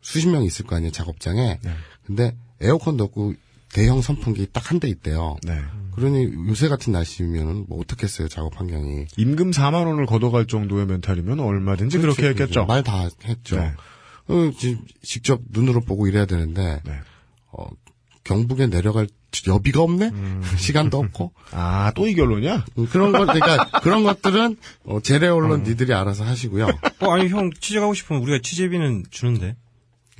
수십 0.00 0.28
명 0.28 0.44
있을 0.44 0.64
거 0.64 0.76
아니에요 0.76 0.92
작업장에. 0.92 1.58
네. 1.62 1.70
근데 2.06 2.34
에어컨도 2.62 3.04
없고 3.04 3.34
대형 3.72 4.00
선풍기 4.00 4.46
딱 4.52 4.70
한 4.70 4.78
대 4.80 4.88
있대요. 4.88 5.36
네. 5.42 5.60
그러니 5.96 6.48
요새 6.48 6.68
같은 6.68 6.92
날씨면은 6.92 7.66
뭐 7.68 7.80
어떻겠어요 7.80 8.28
작업 8.28 8.58
환경이. 8.58 9.06
임금 9.16 9.50
4만 9.50 9.86
원을 9.86 10.06
걷어갈 10.06 10.46
정도의 10.46 10.86
멘탈이면 10.86 11.40
얼마든지 11.40 11.98
그렇게 11.98 12.28
했겠죠. 12.28 12.64
말 12.66 12.82
다 12.84 13.08
했죠. 13.24 13.56
네. 13.58 13.72
어, 14.28 14.50
지- 14.56 14.78
직접 15.02 15.40
눈으로 15.50 15.80
보고 15.80 16.06
이래야 16.06 16.24
되는데 16.26 16.80
네. 16.84 17.00
어, 17.52 17.66
경북에 18.22 18.68
내려갈 18.68 19.08
여비가 19.46 19.82
없네. 19.82 20.06
음. 20.08 20.42
시간도 20.56 20.98
없고 20.98 21.32
아, 21.52 21.92
또 21.94 22.06
이 22.06 22.14
결론이야? 22.14 22.64
음, 22.78 22.86
그런 22.88 23.12
것 23.12 23.26
그러니까 23.26 23.80
그런 23.80 24.04
것들은 24.04 24.56
어, 24.84 25.00
재래 25.00 25.28
언론 25.28 25.62
니들이 25.62 25.92
알아서 25.94 26.24
하시고요. 26.24 26.66
어, 27.00 27.10
아니, 27.12 27.28
형, 27.28 27.50
취재가고 27.58 27.94
싶으면 27.94 28.22
우리가 28.22 28.38
취재비는 28.42 29.04
주는데. 29.10 29.56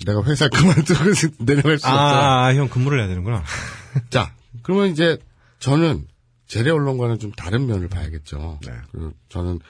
내가 0.04 0.22
회사 0.24 0.48
그만두고 0.48 1.04
내려갈 1.44 1.78
수 1.78 1.86
없잖아. 1.86 1.96
아, 2.00 2.46
아, 2.46 2.54
형 2.54 2.68
근무를 2.68 2.98
해야 3.00 3.06
되는구나. 3.08 3.44
자, 4.10 4.32
그러면 4.62 4.88
이제 4.88 5.18
저는 5.60 6.06
재래 6.46 6.70
언론과는 6.70 7.18
좀 7.20 7.30
다른 7.32 7.66
면을 7.66 7.88
봐야겠죠. 7.88 8.58
네. 8.66 8.72
그 8.92 9.12
저는 9.28 9.60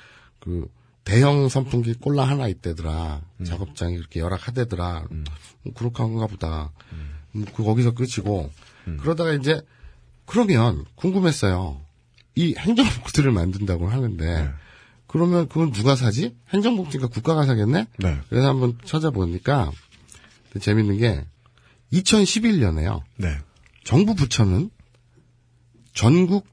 그 0.40 0.66
대형 1.04 1.48
선풍기 1.50 1.92
꼴라 1.94 2.24
하나 2.24 2.48
있대더라. 2.48 3.20
음. 3.40 3.44
작업장이 3.44 3.96
그렇게 3.98 4.20
열악하대더라. 4.20 5.04
뭐 5.62 5.74
그렇게 5.74 6.02
한가 6.02 6.26
보다. 6.26 6.70
음, 7.34 7.44
그 7.54 7.62
거기서 7.62 7.92
끝이고 7.92 8.50
음. 8.88 8.96
그러다가 9.00 9.32
이제 9.32 9.62
그러면 10.26 10.84
궁금했어요. 10.94 11.80
이 12.34 12.54
행정복지를 12.58 13.30
만든다고 13.32 13.88
하는데 13.88 14.42
네. 14.44 14.50
그러면 15.06 15.48
그건 15.48 15.70
누가 15.72 15.94
사지? 15.94 16.34
행정복지가 16.52 17.06
국가가 17.08 17.44
사겠네? 17.46 17.86
네. 17.98 18.20
그래서 18.28 18.48
한번 18.48 18.76
찾아보니까 18.84 19.70
재밌는 20.60 20.98
게 20.98 21.24
2011년에요. 21.92 23.02
네. 23.18 23.38
정부 23.84 24.14
부처는 24.14 24.70
전국 25.94 26.46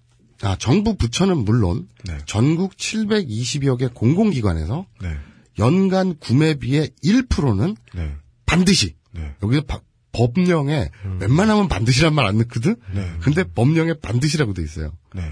아 0.43 0.55
정부 0.57 0.95
부처는 0.95 1.37
물론 1.45 1.87
네. 2.05 2.17
전국 2.25 2.75
720여 2.75 3.77
개 3.77 3.87
공공기관에서 3.87 4.85
네. 5.01 5.15
연간 5.59 6.17
구매비의 6.17 6.89
1%는 7.03 7.75
네. 7.93 8.15
반드시 8.45 8.95
네. 9.11 9.35
여기서 9.43 9.61
바- 9.63 9.81
법령에 10.11 10.89
웬만하면 11.19 11.67
반드시란 11.67 12.13
말 12.13 12.25
안 12.25 12.37
넣거든. 12.39 12.75
네. 12.93 13.11
근데 13.21 13.43
법령에 13.43 13.93
반드시라고 13.95 14.53
돼 14.53 14.63
있어요. 14.63 14.91
네. 15.15 15.23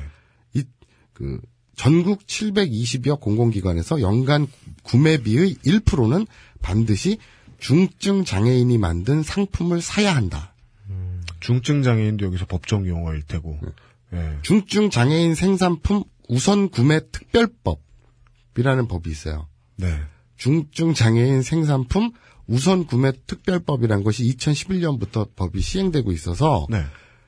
이그 0.54 1.42
전국 1.76 2.26
720여 2.26 3.20
공공기관에서 3.20 4.02
연간 4.02 4.48
구매비의 4.84 5.56
1%는 5.56 6.26
반드시 6.62 7.18
중증 7.60 8.26
장애인이 8.26 8.78
만든 8.78 9.24
상품을 9.24 9.82
사야 9.82 10.16
한다. 10.16 10.54
중증 11.40 11.84
장애인도 11.84 12.26
여기서 12.26 12.46
법정 12.46 12.86
용어일 12.88 13.22
테고. 13.24 13.60
예. 14.14 14.38
중증 14.42 14.90
장애인 14.90 15.36
생산품 15.36 16.04
우선 16.28 16.70
구매 16.70 17.00
특별법이라는 17.12 18.88
법이 18.90 19.10
있어요. 19.10 19.48
네. 19.78 20.00
중증 20.36 20.94
장애인 20.94 21.42
생산품 21.42 22.12
우선 22.50 22.88
구매 22.88 23.12
특별법이라는 23.28 24.04
것이 24.04 24.24
2011년부터 24.36 25.30
법이 25.36 25.62
시행되고 25.62 26.12
있어서 26.14 26.66
네. 26.70 26.84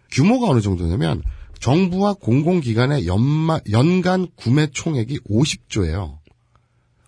규모가 0.10 0.50
어느 0.50 0.62
정도냐면 0.62 1.22
정부와 1.60 2.16
공공기관의 2.16 3.06
연마, 3.06 3.60
연간 3.70 4.28
구매 4.36 4.68
총액이 4.68 5.20
50조예요. 5.20 6.18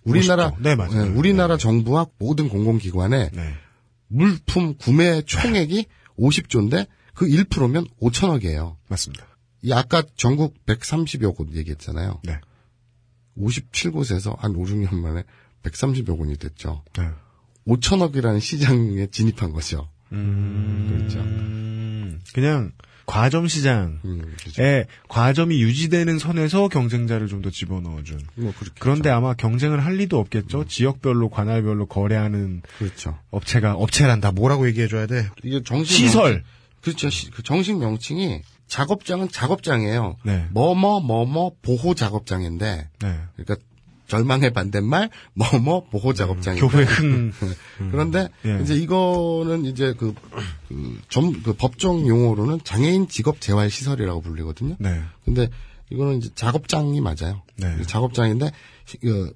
우리나라 0.03 0.51
50조. 0.51 0.61
네, 0.61 0.75
맞아요. 0.75 1.17
우리나라 1.17 1.57
정부와 1.57 2.05
모든 2.19 2.49
공공기관의 2.49 3.31
네. 3.33 3.53
물품 4.09 4.75
구매 4.77 5.23
총액이 5.23 5.87
50조인데 6.19 6.87
그 7.15 7.25
1%면 7.25 7.87
5천억이에요. 7.99 8.75
맞습니다. 8.89 9.25
이 9.63 9.73
아까 9.73 10.03
전국 10.15 10.53
130여 10.67 11.35
곳 11.35 11.55
얘기했잖아요. 11.55 12.21
네. 12.23 12.39
57곳에서 13.39 14.37
한 14.37 14.55
5, 14.55 14.63
6년 14.65 14.93
만에 14.97 15.23
130여 15.63 16.15
곳이 16.15 16.37
됐죠. 16.37 16.83
네. 16.95 17.09
5천억이라는 17.67 18.39
시장에 18.39 19.07
진입한 19.11 19.51
거죠. 19.53 19.89
그렇죠. 20.09 21.19
음, 21.19 22.19
그냥 22.33 22.71
과점 23.05 23.47
시장에 23.47 23.95
음, 24.05 24.33
그렇죠. 24.39 24.89
과점이 25.09 25.61
유지되는 25.61 26.19
선에서 26.19 26.67
경쟁자를 26.69 27.27
좀 27.27 27.41
더 27.41 27.49
집어넣어준. 27.49 28.21
뭐 28.35 28.53
그렇게 28.57 28.75
그런데 28.79 29.09
아마 29.09 29.33
경쟁을 29.33 29.83
할 29.83 29.95
리도 29.97 30.17
없겠죠. 30.19 30.65
지역별로 30.65 31.29
관할별로 31.29 31.87
거래하는 31.87 32.61
그렇죠. 32.77 33.17
업체가 33.31 33.73
업체란 33.73 34.21
다. 34.21 34.31
뭐라고 34.31 34.67
얘기해줘야 34.67 35.07
돼? 35.07 35.27
이게 35.43 35.61
정식 35.63 35.93
시설. 35.95 36.23
명칭, 36.33 36.43
그렇죠. 36.81 37.09
시- 37.09 37.29
그 37.31 37.43
정식 37.43 37.77
명칭이 37.77 38.41
작업장은 38.67 39.29
작업장이에요. 39.29 40.15
네. 40.23 40.47
뭐뭐 40.51 41.01
뭐뭐 41.01 41.51
보호 41.61 41.93
작업장인데 41.95 42.89
네. 43.01 43.17
그러니까 43.35 43.55
절망의 44.13 44.53
반대말 44.53 45.09
뭐뭐 45.33 45.85
보호 45.89 46.13
작업장인데 46.13 46.67
교회 46.67 46.83
흥. 46.83 47.31
그런데 47.91 48.29
예. 48.45 48.59
이제 48.61 48.75
이거는 48.75 49.65
이제 49.65 49.95
그, 49.97 50.13
그, 50.69 50.99
점, 51.09 51.41
그 51.41 51.53
법정 51.53 52.07
용어로는 52.07 52.59
장애인 52.63 53.07
직업 53.07 53.41
재활 53.41 53.71
시설이라고 53.71 54.21
불리거든요. 54.21 54.75
네. 54.77 55.01
근데 55.25 55.49
이거는 55.89 56.17
이제 56.17 56.29
작업장이 56.35 57.01
맞아요. 57.01 57.41
네. 57.55 57.81
작업장인데 57.87 58.51
그, 59.01 59.33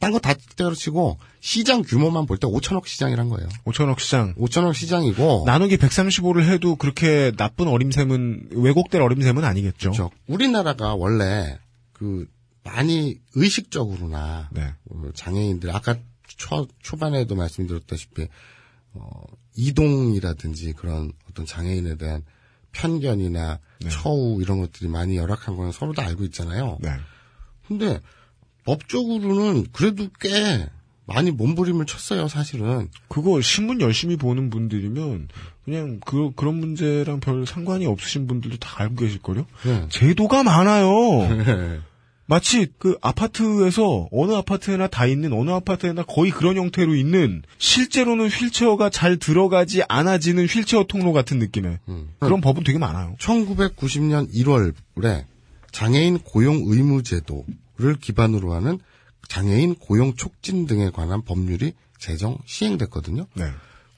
딴거 0.00 0.18
다 0.20 0.32
때려치고 0.56 1.18
시장 1.40 1.82
규모만 1.82 2.24
볼 2.24 2.38
때 2.38 2.46
5천억 2.46 2.86
시장이란 2.86 3.28
거예요. 3.28 3.46
5천억 3.66 3.98
시장. 3.98 4.34
5천억 4.36 4.72
시장이고 4.72 5.42
나누기 5.44 5.76
135를 5.76 6.44
해도 6.44 6.76
그렇게 6.76 7.32
나쁜 7.36 7.68
어림셈은 7.68 8.48
왜곡될 8.52 9.02
어림셈은 9.02 9.44
아니겠죠. 9.44 9.90
그렇죠. 9.90 10.10
우리나라가 10.26 10.94
원래 10.94 11.58
그 11.92 12.26
많이 12.66 13.20
의식적으로나 13.34 14.48
네. 14.52 14.74
어, 14.90 15.10
장애인들 15.14 15.70
아까 15.70 15.96
초, 16.26 16.66
초반에도 16.82 17.36
말씀드렸다시피 17.36 18.26
어, 18.92 19.22
이동이라든지 19.54 20.72
그런 20.72 21.12
어떤 21.30 21.46
장애인에 21.46 21.96
대한 21.96 22.22
편견이나 22.72 23.60
네. 23.80 23.88
처우 23.88 24.42
이런 24.42 24.60
것들이 24.60 24.88
많이 24.88 25.16
열악한 25.16 25.56
거는 25.56 25.72
서로 25.72 25.92
다 25.92 26.02
알고 26.02 26.24
있잖아요. 26.24 26.78
네. 26.80 26.90
근데 27.68 28.00
법적으로는 28.64 29.66
그래도 29.72 30.08
꽤 30.20 30.68
많이 31.06 31.30
몸부림을 31.30 31.86
쳤어요, 31.86 32.26
사실은. 32.26 32.88
그거 33.08 33.40
신문 33.40 33.80
열심히 33.80 34.16
보는 34.16 34.50
분들이면 34.50 35.28
그냥 35.64 36.00
그 36.04 36.32
그런 36.34 36.56
문제랑 36.56 37.20
별 37.20 37.46
상관이 37.46 37.86
없으신 37.86 38.26
분들도 38.26 38.56
다 38.56 38.82
알고 38.82 38.96
계실걸요? 38.96 39.46
네. 39.64 39.86
제도가 39.88 40.42
많아요. 40.42 40.90
네. 42.28 42.34
마치 42.34 42.66
그 42.78 42.96
아파트에서 43.00 44.08
어느 44.10 44.32
아파트에나 44.32 44.88
다 44.88 45.06
있는 45.06 45.32
어느 45.32 45.50
아파트에나 45.50 46.02
거의 46.02 46.30
그런 46.30 46.56
형태로 46.56 46.94
있는 46.94 47.42
실제로는 47.58 48.28
휠체어가 48.28 48.90
잘 48.90 49.16
들어가지 49.16 49.82
않아지는 49.88 50.46
휠체어 50.46 50.84
통로 50.84 51.12
같은 51.12 51.38
느낌의 51.38 51.78
음. 51.88 52.08
그런 52.18 52.40
법은 52.40 52.64
되게 52.64 52.78
많아요. 52.78 53.14
1990년 53.18 54.32
1월에 54.32 55.24
장애인 55.70 56.18
고용 56.18 56.62
의무 56.66 57.02
제도를 57.02 57.96
기반으로 58.00 58.54
하는 58.54 58.78
장애인 59.28 59.76
고용 59.76 60.14
촉진 60.14 60.66
등에 60.66 60.90
관한 60.90 61.22
법률이 61.22 61.72
제정 61.98 62.38
시행됐거든요. 62.44 63.26
네. 63.34 63.44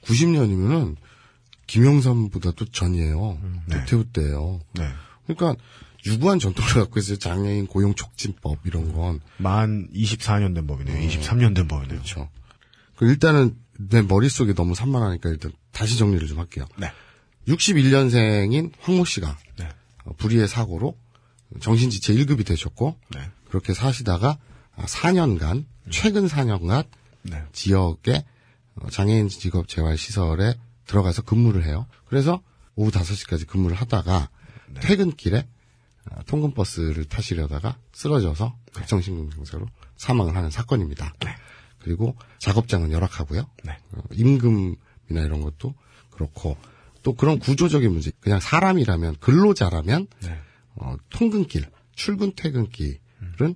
90년이면은 0.03 0.95
김영삼보다도 1.67 2.65
전이에요. 2.65 3.37
노태우 3.67 4.03
때예요. 4.05 4.59
네. 4.73 4.87
그러니까 5.27 5.61
유구한 6.05 6.39
전통을 6.39 6.73
갖고 6.73 6.99
있어요. 6.99 7.17
장애인 7.17 7.67
고용 7.67 7.93
촉진법 7.93 8.59
이런 8.65 8.93
건. 8.93 9.19
만 9.37 9.87
24년 9.93 10.55
된 10.55 10.65
법이네요. 10.67 11.09
23년 11.09 11.55
된 11.55 11.67
법이네요. 11.67 11.99
그렇죠. 11.99 12.29
그 12.95 13.07
일단은 13.07 13.55
내 13.77 14.01
머릿속에 14.01 14.53
너무 14.53 14.75
산만하니까 14.75 15.29
일단 15.29 15.51
다시 15.71 15.97
정리를 15.97 16.27
좀 16.27 16.39
할게요. 16.39 16.65
네. 16.77 16.91
61년생인 17.47 18.71
황모 18.79 19.05
씨가 19.05 19.37
네. 19.57 19.69
어, 20.05 20.13
불의의 20.17 20.47
사고로 20.47 20.97
정신지체 21.59 22.13
1급이 22.13 22.45
되셨고 22.45 22.97
네. 23.11 23.21
그렇게 23.47 23.73
사시다가 23.73 24.37
4년간 24.77 25.65
최근 25.89 26.27
4년간 26.27 26.85
네. 27.23 27.43
지역의 27.53 28.23
어, 28.75 28.89
장애인 28.89 29.29
직업 29.29 29.67
재활 29.67 29.97
시설에 29.97 30.55
들어가서 30.85 31.23
근무를 31.23 31.65
해요. 31.65 31.87
그래서 32.05 32.41
오후 32.75 32.91
5시까지 32.91 33.47
근무를 33.47 33.75
하다가 33.75 34.29
네. 34.73 34.79
퇴근길에 34.81 35.39
어, 35.39 35.43
통근버스를 36.25 37.05
타시려다가 37.05 37.77
쓰러져서 37.93 38.55
급성심근경사로 38.73 39.65
사망을 39.95 40.35
하는 40.35 40.49
사건입니다. 40.49 41.13
그리고 41.79 42.15
작업장은 42.39 42.91
열악하고요. 42.91 43.47
네. 43.63 43.77
어, 43.93 44.01
임금이나 44.11 45.21
이런 45.21 45.41
것도 45.41 45.73
그렇고 46.11 46.57
또 47.03 47.13
그런 47.13 47.39
구조적인 47.39 47.91
문제 47.91 48.11
그냥 48.19 48.39
사람이라면 48.39 49.17
근로자라면 49.19 50.07
네. 50.21 50.39
어, 50.75 50.95
통근길 51.09 51.69
출근 51.93 52.33
퇴근길은 52.35 53.55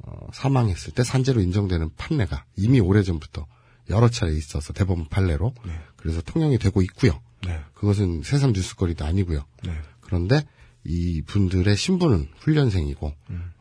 어, 0.00 0.26
사망했을 0.32 0.92
때 0.92 1.02
산재로 1.02 1.40
인정되는 1.40 1.90
판례가 1.96 2.44
이미 2.56 2.80
오래전부터 2.80 3.46
여러 3.90 4.08
차례 4.08 4.32
있어서 4.32 4.72
대법원 4.72 5.08
판례로 5.08 5.54
그래서 5.96 6.20
통용이 6.22 6.58
되고 6.58 6.82
있고요. 6.82 7.20
네. 7.44 7.60
그것은 7.74 8.22
세상 8.22 8.52
뉴스거리도 8.52 9.04
아니고요. 9.04 9.44
네. 9.64 9.72
그런데 10.00 10.46
이 10.84 11.22
분들의 11.22 11.76
신분은 11.76 12.28
훈련생이고 12.38 13.14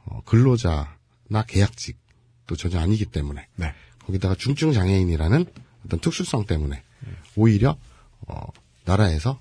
어, 0.05 0.21
근로자나 0.25 1.43
계약직도 1.47 2.55
전혀 2.55 2.79
아니기 2.79 3.05
때문에 3.05 3.47
네. 3.55 3.73
거기다가 4.05 4.35
중증 4.35 4.73
장애인이라는 4.73 5.45
어떤 5.85 5.99
특수성 5.99 6.45
때문에 6.45 6.83
오히려 7.35 7.77
어, 8.27 8.41
나라에서 8.85 9.39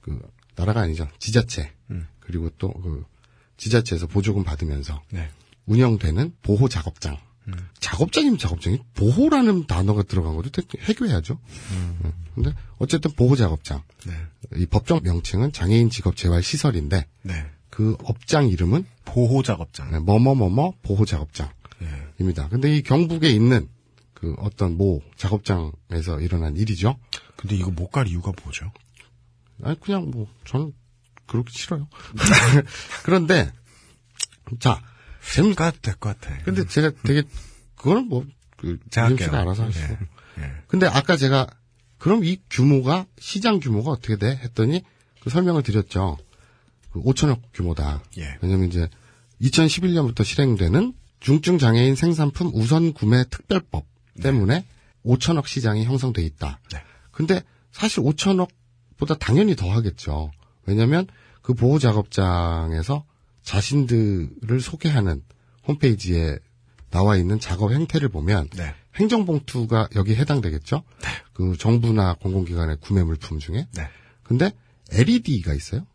그 0.00 0.20
나라가 0.54 0.80
아니죠. 0.80 1.08
지자체 1.18 1.72
그리고 2.20 2.50
또 2.58 2.72
그 2.72 3.04
지자체에서 3.56 4.06
보조금 4.06 4.44
받으면서 4.44 5.02
네. 5.10 5.28
운영되는 5.66 6.36
보호 6.42 6.68
작업장 6.68 7.18
작업장이면 7.80 8.38
작업장이 8.38 8.78
보호라는 8.94 9.66
단어가 9.66 10.02
들어간 10.02 10.34
것도 10.36 10.50
되게 10.50 10.78
해교해야죠. 10.82 11.38
음. 11.72 12.12
근데 12.34 12.52
어쨌든 12.78 13.12
보호 13.12 13.36
작업장 13.36 13.82
네. 14.04 14.12
이 14.56 14.66
법정 14.66 15.00
명칭은 15.02 15.52
장애인 15.52 15.90
직업 15.90 16.16
재활 16.16 16.42
시설인데 16.42 17.06
네. 17.22 17.46
그 17.70 17.96
업장 18.04 18.48
이름은 18.48 18.84
보호 19.04 19.42
작업장. 19.42 19.90
네, 19.92 19.98
뭐뭐뭐뭐 19.98 20.74
보호 20.82 21.04
작업장입니다. 21.04 22.42
네. 22.44 22.48
근데 22.50 22.76
이 22.76 22.82
경북에 22.82 23.28
있는 23.28 23.68
그 24.14 24.34
어떤 24.38 24.76
모 24.76 25.02
작업장에서 25.16 26.20
일어난 26.20 26.56
일이죠. 26.56 26.98
근데 27.36 27.54
이거 27.56 27.70
못 27.70 27.90
갈 27.90 28.08
이유가 28.08 28.32
뭐죠? 28.42 28.72
아니 29.62 29.78
그냥 29.80 30.10
뭐 30.10 30.26
저는 30.44 30.72
그렇게 31.26 31.50
싫어요. 31.52 31.88
그런데 33.04 33.50
자 34.60 34.80
재밌. 35.34 35.54
가도 35.54 35.78
될 35.82 35.94
것 35.96 36.18
같아. 36.20 36.36
근데 36.44 36.66
제가 36.66 36.90
되게 37.04 37.22
그거는 37.76 38.08
뭐그 38.08 38.78
제가 38.90 39.08
김 39.08 39.18
씨가 39.18 39.32
할게요. 39.32 39.40
알아서 39.40 39.64
하시고. 39.64 39.86
네. 39.88 39.98
네. 40.38 40.52
근데 40.68 40.86
아까 40.86 41.16
제가 41.16 41.46
그럼 41.98 42.24
이 42.24 42.38
규모가 42.50 43.06
시장 43.18 43.60
규모가 43.60 43.90
어떻게 43.90 44.16
돼? 44.16 44.36
했더니 44.42 44.82
그 45.20 45.30
설명을 45.30 45.62
드렸죠. 45.62 46.18
그 46.92 47.02
5천억 47.02 47.40
규모다. 47.54 48.02
예. 48.18 48.36
왜냐면 48.42 48.68
이제 48.68 48.88
2011년부터 49.40 50.24
실행되는 50.24 50.94
중증 51.20 51.58
장애인 51.58 51.94
생산품 51.94 52.50
우선 52.54 52.92
구매 52.92 53.24
특별법 53.24 53.86
때문에 54.22 54.64
5천억 55.04 55.46
시장이 55.46 55.84
형성돼 55.84 56.22
있다. 56.22 56.60
네. 56.72 56.82
근데 57.10 57.42
사실 57.72 58.02
5천억보다 58.02 59.18
당연히 59.18 59.56
더 59.56 59.70
하겠죠. 59.70 60.30
왜냐면 60.66 61.06
그 61.42 61.54
보호 61.54 61.78
작업장에서 61.78 63.04
자신들을 63.46 64.60
소개하는 64.60 65.22
홈페이지에 65.66 66.38
나와 66.90 67.16
있는 67.16 67.40
작업 67.40 67.72
행태를 67.72 68.10
보면 68.10 68.48
네. 68.56 68.74
행정봉투가 68.96 69.88
여기 69.96 70.14
해당되겠죠. 70.14 70.82
그 71.32 71.56
정부나 71.56 72.14
공공기관의 72.14 72.78
구매 72.80 73.02
물품 73.02 73.38
중에. 73.38 73.66
네. 73.74 73.88
근데 74.22 74.52
LED가 74.90 75.54
있어요. 75.54 75.86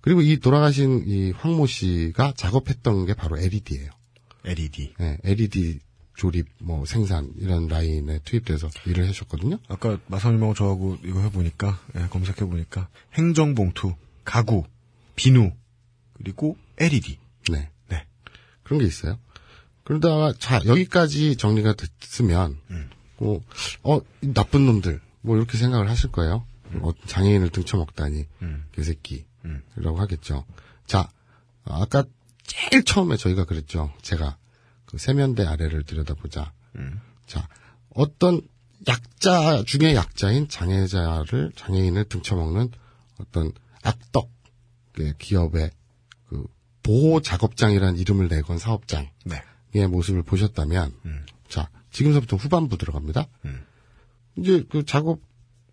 그리고 0.00 0.20
이 0.20 0.38
돌아가신 0.38 1.04
이 1.06 1.32
황모 1.32 1.66
씨가 1.66 2.34
작업했던 2.36 3.06
게 3.06 3.14
바로 3.14 3.38
LED예요. 3.38 3.90
LED. 4.44 4.94
네, 4.98 5.18
LED 5.24 5.80
조립 6.16 6.46
뭐 6.58 6.84
생산 6.84 7.32
이런 7.38 7.68
라인에 7.68 8.20
투입돼서 8.24 8.68
일을 8.86 9.06
하셨거든요. 9.08 9.58
아까 9.68 9.98
마사님하고 10.06 10.54
저하고 10.54 10.98
이거 11.04 11.20
해보니까 11.20 11.78
예, 11.96 12.06
검색해보니까 12.08 12.88
행정봉투, 13.14 13.94
가구, 14.24 14.64
비누 15.14 15.52
그리고 16.14 16.56
LED. 16.78 17.18
네. 17.50 17.70
네. 17.88 18.06
그런 18.62 18.80
게 18.80 18.86
있어요. 18.86 19.18
그러다가 19.84 20.34
자 20.38 20.60
여기까지 20.66 21.36
정리가 21.36 21.74
됐으면 21.74 22.58
뭐, 23.16 23.42
어이 23.82 24.00
나쁜 24.34 24.66
놈들 24.66 25.00
뭐 25.22 25.36
이렇게 25.36 25.56
생각을 25.56 25.88
하실 25.88 26.12
거예요. 26.12 26.46
어, 26.80 26.90
장애인을 27.06 27.48
등쳐먹다니 27.48 28.26
개새끼라고 28.72 29.96
하겠죠. 29.96 30.44
자 30.86 31.10
아까 31.64 32.04
제일 32.42 32.84
처음에 32.84 33.16
저희가 33.16 33.44
그랬죠. 33.44 33.92
제가 34.02 34.36
그 34.84 34.98
세면대 34.98 35.46
아래를 35.46 35.84
들여다보자. 35.84 36.52
자 37.26 37.48
어떤 37.94 38.42
약자 38.86 39.64
중에 39.64 39.94
약자인 39.94 40.48
장애자를 40.48 41.52
장애인을 41.56 42.04
등쳐먹는 42.04 42.70
어떤 43.20 43.52
악덕 43.82 44.30
그 44.92 45.14
기업의 45.16 45.70
그 45.70 45.77
보호 46.88 47.20
작업장이라는 47.20 47.98
이름을 47.98 48.28
내건 48.28 48.56
사업장의 48.56 49.10
네. 49.26 49.86
모습을 49.86 50.22
보셨다면 50.22 50.94
자 51.46 51.68
지금서부터 51.90 52.38
후반부 52.38 52.78
들어갑니다. 52.78 53.26
이제 54.36 54.64
그 54.70 54.86
작업 54.86 55.20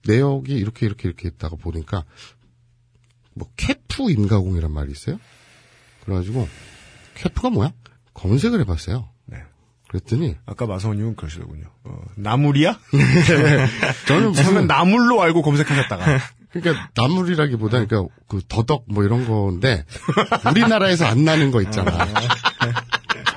내역이 0.06 0.52
이렇게 0.52 0.86
이렇게 0.86 1.08
이렇게 1.08 1.30
있다가 1.30 1.56
보니까 1.56 2.04
뭐 3.34 3.50
캐프 3.56 4.12
인가공이란 4.12 4.70
말이 4.74 4.92
있어요. 4.92 5.18
그래가지고 6.04 6.50
캐프가 7.16 7.50
뭐야? 7.50 7.72
검색을 8.14 8.60
해봤어요. 8.60 9.08
네. 9.28 9.38
그랬더니 9.88 10.36
아까 10.46 10.66
마사오님은 10.66 11.16
그러시더군요. 11.16 11.72
어, 11.86 12.02
나물이야? 12.16 12.78
저는 14.08 14.34
처음엔 14.36 14.68
나물로 14.68 15.22
알고 15.22 15.44
검색하셨다가 15.44 16.20
그러니까 16.62 16.90
나물이라기보다 16.96 17.86
그러니까 17.86 18.14
그 18.28 18.42
더덕 18.48 18.86
뭐 18.88 19.04
이런 19.04 19.28
건데 19.28 19.86
우리나라에서 20.50 21.06
안 21.06 21.26
나는 21.26 21.52
거 21.52 21.62
있잖아. 21.62 21.92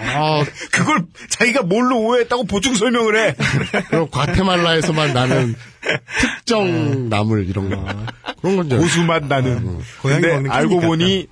아, 0.00 0.44
그걸 0.70 1.06
자기가 1.28 1.62
뭘로 1.62 2.00
오해했다고 2.00 2.44
보충 2.44 2.74
설명을 2.74 3.16
해. 3.16 3.34
그럼 3.88 4.08
과테말라에서만 4.10 5.12
나는 5.12 5.56
특정 6.20 7.08
나물 7.08 7.48
이런 7.48 7.68
거 7.70 8.06
그런 8.40 8.56
건 8.56 8.68
고수맛 8.68 9.26
나는. 9.26 9.80
고양이 10.00 10.20
근데 10.20 10.34
먹는 10.34 10.50
알고 10.50 10.80
보니 10.80 11.26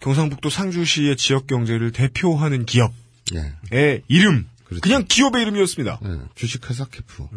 경상북도 0.00 0.48
상주시의 0.48 1.16
지역 1.16 1.46
경제를 1.46 1.92
대표하는 1.92 2.64
기업의 2.64 2.94
예, 3.74 4.02
이름. 4.08 4.46
그렇죠. 4.64 4.80
그냥 4.80 5.04
기업의 5.06 5.42
이름이었습니다. 5.42 6.00
예, 6.04 6.08
주식회사 6.34 6.86
캐프. 6.86 7.28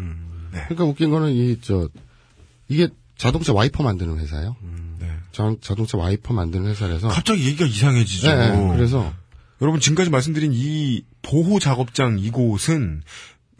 네. 0.53 0.63
그러니까 0.69 0.85
웃긴 0.85 1.09
거는 1.09 1.31
이 1.31 1.57
저 1.61 1.89
이게 2.69 2.87
자동차 3.19 3.53
와이퍼 3.53 3.83
만드는 3.83 4.17
회사예요. 4.17 4.55
네. 4.99 5.07
자, 5.33 5.53
자동차 5.61 5.97
와이퍼 5.97 6.33
만드는 6.33 6.67
회사라서 6.67 7.09
갑자기 7.09 7.45
얘기가 7.45 7.65
이상해지죠. 7.65 8.27
예, 8.29 8.33
예, 8.33 8.75
그래서 8.75 9.13
여러분 9.61 9.79
지금까지 9.81 10.09
말씀드린 10.09 10.51
이 10.53 11.03
보호 11.21 11.59
작업장 11.59 12.17
이곳은 12.17 13.03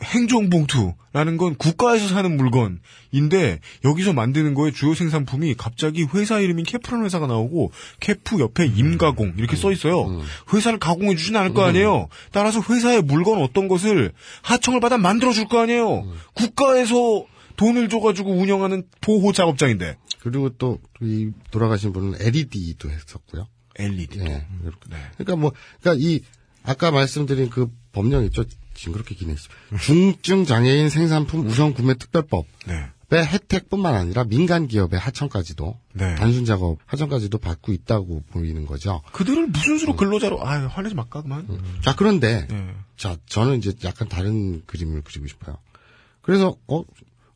행정봉투라는 0.02 1.36
건 1.36 1.56
국가에서 1.56 2.08
사는 2.08 2.38
물건인데 2.38 3.60
여기서 3.84 4.14
만드는 4.14 4.54
거에 4.54 4.72
주요 4.72 4.94
생산품이 4.96 5.56
갑자기 5.56 6.06
회사 6.14 6.40
이름인 6.40 6.64
캐프라는 6.66 7.04
회사가 7.04 7.28
나오고 7.28 7.74
캐프 8.00 8.40
옆에 8.40 8.66
임가공 8.66 9.34
이렇게 9.38 9.58
써 9.58 9.74
있어요. 9.74 10.22
회사를 10.54 10.80
가공해 10.80 11.16
주진 11.18 11.36
않을 11.36 11.54
거 11.54 11.64
아니에요. 11.66 12.08
따라서 12.32 12.62
회사의 12.62 13.02
물건 13.02 13.42
어떤 13.42 13.68
것을 13.68 14.14
하청을 14.42 14.80
받아 14.80 14.98
만들어 14.98 15.34
줄 15.34 15.50
거 15.50 15.60
아니에요. 15.60 16.06
국가에서 16.34 17.26
돈을 17.60 17.90
줘가지고 17.90 18.32
운영하는 18.32 18.84
보호 19.02 19.34
작업장인데. 19.34 19.98
그리고 20.22 20.50
또 20.50 20.80
이 21.02 21.32
돌아가신 21.52 21.94
분은 21.94 22.22
LED도 22.22 22.90
했었고요. 22.90 23.48
LED. 23.76 24.20
네. 24.20 24.46
그러니까 25.18 25.36
뭐 25.36 25.52
그러니까 25.82 26.06
이 26.06 26.22
아까 26.64 26.92
말씀드린 26.92 27.50
그 27.50 27.72
법령 27.94 28.26
있죠. 28.26 28.44
징그럽게 28.74 29.16
기네. 29.16 29.36
중증 29.82 30.46
장애인 30.46 30.90
생산품 30.90 31.46
우선 31.48 31.74
구매 31.74 31.94
특별법. 31.94 32.46
네. 32.68 32.88
의 33.12 33.26
혜택뿐만 33.26 33.96
아니라 33.96 34.24
민간 34.24 34.68
기업의 34.68 35.00
하청까지도 35.00 35.80
네. 35.94 36.14
단순 36.16 36.46
작업 36.46 36.78
하청까지도 36.86 37.40
받고 37.40 37.72
있다고 37.72 38.24
보이는 38.30 38.68
거죠. 38.68 39.02
그들을 39.14 39.48
무슨 39.48 39.80
수로 39.80 39.96
근로자로 39.96 40.46
아 40.46 40.68
화내지 40.68 40.94
말까 40.94 41.24
그만. 41.24 41.48
자 41.82 41.96
그런데 41.96 42.46
네. 42.48 42.76
자 42.98 43.18
저는 43.26 43.58
이제 43.58 43.74
약간 43.84 44.08
다른 44.10 44.64
그림을 44.68 45.02
그리고 45.02 45.28
싶어요. 45.28 45.58
그래서 46.22 46.56
어 46.68 46.84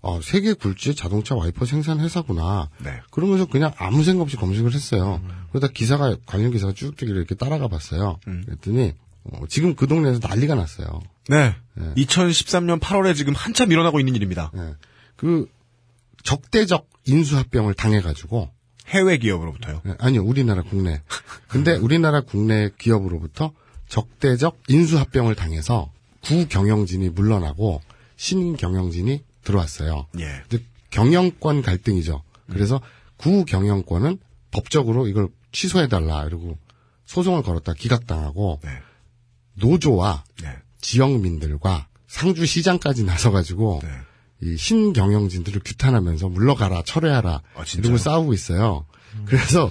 아, 0.04 0.20
세계 0.22 0.54
굴지의 0.54 0.96
자동차 0.96 1.34
와이퍼 1.34 1.66
생산 1.66 2.00
회사구나. 2.02 2.70
네. 2.84 3.00
그러면서 3.10 3.46
그냥 3.46 3.72
아무 3.78 4.04
생각 4.04 4.24
없이 4.24 4.36
검색을 4.36 4.74
했어요. 4.74 5.22
그러다 5.50 5.70
기사가 5.70 6.18
관련 6.26 6.52
기사가 6.52 6.74
쭉 6.74 6.96
되기를 6.98 7.18
이렇게 7.18 7.36
따라가 7.36 7.70
봤어요. 7.70 8.20
그랬더니 8.26 8.94
어, 9.24 9.46
지금 9.48 9.76
그 9.76 9.88
동네에서 9.88 10.20
난리가 10.22 10.56
났어요. 10.56 11.02
네. 11.30 11.56
2013년 11.96 12.80
8월에 12.80 13.16
지금 13.16 13.34
한참 13.34 13.72
일어나고 13.72 14.00
있는 14.00 14.16
일입니다. 14.16 14.52
예. 14.56 14.76
그 15.16 15.48
적대적 16.24 16.90
인수합병을 17.06 17.74
당해가지고 17.74 18.50
해외 18.88 19.18
기업으로부터요. 19.18 19.82
예, 19.88 19.96
아니요 20.00 20.24
우리나라 20.24 20.62
국내. 20.62 21.02
근데 21.48 21.76
우리나라 21.78 22.22
국내 22.22 22.70
기업으로부터 22.78 23.54
적대적 23.88 24.60
인수합병을 24.68 25.36
당해서 25.36 25.92
구경영진이 26.24 27.10
물러나고 27.10 27.82
신경영진이 28.18 29.24
들어왔어요. 29.44 30.08
예. 30.20 30.44
근데 30.50 30.64
경영권 30.90 31.62
갈등이죠. 31.62 32.24
그래서 32.50 32.82
구경영권은 33.18 34.20
법적으로 34.52 35.08
이걸 35.08 35.30
취소해달라 35.52 36.26
이러고 36.26 36.58
소송을 37.06 37.44
걸었다 37.44 37.74
기각당하고 37.74 38.60
네. 38.64 38.70
노조와 39.56 40.24
네. 40.42 40.50
지역민들과 40.82 41.88
상주시장까지 42.08 43.04
나서가지고 43.04 43.82
네. 43.84 43.90
이 44.42 44.58
신경영진들을 44.58 45.62
규탄하면서 45.64 46.30
물러가라 46.30 46.84
철회하라 46.84 47.42
아? 47.56 47.64
이러고 47.78 47.98
싸우고 47.98 48.34
있어요. 48.34 48.86
그래서 49.26 49.70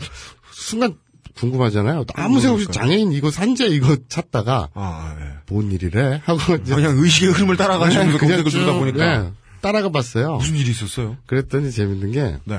순간 0.52 0.96
궁금하잖아요. 1.34 2.04
아무 2.14 2.40
생각 2.40 2.54
없이 2.54 2.66
장애인 2.70 3.12
이거 3.12 3.30
산재 3.30 3.66
이거 3.68 3.96
찾다가 4.08 4.70
아, 4.74 5.16
네. 5.18 5.26
뭔 5.48 5.70
일이래 5.70 6.20
하고 6.24 6.38
그냥 6.64 6.98
의식의 6.98 7.32
흐름을 7.32 7.56
그냥 7.56 8.18
검색을 8.18 8.50
쭉, 8.50 8.58
누르다 8.58 8.78
보니까 8.78 9.22
네, 9.22 9.32
따라가 9.62 9.88
봤어요. 9.90 10.36
무슨 10.36 10.56
일이 10.56 10.70
있었어요? 10.70 11.16
그랬더니 11.26 11.70
재밌는 11.72 12.12
게 12.12 12.38
네. 12.44 12.56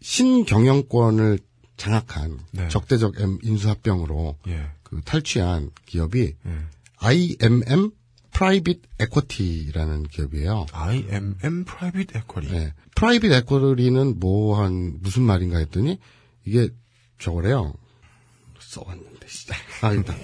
신경영권을 0.00 1.38
장악한 1.76 2.38
네. 2.52 2.68
적대적 2.68 3.20
M 3.20 3.38
인수합병으로 3.42 4.38
예. 4.48 4.70
그 4.82 5.00
탈취한 5.04 5.70
기업이 5.84 6.34
예. 6.46 6.58
IMM 6.98 7.90
private 8.32 8.82
equity라는 8.98 10.04
기업이에요. 10.04 10.66
IMM 10.72 11.64
private 11.64 12.16
equity. 12.16 12.48
네. 12.50 12.72
private 12.94 13.30
equity는 13.32 14.18
뭐 14.18 14.60
한 14.60 14.98
무슨 15.00 15.22
말인가 15.22 15.58
했더니 15.58 15.98
이게 16.44 16.68
저거래요. 17.18 17.74
써왔는데 18.60 19.26
씨. 19.28 19.46
아 19.82 19.92
일단 19.92 20.16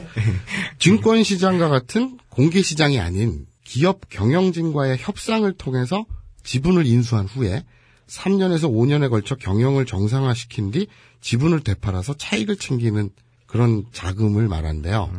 증권 0.79 1.23
시장과 1.23 1.69
같은 1.69 2.19
공개 2.29 2.63
시장이 2.63 2.99
아닌 3.01 3.47
기업 3.65 4.09
경영진과의 4.11 4.99
협상을 4.99 5.51
통해서 5.55 6.05
지분을 6.45 6.87
인수한 6.87 7.27
후에 7.27 7.65
3년에서 8.07 8.71
5년에 8.71 9.11
걸쳐 9.11 9.35
경영을 9.37 9.87
정상화시킨 9.87 10.71
뒤 10.71 10.87
지분을 11.21 11.61
되팔아서 11.61 12.15
차익을 12.15 12.57
챙기는 12.57 13.11
그런 13.47 13.85
자금을 13.93 14.49
말한대요. 14.49 15.11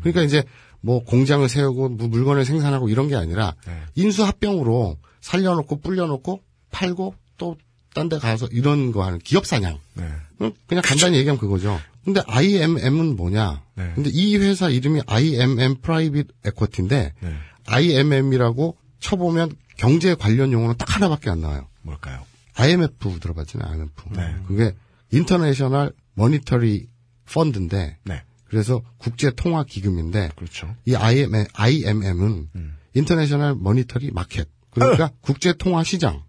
그러니까 0.00 0.22
이제 0.22 0.42
뭐 0.80 1.04
공장을 1.04 1.46
세우고 1.48 1.90
뭐 1.90 2.08
물건을 2.08 2.44
생산하고 2.44 2.88
이런 2.88 3.08
게 3.08 3.16
아니라 3.16 3.54
인수 3.94 4.24
합병으로 4.24 4.96
살려놓고 5.20 5.80
불려놓고 5.80 6.40
팔고 6.70 7.14
또 7.38 7.56
딴 7.94 8.08
데 8.08 8.18
가서 8.18 8.46
이런 8.50 8.90
거 8.92 9.04
하는 9.04 9.18
기업 9.18 9.46
사냥. 9.46 9.78
네. 9.94 10.04
어, 10.38 10.50
그냥 10.66 10.82
간단히 10.82 11.18
얘기하면 11.18 11.38
그거죠. 11.38 11.78
근데 12.04 12.22
IMM은 12.26 13.16
뭐냐? 13.16 13.62
네. 13.74 13.92
근데 13.94 14.10
이 14.12 14.36
회사 14.38 14.68
이름이 14.70 15.02
IMM 15.06 15.76
private 15.82 16.28
equity인데 16.44 17.12
네. 17.20 17.34
IMM이라고 17.66 18.76
쳐보면 19.00 19.52
경제 19.76 20.14
관련 20.14 20.52
용어는 20.52 20.76
딱 20.78 20.96
하나밖에 20.96 21.30
안 21.30 21.40
나와요. 21.40 21.68
뭘까요? 21.82 22.24
IMF 22.54 23.18
들어봤잖아요. 23.20 23.72
IMF. 23.72 24.02
네. 24.10 24.36
그게 24.46 24.74
International 25.10 25.92
Monetary 26.14 26.88
Fund인데 27.32 27.98
네. 28.04 28.22
그래서 28.44 28.82
국제 28.98 29.30
통화 29.30 29.64
기금인데 29.64 30.32
그렇죠. 30.36 30.74
이 30.84 30.94
IMM, 30.94 31.46
IMM은 31.54 32.48
International 32.94 33.56
Monetary 33.56 34.10
Market 34.10 34.48
그러니까 34.70 35.10
국제 35.20 35.52
통화 35.52 35.84
시장. 35.84 36.22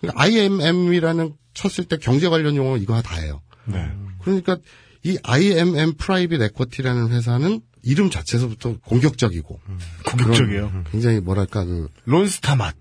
그러니까 0.00 0.22
IMM이라는 0.22 1.34
쳤을 1.54 1.84
때 1.84 1.98
경제 1.98 2.28
관련 2.28 2.56
용어 2.56 2.76
이거 2.76 3.00
다예요. 3.02 3.42
네. 3.66 3.90
그러니까 4.20 4.56
이 5.02 5.18
IMM 5.22 5.94
private 5.94 6.40
equity라는 6.40 7.10
회사는 7.10 7.60
이름 7.84 8.10
자체에서부터 8.10 8.78
공격적이고 8.84 9.60
공격적이에요. 10.06 10.68
그런 10.68 10.84
굉장히 10.90 11.20
뭐랄까 11.20 11.64
그 11.64 11.88
론스타 12.04 12.56
맛. 12.56 12.74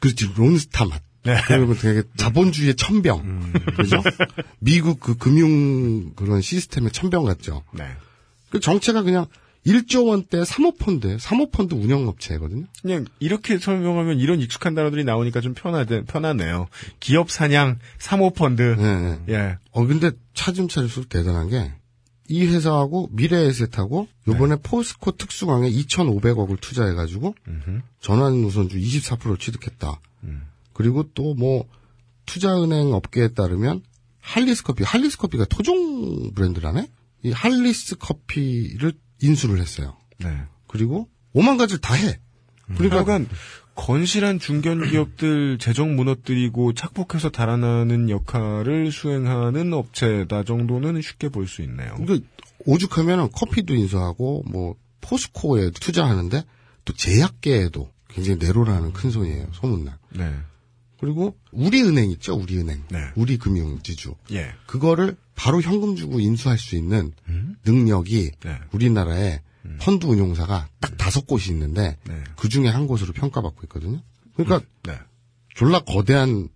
그렇지 0.00 0.32
론스타 0.36 0.84
맛. 0.86 1.02
네. 1.22 1.36
그리고 1.46 1.74
되게 1.74 2.02
자본주의의 2.16 2.76
첨병. 2.76 3.52
그죠? 3.76 4.02
미국 4.58 5.00
그 5.00 5.16
금융 5.16 6.14
그런 6.14 6.40
시스템의 6.40 6.92
첨병 6.92 7.24
같죠. 7.24 7.62
네. 7.72 7.84
그 8.48 8.58
정체가 8.60 9.02
그냥 9.02 9.26
1조 9.66 10.08
원대 10.08 10.44
사모펀드, 10.44 11.18
사모펀드 11.18 11.74
운영업체거든요. 11.74 12.64
그냥 12.80 13.04
이렇게 13.18 13.58
설명하면 13.58 14.18
이런 14.18 14.40
익숙한 14.40 14.74
단어들이 14.74 15.04
나오니까 15.04 15.40
좀 15.40 15.52
편하대, 15.54 16.04
편하네요. 16.04 16.68
기업 16.98 17.30
사냥, 17.30 17.78
사모펀드. 17.98 18.62
네, 18.62 19.00
네. 19.00 19.18
예. 19.28 19.58
어, 19.72 19.86
근데 19.86 20.12
차츰차림수록 20.32 21.10
대단한 21.10 21.50
게, 21.50 21.72
이 22.30 22.46
회사하고 22.46 23.08
미래에셋하고 23.12 24.06
요번에 24.28 24.56
포스코 24.62 25.10
특수강에 25.12 25.68
2,500억을 25.70 26.60
투자해가지고 26.60 27.34
전환 28.00 28.40
노선주 28.40 28.78
24%를 28.78 29.36
취득했다. 29.36 30.00
그리고 30.72 31.02
또 31.12 31.34
뭐 31.34 31.66
투자은행 32.26 32.92
업계에 32.92 33.28
따르면 33.28 33.82
할리스 34.20 34.62
커피, 34.62 34.84
할리스 34.84 35.18
커피가 35.18 35.46
토종 35.46 36.32
브랜드라네? 36.32 36.88
이 37.24 37.32
할리스 37.32 37.96
커피를 37.96 38.92
인수를 39.20 39.60
했어요. 39.60 39.96
네. 40.18 40.28
그리고 40.68 41.08
오만 41.32 41.56
가지를 41.56 41.80
다 41.80 41.94
해. 41.94 42.20
그러니까 42.76 43.02
그러니까 43.02 43.34
건실한 43.80 44.38
중견 44.38 44.90
기업들 44.90 45.56
재정 45.58 45.96
무너뜨리고 45.96 46.74
착복해서 46.74 47.30
달아나는 47.30 48.10
역할을 48.10 48.92
수행하는 48.92 49.72
업체다 49.72 50.44
정도는 50.44 51.00
쉽게 51.00 51.30
볼 51.30 51.46
수 51.46 51.62
있네요. 51.62 51.94
그러니까 51.96 52.26
오죽하면 52.66 53.30
커피도 53.32 53.74
인수하고 53.74 54.44
뭐 54.46 54.76
포스코에 55.00 55.70
투자하는데 55.70 56.44
또 56.84 56.92
제약계에도 56.92 57.90
굉장히 58.08 58.38
내로라는 58.38 58.92
큰 58.92 59.10
손이에요. 59.10 59.48
소문난. 59.52 59.96
네. 60.10 60.30
그리고 61.00 61.34
우리은행 61.50 62.10
있죠. 62.10 62.34
우리은행. 62.36 62.82
네. 62.90 62.98
우리금융지주. 63.16 64.14
예. 64.32 64.52
그거를 64.66 65.16
바로 65.34 65.62
현금 65.62 65.96
주고 65.96 66.20
인수할 66.20 66.58
수 66.58 66.76
있는 66.76 67.12
능력이 67.64 68.32
네. 68.44 68.58
우리나라에 68.72 69.40
펀드 69.78 70.06
운용사가 70.06 70.68
딱 70.80 70.96
다섯 70.96 71.26
곳이 71.26 71.50
있는데 71.52 71.96
네. 72.04 72.14
그 72.36 72.48
중에 72.48 72.68
한 72.68 72.86
곳으로 72.86 73.12
평가받고 73.12 73.60
있거든요. 73.64 74.00
그러니까 74.34 74.66
네. 74.84 74.98
졸라 75.54 75.80
거대한 75.80 76.48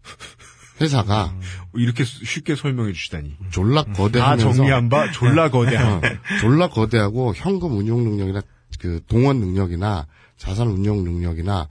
회사가 0.81 1.35
이렇게 1.75 2.05
쉽게 2.05 2.57
설명해 2.57 2.93
주시다니. 2.93 3.37
졸라 3.51 3.85
다 3.85 3.93
거대하면서 3.93 4.53
정리한 4.53 4.89
바 4.89 5.11
졸라 5.13 5.51
거대한. 5.51 5.99
어, 5.99 6.01
졸라 6.41 6.69
거대하고 6.69 7.35
현금 7.35 7.77
운용 7.77 8.03
능력이나 8.05 8.43
그 8.81 9.01
동원 9.07 9.39
능력이나 9.39 10.07
자산 10.37 10.69
운용 10.69 11.05
능력이나 11.05 11.69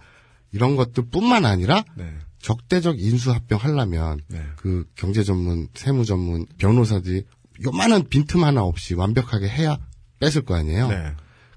이런 0.51 0.75
것들뿐만 0.75 1.45
아니라 1.45 1.83
네. 1.95 2.13
적대적 2.39 2.99
인수 2.99 3.31
합병 3.31 3.59
하려면 3.59 4.19
네. 4.27 4.41
그 4.57 4.85
경제 4.95 5.23
전문, 5.23 5.67
세무 5.73 6.05
전문 6.05 6.45
변호사들이 6.57 7.25
요만한 7.65 8.07
빈틈 8.07 8.43
하나 8.43 8.63
없이 8.63 8.93
완벽하게 8.93 9.47
해야 9.47 9.77
뺏을 10.19 10.43
거 10.43 10.55
아니에요. 10.55 10.87
네. 10.87 11.13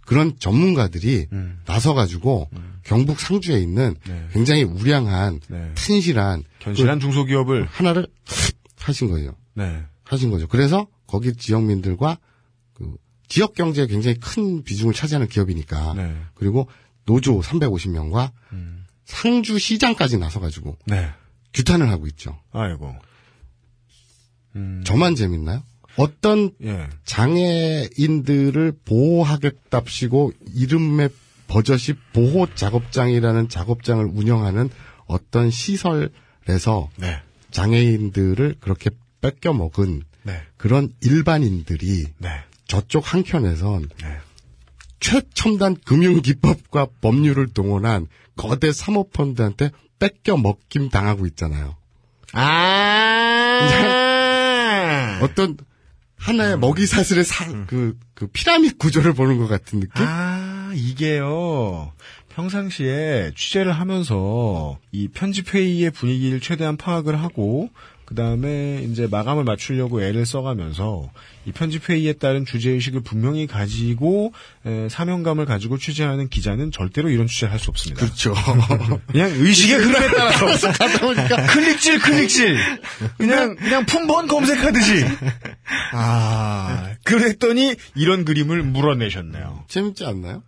그런 0.06 0.38
전문가들이 0.38 1.26
음. 1.32 1.60
나서가지고 1.66 2.48
경북 2.84 3.20
상주에 3.20 3.58
있는 3.58 3.96
네. 4.06 4.28
굉장히 4.32 4.62
우량한 4.62 5.40
네. 5.48 5.72
튼실한 5.74 6.44
견실한 6.60 6.98
그 6.98 7.02
중소기업을 7.02 7.66
하나를 7.66 8.06
하신 8.78 9.08
거예요. 9.08 9.34
네. 9.54 9.82
하신 10.04 10.30
거죠. 10.30 10.46
그래서 10.46 10.86
거기 11.06 11.34
지역민들과 11.34 12.18
그 12.74 12.96
지역 13.26 13.54
경제에 13.54 13.86
굉장히 13.86 14.16
큰 14.20 14.62
비중을 14.62 14.94
차지하는 14.94 15.26
기업이니까 15.26 15.94
네. 15.94 16.16
그리고 16.34 16.68
노조 17.04 17.40
350명과 17.40 18.30
음. 18.52 18.86
상주 19.04 19.58
시장까지 19.58 20.18
나서가지고 20.18 20.76
네. 20.86 21.10
규탄을 21.52 21.90
하고 21.90 22.06
있죠. 22.06 22.38
아이고. 22.52 22.94
음. 24.54 24.82
저만 24.84 25.16
재밌나요? 25.16 25.62
어떤 25.96 26.50
예. 26.62 26.88
장애인들을 27.04 28.72
보호하겠답시고 28.84 30.32
이름의 30.54 31.10
버젓이 31.48 31.94
보호 32.12 32.46
작업장이라는 32.54 33.48
작업장을 33.48 34.04
운영하는 34.04 34.68
어떤 35.06 35.50
시설에서 35.50 36.90
네. 36.96 37.20
장애인들을 37.50 38.56
그렇게 38.60 38.90
뺏겨 39.20 39.52
먹은 39.52 40.02
네. 40.24 40.42
그런 40.56 40.92
일반인들이 41.02 42.06
네. 42.18 42.28
저쪽 42.66 43.12
한켠에선 43.14 43.88
네. 44.02 44.18
최첨단 44.98 45.76
금융기법과 45.84 46.88
법률을 47.00 47.48
동원한 47.48 48.08
거대 48.34 48.72
사모펀드한테 48.72 49.70
뺏겨 49.98 50.36
먹김 50.36 50.90
당하고 50.90 51.26
있잖아요. 51.26 51.76
아. 52.32 53.60
어떤 55.22 55.56
하나의 56.18 56.58
먹이 56.58 56.86
사슬의 56.86 57.24
사, 57.24 57.46
그, 57.66 57.98
그 58.14 58.26
피라미드 58.26 58.76
구조를 58.78 59.12
보는 59.12 59.38
것 59.38 59.46
같은 59.48 59.80
느낌? 59.80 60.04
아, 60.06 60.72
이게요. 60.74 61.92
평상시에 62.30 63.32
취재를 63.36 63.72
하면서 63.72 64.78
이 64.92 65.08
편집회의의 65.08 65.90
분위기를 65.90 66.40
최대한 66.40 66.76
파악을 66.76 67.20
하고, 67.22 67.70
그 68.06 68.14
다음에 68.14 68.82
이제 68.88 69.06
마감을 69.08 69.44
맞추려고 69.44 70.00
애를 70.00 70.24
써가면서 70.24 71.10
이 71.44 71.52
편집회의에 71.52 72.14
따른 72.14 72.46
주제의식을 72.46 73.02
분명히 73.02 73.46
가지고 73.46 74.32
에, 74.64 74.88
사명감을 74.88 75.44
가지고 75.44 75.76
취재하는 75.76 76.28
기자는 76.28 76.70
절대로 76.72 77.10
이런 77.10 77.26
취재를 77.26 77.52
할 77.52 77.58
수 77.58 77.70
없습니다. 77.70 78.04
그렇죠. 78.06 78.32
그냥 79.10 79.30
의식의 79.34 79.76
흐름에 79.76 80.08
따라서 80.16 80.72
가다 80.72 81.00
보니까 81.00 81.46
클릭질 81.52 81.98
클릭질 81.98 82.56
그냥 83.18 83.56
그냥 83.56 83.84
품번 83.86 84.28
검색하듯이 84.28 85.04
아 85.92 86.94
그랬더니 87.04 87.74
이런 87.94 88.24
그림을 88.24 88.62
물어내셨네요. 88.62 89.64
재밌지 89.68 90.04
않나요? 90.04 90.42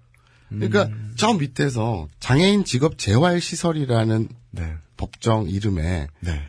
그러니까 0.48 0.88
저 1.16 1.34
밑에서 1.34 2.08
장애인 2.20 2.64
직업 2.64 2.98
재활 2.98 3.40
시설이라는 3.40 4.28
네, 4.52 4.74
법정 4.96 5.48
이름에 5.48 6.06
네, 6.20 6.42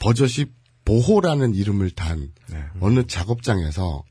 버젓이 0.00 0.46
보호라는 0.84 1.54
이름을 1.54 1.90
단 1.90 2.32
네. 2.48 2.64
어느 2.80 3.06
작업장에서 3.06 4.02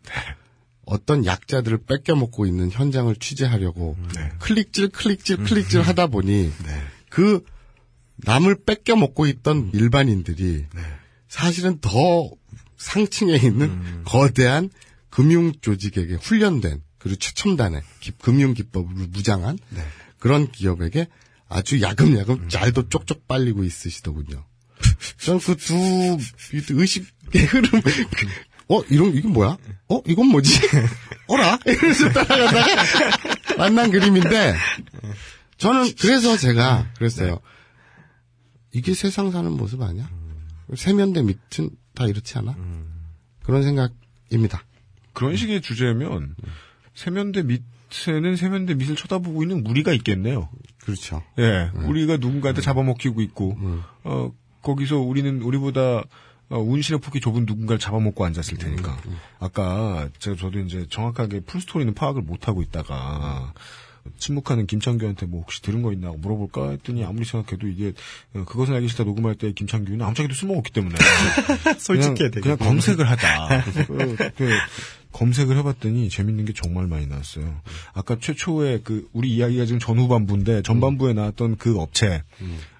어떤 0.86 1.26
약자들을 1.26 1.80
뺏겨 1.86 2.16
먹고 2.16 2.46
있는 2.46 2.72
현장을 2.72 3.14
취재하려고 3.18 3.98
네. 4.16 4.30
클릭질 4.40 4.90
클릭질 4.90 5.38
클릭질 5.44 5.82
하다 5.82 6.08
보니 6.08 6.52
그 7.10 7.44
남을 8.18 8.64
뺏겨 8.66 8.96
먹고 8.96 9.28
있던 9.28 9.72
일반인들이 9.74 10.66
사실은 11.28 11.80
더 11.80 12.30
상층에 12.78 13.36
있는 13.36 14.04
거대한 14.06 14.70
금융 15.10 15.52
조직에게 15.60 16.16
훈련된 16.16 16.82
그리고 16.98 17.18
최첨단의 17.18 17.82
기- 18.00 18.12
금융 18.12 18.54
기법으로 18.54 19.08
무장한 19.10 19.58
그런 20.18 20.52
기업에게 20.52 21.08
아주 21.48 21.82
야금야금 21.82 22.48
잘도 22.50 22.90
쪽쪽 22.90 23.28
빨리고 23.28 23.64
있으시더군요. 23.64 24.46
전그두 25.18 26.18
의식의 26.70 27.46
흐름, 27.46 27.82
어, 28.70 28.82
이런, 28.90 29.14
이게 29.16 29.28
뭐야? 29.28 29.58
어, 29.90 30.02
이건 30.08 30.28
뭐지? 30.28 30.60
어라? 31.28 31.58
이러면서 31.66 32.10
따라가다가 32.10 33.56
만난 33.58 33.92
그림인데, 33.92 34.56
저는 35.58 35.92
그래서 36.00 36.38
제가 36.38 36.92
그랬어요. 36.98 37.40
이게 38.72 38.94
세상 38.94 39.32
사는 39.32 39.52
모습 39.52 39.82
아니야? 39.82 40.10
세면대 40.76 41.24
밑은 41.24 41.72
다 41.96 42.06
이렇지 42.06 42.38
않아? 42.38 42.56
그런 43.44 43.64
생각입니다. 43.64 44.64
그런 45.14 45.36
식의 45.36 45.62
주제면 45.62 46.36
세면대 46.94 47.44
밑에는 47.44 48.36
세면대 48.36 48.76
밑을 48.76 48.96
쳐다보고 48.96 49.42
있는 49.44 49.66
우리가 49.66 49.92
있겠네요. 49.94 50.50
그렇죠. 50.84 51.24
예, 51.40 51.72
우리가 51.74 52.18
누군가한테 52.18 52.62
잡아먹히고 52.62 53.22
있고 53.22 53.58
어 54.04 54.32
거기서 54.62 54.98
우리는 54.98 55.42
우리보다 55.42 56.04
어, 56.50 56.58
운신의 56.58 57.00
폭이 57.00 57.20
좁은 57.20 57.46
누군가를 57.46 57.80
잡아먹고 57.80 58.26
앉았을 58.26 58.58
테니까. 58.58 58.98
아까 59.40 60.10
제가 60.18 60.36
저도 60.36 60.60
이제 60.60 60.86
정확하게 60.90 61.42
풀스토리는 61.42 61.94
파악을 61.94 62.24
못 62.24 62.48
하고 62.48 62.62
있다가 62.64 63.54
침묵하는 64.18 64.66
김창규한테 64.66 65.28
뭐 65.28 65.42
혹시 65.42 65.62
들은 65.62 65.84
거 65.84 65.94
있나 65.94 66.12
물어볼까 66.18 66.72
했더니 66.72 67.04
아무리 67.06 67.26
생각해도 67.26 67.68
이게 67.68 67.94
어, 68.34 68.44
그것은 68.46 68.74
알기 68.74 68.88
싫다 68.88 69.04
녹음할 69.04 69.36
때 69.36 69.52
김창규는 69.52 70.02
아무짝에도 70.04 70.34
술먹었기 70.34 70.72
때문에 70.72 70.96
솔직해야 71.78 72.30
그냥. 72.30 72.42
그냥 72.42 72.58
검색을 72.58 73.08
하자. 73.08 73.64
그래서 73.64 73.86
그, 73.86 74.16
그 74.36 74.50
검색을 75.12 75.58
해봤더니 75.58 76.10
재밌는 76.10 76.46
게 76.46 76.54
정말 76.54 76.88
많이 76.88 77.08
나왔어요. 77.08 77.62
아까 77.94 78.18
최초에 78.20 78.82
그 78.84 79.08
우리 79.12 79.36
이야기가 79.36 79.66
지금 79.66 79.80
전후반부인데 79.80 80.62
전반부에 80.62 81.14
나왔던 81.14 81.58
그 81.58 81.80
업체 81.80 82.24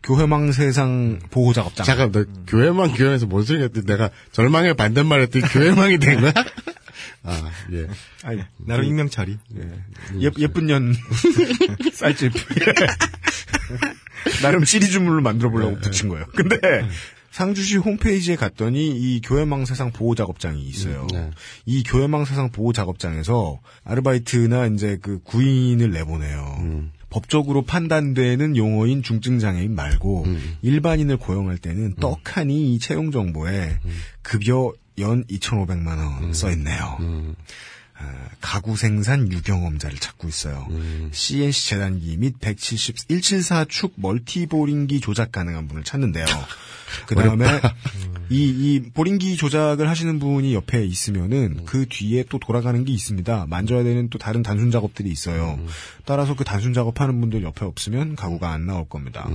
교회망 0.04 0.52
세상 0.52 1.20
보호 1.32 1.54
작업장. 1.54 1.86
잠깐, 1.86 2.12
너 2.12 2.26
교회망 2.48 2.94
교회에서 2.94 3.26
뭔 3.26 3.44
소리 3.44 3.64
했더니 3.64 3.86
내가 3.86 4.12
절망의 4.32 4.76
반대말 4.76 5.22
했더니 5.22 5.46
교회망이 5.46 5.98
된 5.98 6.22
거야? 6.22 6.34
아, 7.24 7.52
예. 7.74 7.88
아니, 8.24 8.42
나름 8.58 8.86
익명 8.86 9.10
처리. 9.10 9.38
예, 9.58 10.30
예쁜 10.38 10.68
년 10.68 10.94
쌀집. 11.94 12.32
나름 14.42 14.66
시리즈물로 14.66 15.22
만들어 15.22 15.50
보려고 15.50 15.78
붙인 15.80 16.10
거예요. 16.10 16.26
근데 16.36 16.58
상주시 17.40 17.78
홈페이지에 17.78 18.36
갔더니 18.36 18.90
이 18.90 19.22
교회망 19.22 19.64
세상 19.64 19.94
보호 19.94 20.14
작업장이 20.14 20.62
있어요. 20.62 21.08
네. 21.14 21.32
이 21.66 21.84
교회망 21.84 22.26
세상 22.26 22.52
보호 22.52 22.74
작업장에서 22.74 23.62
아르바이트나 23.86 24.66
이제 24.66 24.98
그 25.02 25.20
구인을 25.24 25.90
내보내요. 25.92 26.90
법적으로 27.10 27.62
판단되는 27.62 28.58
용어인 28.58 29.04
중증 29.04 29.40
장애인 29.40 29.74
말고 29.74 30.26
일반인을 30.62 31.16
고용할 31.16 31.58
때는 31.58 31.96
떡하니 31.96 32.76
이 32.76 32.80
채용 32.80 33.10
정보에 33.10 33.80
급여 34.22 34.74
연 34.98 35.24
2,500만 35.28 36.22
원써 36.22 36.52
있네요. 36.52 36.98
아, 38.02 38.30
가구 38.42 38.76
생산 38.76 39.32
유경험자를 39.32 39.98
찾고 39.98 40.28
있어요. 40.28 40.68
CNC 41.12 41.70
재단기 41.70 42.18
및 42.18 42.36
170, 42.42 42.96
174축 43.08 43.94
멀티보링기 43.96 45.00
조작 45.00 45.32
가능한 45.32 45.70
분을 45.70 45.86
찾는데요. 45.86 46.26
그 47.06 47.16
다음에 47.16 47.46
이, 48.30 48.44
이 48.48 48.82
보링기 48.94 49.36
조작을 49.38 49.90
하시는 49.90 50.20
분이 50.20 50.54
옆에 50.54 50.86
있으면은 50.86 51.66
그 51.66 51.88
뒤에 51.88 52.26
또 52.30 52.38
돌아가는 52.40 52.84
게 52.86 52.92
있습니다. 52.94 53.48
만져야 53.50 53.84
되는 53.84 54.10
또 54.10 54.20
다른 54.20 54.44
단순 54.44 54.72
작업들이 54.72 55.10
있어요. 55.10 55.60
따라서 56.06 56.36
그 56.36 56.44
단순 56.44 56.74
작업하는 56.74 57.20
분들 57.22 57.44
옆에 57.44 57.66
없으면 57.66 58.16
가구가 58.16 58.52
안 58.52 58.66
나올 58.68 58.88
겁니다. 58.88 59.28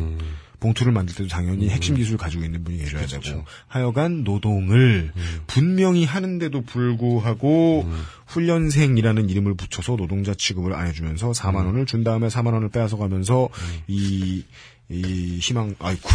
봉투를 0.60 0.92
만들 0.92 1.14
때도 1.14 1.28
당연히 1.28 1.68
핵심 1.68 1.94
기술을 1.94 2.16
가지고 2.16 2.44
있는 2.44 2.64
분이 2.64 2.78
계셔야 2.78 3.06
되고 3.06 3.44
하여간 3.66 4.24
노동을 4.24 5.12
분명히 5.46 6.06
하는데도 6.06 6.62
불구하고 6.62 7.86
훈련생이라는 8.26 9.28
이름을 9.28 9.54
붙여서 9.54 9.96
노동자 9.96 10.32
취급을 10.32 10.72
안 10.72 10.86
해주면서 10.86 11.32
4만 11.32 11.66
원을 11.66 11.84
준 11.84 12.02
다음에 12.02 12.28
4만 12.28 12.54
원을 12.54 12.70
빼앗아 12.70 12.96
가면서 12.96 13.48
이, 13.88 14.44
이 14.90 15.38
희망 15.40 15.74
아이쿠. 15.78 16.08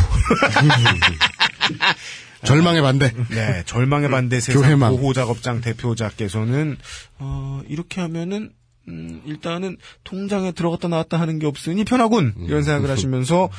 절망의 2.45 2.81
반대. 2.81 3.13
네, 3.29 3.63
절망의 3.65 4.09
반대 4.09 4.39
세상 4.39 4.61
교회망. 4.61 4.95
보호 4.95 5.13
작업장 5.13 5.61
대표자께서는 5.61 6.77
어, 7.19 7.61
이렇게 7.67 8.01
하면은 8.01 8.51
음, 8.87 9.21
일단은 9.25 9.77
통장에 10.03 10.51
들어갔다 10.53 10.87
나왔다 10.87 11.19
하는 11.19 11.37
게 11.39 11.45
없으니 11.45 11.83
편하군 11.83 12.33
이런 12.47 12.63
생각을 12.63 12.89
하시면서 12.89 13.49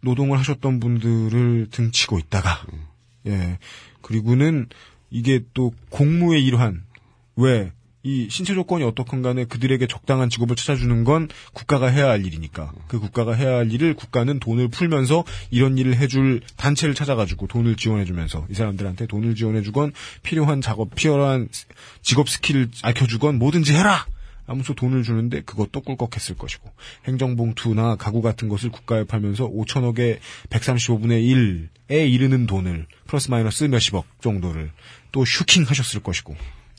노동을 0.00 0.38
하셨던 0.38 0.80
분들을 0.80 1.68
등치고 1.70 2.18
있다가 2.18 2.62
예. 3.26 3.58
그리고는 4.00 4.68
이게 5.10 5.42
또 5.54 5.72
공무의 5.90 6.44
일환. 6.44 6.82
왜 7.36 7.72
이 8.04 8.28
신체 8.30 8.54
조건이 8.54 8.84
어떻건 8.84 9.22
간에 9.22 9.44
그들에게 9.44 9.86
적당한 9.86 10.28
직업을 10.28 10.56
찾아주는 10.56 11.04
건 11.04 11.28
국가가 11.52 11.86
해야 11.86 12.08
할 12.08 12.26
일이니까. 12.26 12.72
그 12.88 12.98
국가가 12.98 13.32
해야 13.32 13.58
할 13.58 13.72
일을 13.72 13.94
국가는 13.94 14.38
돈을 14.40 14.68
풀면서 14.68 15.24
이런 15.50 15.78
일을 15.78 15.96
해줄 15.96 16.40
단체를 16.56 16.94
찾아가지고 16.94 17.46
돈을 17.46 17.76
지원해주면서 17.76 18.46
이 18.50 18.54
사람들한테 18.54 19.06
돈을 19.06 19.36
지원해주건 19.36 19.92
필요한 20.22 20.60
작업 20.60 20.94
필요한 20.94 21.48
직업 22.02 22.28
skill을 22.28 22.70
알려주건 22.82 23.38
뭐든지 23.38 23.72
해라! 23.74 24.06
아무쪼 24.44 24.74
돈을 24.74 25.04
주는데 25.04 25.42
그것도 25.42 25.80
꿀꺽했을 25.82 26.36
것이고 26.36 26.68
행정봉투나 27.06 27.94
가구 27.96 28.22
같은 28.22 28.48
것을 28.48 28.70
국가에 28.70 29.04
팔면서 29.04 29.48
5천억의 29.48 30.18
135분의 30.50 31.68
1에 31.88 32.10
이르는 32.10 32.46
돈을 32.46 32.86
플러스 33.06 33.30
마이너스 33.30 33.64
몇십억 33.64 34.04
정도를 34.20 34.72
또 35.12 35.24
슈킹하셨을 35.24 36.02
것이고 36.02 36.36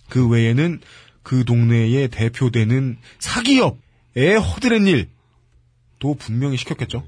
그 0.09 0.27
외에는 0.27 0.81
그 1.23 1.45
동네에 1.45 2.07
대표되는 2.07 2.97
사기업의 3.19 4.37
허드렛 4.39 4.81
일도 4.87 6.15
분명히 6.19 6.57
시켰겠죠. 6.57 7.05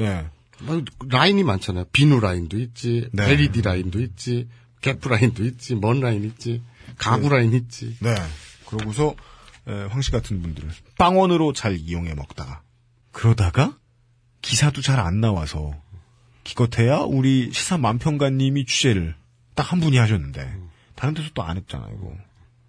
예. 0.00 0.26
뭐, 0.60 0.82
라인이 1.08 1.42
많잖아요. 1.44 1.84
비누 1.92 2.20
라인도 2.20 2.58
있지, 2.58 3.08
네. 3.12 3.30
LED 3.30 3.62
라인도 3.62 4.00
있지, 4.00 4.48
개프 4.80 5.08
라인도 5.08 5.44
있지, 5.44 5.74
먼 5.74 6.00
라인 6.00 6.24
있지, 6.24 6.62
가구 6.98 7.28
라인 7.28 7.52
있지. 7.52 7.96
네. 8.00 8.14
그러고서 8.66 9.14
에, 9.68 9.72
황씨 9.90 10.10
같은 10.10 10.42
분들을 10.42 10.70
빵원으로 10.98 11.52
잘 11.52 11.76
이용해 11.76 12.14
먹다가 12.14 12.62
그러다가 13.12 13.76
기사도 14.42 14.80
잘 14.80 14.98
안 15.00 15.20
나와서 15.20 15.74
기껏해야 16.44 16.98
우리 17.00 17.50
시사 17.52 17.76
만평가님이 17.78 18.64
취재를 18.66 19.14
딱 19.54 19.72
한 19.72 19.80
분이 19.80 19.96
하셨는데 19.98 20.54
다른 20.94 21.14
데서 21.14 21.30
또 21.34 21.42
안 21.42 21.56
했잖아요. 21.56 21.96
이거. 21.98 22.14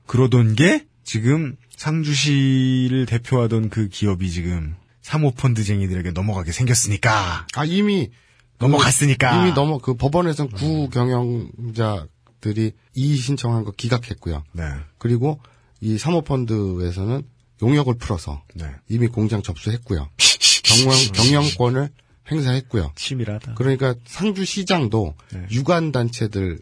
그러던 0.08 0.56
게 0.56 0.86
지금 1.04 1.56
상주시를 1.76 3.06
대표하던 3.06 3.70
그 3.70 3.88
기업이 3.88 4.32
지금 4.32 4.76
사모펀드쟁이들에게 5.02 6.12
넘어가게 6.12 6.52
생겼으니까 6.52 7.46
아, 7.56 7.66
이미, 7.66 8.10
넘어갔으니까 8.58 9.42
이미 9.42 9.54
넘어, 9.54 9.78
그 9.78 9.94
법원에선 9.94 10.50
구 10.50 10.90
경영자들이 10.90 12.74
이의 12.96 13.16
신청한 13.18 13.64
거 13.64 13.72
기각했고요. 13.72 14.44
네. 14.54 14.64
그리고 14.98 15.40
이 15.80 15.98
사모펀드에서는 15.98 17.24
용역을 17.62 17.96
풀어서 17.98 18.44
네. 18.56 18.66
이미 18.90 19.08
공장 19.08 19.42
접수했고요. 19.42 20.10
경영, 20.64 20.98
경영권을 21.14 21.90
행사했고요. 22.30 22.92
치밀하다. 22.96 23.54
그러니까 23.54 23.96
상주시장도 24.06 25.16
네. 25.32 25.46
유관 25.52 25.92
단체들 25.92 26.60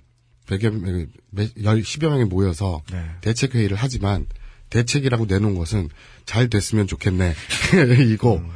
100여 0.47 0.69
명, 0.71 1.07
10여 1.55 2.09
명이 2.09 2.25
모여서 2.25 2.81
네. 2.91 3.03
대책회의를 3.21 3.77
하지만 3.79 4.25
대책이라고 4.69 5.25
내놓은 5.25 5.55
것은 5.55 5.89
잘 6.25 6.49
됐으면 6.49 6.87
좋겠네. 6.87 7.33
이거. 8.11 8.35
음. 8.37 8.49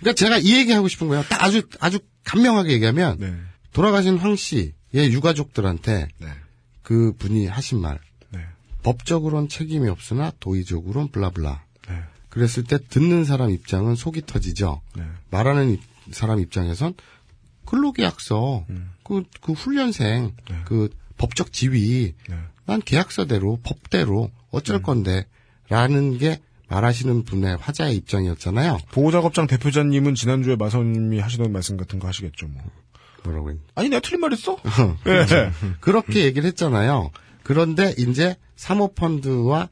그러니까 0.00 0.12
제가 0.14 0.38
이 0.38 0.52
얘기하고 0.58 0.88
싶은 0.88 1.08
거예요. 1.08 1.24
딱 1.28 1.42
아주, 1.42 1.62
아주 1.80 1.98
간명하게 2.24 2.72
얘기하면 2.74 3.18
네. 3.18 3.34
돌아가신 3.72 4.18
황 4.18 4.36
씨의 4.36 4.72
유가족들한테 5.12 6.08
네. 6.18 6.28
그 6.82 7.12
분이 7.18 7.46
하신 7.46 7.80
말. 7.80 7.98
네. 8.30 8.40
법적으로는 8.82 9.48
책임이 9.48 9.88
없으나 9.88 10.32
도의적으로는 10.40 11.10
블라블라. 11.10 11.64
네. 11.88 12.02
그랬을 12.28 12.64
때 12.64 12.78
듣는 12.90 13.24
사람 13.24 13.50
입장은 13.50 13.94
속이 13.94 14.26
터지죠. 14.26 14.82
네. 14.96 15.04
말하는 15.30 15.70
입- 15.72 15.82
사람 16.14 16.38
입장에선 16.40 16.94
근로계약서, 17.64 18.66
음. 18.70 18.90
그, 19.02 19.24
그 19.40 19.52
훈련생, 19.52 20.32
그 20.66 20.88
법적 21.18 21.52
지위, 21.52 22.14
네. 22.28 22.36
난 22.66 22.80
계약서대로, 22.82 23.58
법대로 23.62 24.30
어쩔 24.50 24.82
건데, 24.82 25.26
라는 25.68 26.18
게 26.18 26.40
말하시는 26.68 27.24
분의 27.24 27.56
화자의 27.58 27.96
입장이었잖아요. 27.96 28.78
보호작업장 28.92 29.46
대표자님은 29.46 30.14
지난주에 30.14 30.56
마선님이 30.56 31.20
하시던 31.20 31.52
말씀 31.52 31.76
같은 31.76 31.98
거 31.98 32.08
하시겠죠, 32.08 32.48
뭐. 32.48 32.62
뭐라고 33.24 33.50
했 33.50 33.56
아니, 33.74 33.88
내가 33.88 34.00
틀린 34.00 34.20
말 34.20 34.32
했어? 34.32 34.56
예. 35.06 35.50
그렇게 35.80 36.24
얘기를 36.24 36.46
했잖아요. 36.48 37.10
그런데 37.42 37.94
이제 37.98 38.36
사모펀드와 38.56 39.68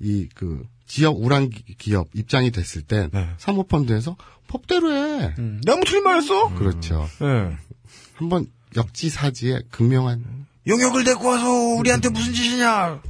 이 0.00 0.28
그 0.34 0.64
지역 0.86 1.20
우란 1.22 1.50
기- 1.50 1.74
기업 1.76 2.08
입장이 2.14 2.50
됐을 2.52 2.82
때 2.82 3.08
네. 3.12 3.28
사모펀드에서 3.38 4.16
법대로 4.46 4.92
해. 4.92 5.34
음, 5.38 5.60
내가 5.64 5.76
뭐 5.76 5.84
틀린 5.84 6.04
말 6.04 6.16
했어? 6.18 6.54
그렇죠. 6.54 7.08
예. 7.22 7.56
한번 8.14 8.46
역지사지의 8.76 9.62
극명한 9.70 10.45
용역을 10.66 11.04
데리고 11.04 11.28
와서 11.28 11.48
우리한테 11.50 12.08
무슨 12.08 12.32
짓이냐? 12.34 13.00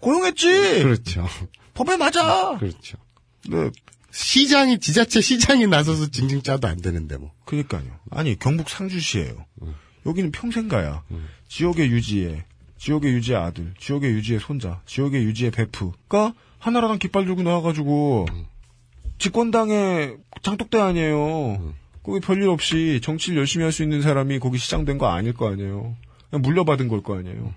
고용했지! 0.00 0.82
그렇죠. 0.82 1.26
법에 1.74 1.96
맞아! 1.96 2.56
그렇죠. 2.58 2.98
네. 3.48 3.70
시장이 4.10 4.78
지자체 4.78 5.20
시장이 5.20 5.66
나서서 5.66 6.08
징징 6.08 6.42
짜도 6.42 6.66
안 6.68 6.80
되는데 6.80 7.16
뭐. 7.16 7.32
그니까요. 7.44 7.84
아니, 8.10 8.38
경북 8.38 8.68
상주시예요 8.68 9.44
여기는 10.06 10.32
평생가야. 10.32 11.02
지역의 11.48 11.90
유지에, 11.90 12.44
지역의 12.78 13.12
유지의 13.12 13.38
아들, 13.38 13.74
지역의 13.78 14.12
유지의 14.12 14.40
손자, 14.40 14.80
지역의 14.86 15.24
유지의 15.24 15.50
베프가 15.50 16.32
하나라당 16.58 16.98
깃발 16.98 17.26
들고 17.26 17.42
나와가지고, 17.42 18.26
집권당의 19.18 20.16
장독대 20.42 20.78
아니에요. 20.78 21.74
거기 22.02 22.20
별일 22.20 22.48
없이 22.48 23.00
정치를 23.02 23.38
열심히 23.38 23.64
할 23.64 23.72
수 23.72 23.82
있는 23.82 24.00
사람이 24.00 24.38
거기 24.38 24.58
시장된 24.58 24.96
거 24.98 25.08
아닐 25.08 25.34
거 25.34 25.50
아니에요. 25.50 25.96
물려받은 26.30 26.88
걸 26.88 27.02
거 27.02 27.18
아니에요. 27.18 27.54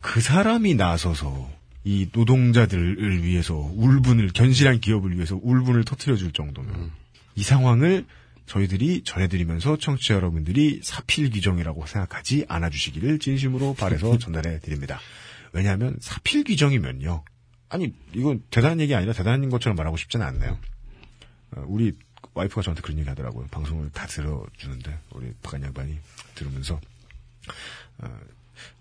그 0.00 0.20
사람이 0.20 0.74
나서서 0.74 1.50
이 1.84 2.08
노동자들을 2.12 3.22
위해서 3.22 3.54
울분을 3.56 4.28
견실한 4.32 4.80
기업을 4.80 5.14
위해서 5.16 5.38
울분을 5.42 5.84
터트려 5.84 6.16
줄 6.16 6.32
정도면 6.32 6.90
이 7.34 7.42
상황을 7.42 8.04
저희들이 8.46 9.02
전해드리면서 9.04 9.76
청취자 9.78 10.14
여러분들이 10.14 10.80
사필 10.82 11.30
규정이라고 11.30 11.86
생각하지 11.86 12.46
않아 12.48 12.70
주시기를 12.70 13.18
진심으로 13.18 13.74
바래서 13.74 14.16
전달해 14.18 14.58
드립니다. 14.60 15.00
왜냐하면 15.52 15.96
사필 16.00 16.44
규정이면요. 16.44 17.24
아니 17.68 17.92
이건 18.14 18.42
대단한 18.50 18.80
얘기 18.80 18.94
아니라 18.94 19.12
대단한 19.12 19.48
것처럼 19.50 19.76
말하고 19.76 19.96
싶지는 19.96 20.24
않네요. 20.26 20.58
어, 21.52 21.64
우리 21.66 21.92
와이프가 22.34 22.62
저한테 22.62 22.80
그런 22.82 22.98
얘기 22.98 23.08
하더라고요. 23.08 23.46
방송을 23.50 23.90
다 23.90 24.06
들어주는데 24.06 24.98
우리 25.12 25.32
박한 25.42 25.62
양반이 25.62 25.98
들으면서 26.34 26.80
어, 27.87 27.87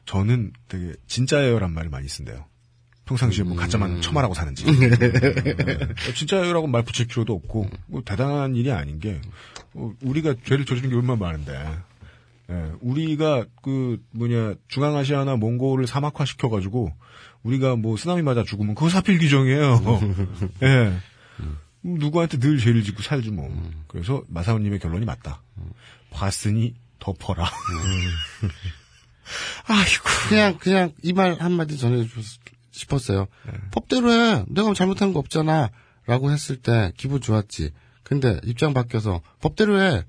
저는 0.06 0.54
되게 0.68 0.94
진짜예요란 1.08 1.72
말을 1.74 1.90
많이 1.90 2.08
쓴대요. 2.08 2.46
평상시에 3.06 3.44
뭐 3.44 3.56
가짜만 3.56 4.02
처말하고 4.02 4.34
사는지. 4.34 4.66
어, 4.66 6.14
진짜예요라고 6.14 6.68
말 6.68 6.84
붙일 6.84 7.08
필요도 7.08 7.34
없고 7.34 7.70
뭐 7.88 8.02
대단한 8.04 8.56
일이 8.56 8.72
아닌 8.72 9.00
게 9.00 9.22
어, 9.74 9.94
우리가 10.02 10.36
죄를 10.46 10.66
저지른 10.66 10.90
게 10.90 10.96
얼마나 10.96 11.20
많은데. 11.20 11.78
예, 12.50 12.72
우리가 12.80 13.46
그 13.62 14.02
뭐냐 14.12 14.56
중앙아시아나 14.70 15.36
몽골을 15.36 15.86
사막화 15.86 16.24
시켜가지고 16.26 16.94
우리가 17.44 17.76
뭐 17.76 17.98
쓰나미 17.98 18.22
맞아 18.22 18.44
죽으면 18.44 18.76
그거 18.76 18.90
사필 18.90 19.20
규정이에요. 19.20 19.82
예. 20.64 20.94
누구한테 21.84 22.40
늘 22.40 22.58
죄를 22.58 22.84
짓고 22.84 23.02
살지 23.02 23.32
뭐. 23.32 23.50
그래서 23.88 24.24
마사오님의 24.30 24.80
결론이 24.80 25.06
맞다. 25.06 25.42
봤으니 26.12 26.74
덮어라. 27.00 27.50
아이고. 29.66 30.04
그냥 30.30 30.58
그냥 30.58 30.94
이 31.04 31.14
말 31.14 31.38
한마디 31.40 31.78
전해주고 31.78 32.22
싶었어요. 32.72 33.28
네. 33.46 33.54
법대로 33.72 34.12
해. 34.12 34.44
내가 34.48 34.74
잘못한 34.74 35.14
거 35.14 35.20
없잖아. 35.20 35.70
라고 36.06 36.32
했을 36.32 36.58
때 36.58 36.92
기분 36.98 37.20
좋았지. 37.22 37.72
근데 38.04 38.40
입장 38.46 38.74
바뀌어서 38.74 39.22
법대로 39.42 39.82
해. 39.82 40.06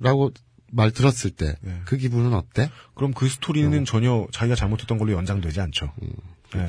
라고 0.00 0.30
말 0.70 0.90
들었을 0.90 1.30
때그 1.30 1.58
네. 1.62 1.96
기분은 1.96 2.34
어때? 2.34 2.70
그럼 2.94 3.12
그 3.12 3.28
스토리는 3.28 3.84
전혀 3.84 4.26
자기가 4.32 4.56
잘못했던 4.56 4.98
걸로 4.98 5.12
연장되지 5.12 5.60
않죠. 5.60 5.92
예. 6.56 6.68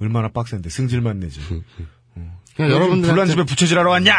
얼마나 0.00 0.28
빡센데 0.28 0.68
승질만 0.70 1.20
내지. 1.20 1.40
그냥 2.56 2.70
여러분 2.70 3.02
여러분들한테 3.02 3.08
불난 3.08 3.26
집에 3.28 3.42
부채질하러 3.44 3.90
왔냐? 3.90 4.14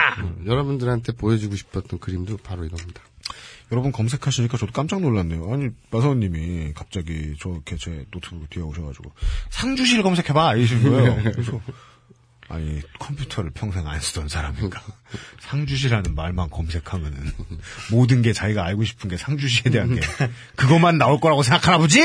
여러분들한테 0.46 1.14
보여주고 1.14 1.56
싶었던 1.56 2.00
그림도 2.00 2.38
바로 2.38 2.66
이겁니다. 2.66 3.02
여러분 3.72 3.92
검색하시니까 3.92 4.58
저도 4.58 4.72
깜짝 4.72 5.02
놀랐네요. 5.02 5.52
아니 5.52 5.70
마사오님이 5.92 6.74
갑자기 6.74 7.36
저렇게 7.40 7.78
제 7.78 8.06
노트북 8.12 8.50
뒤에 8.50 8.64
오셔가지고 8.64 9.12
상주시를 9.50 10.04
검색해봐 10.04 10.56
이러신 10.56 10.84
거예요. 10.84 11.16
그래서 11.34 11.62
아니 12.48 12.80
컴퓨터를 13.00 13.50
평생 13.52 13.88
안 13.88 14.00
쓰던 14.00 14.28
사람인가 14.28 14.80
상주시라는 15.40 16.14
말만 16.14 16.52
검색하면은 16.52 17.32
모든 17.90 18.22
게 18.22 18.34
자기가 18.34 18.64
알고 18.64 18.84
싶은 18.84 19.10
게 19.10 19.18
상주시에 19.18 19.72
대한 19.72 19.96
게 19.96 20.02
그것만 20.56 21.00
나올 21.00 21.20
거라고 21.20 21.42
생각하나 21.42 21.80
보지? 21.80 22.00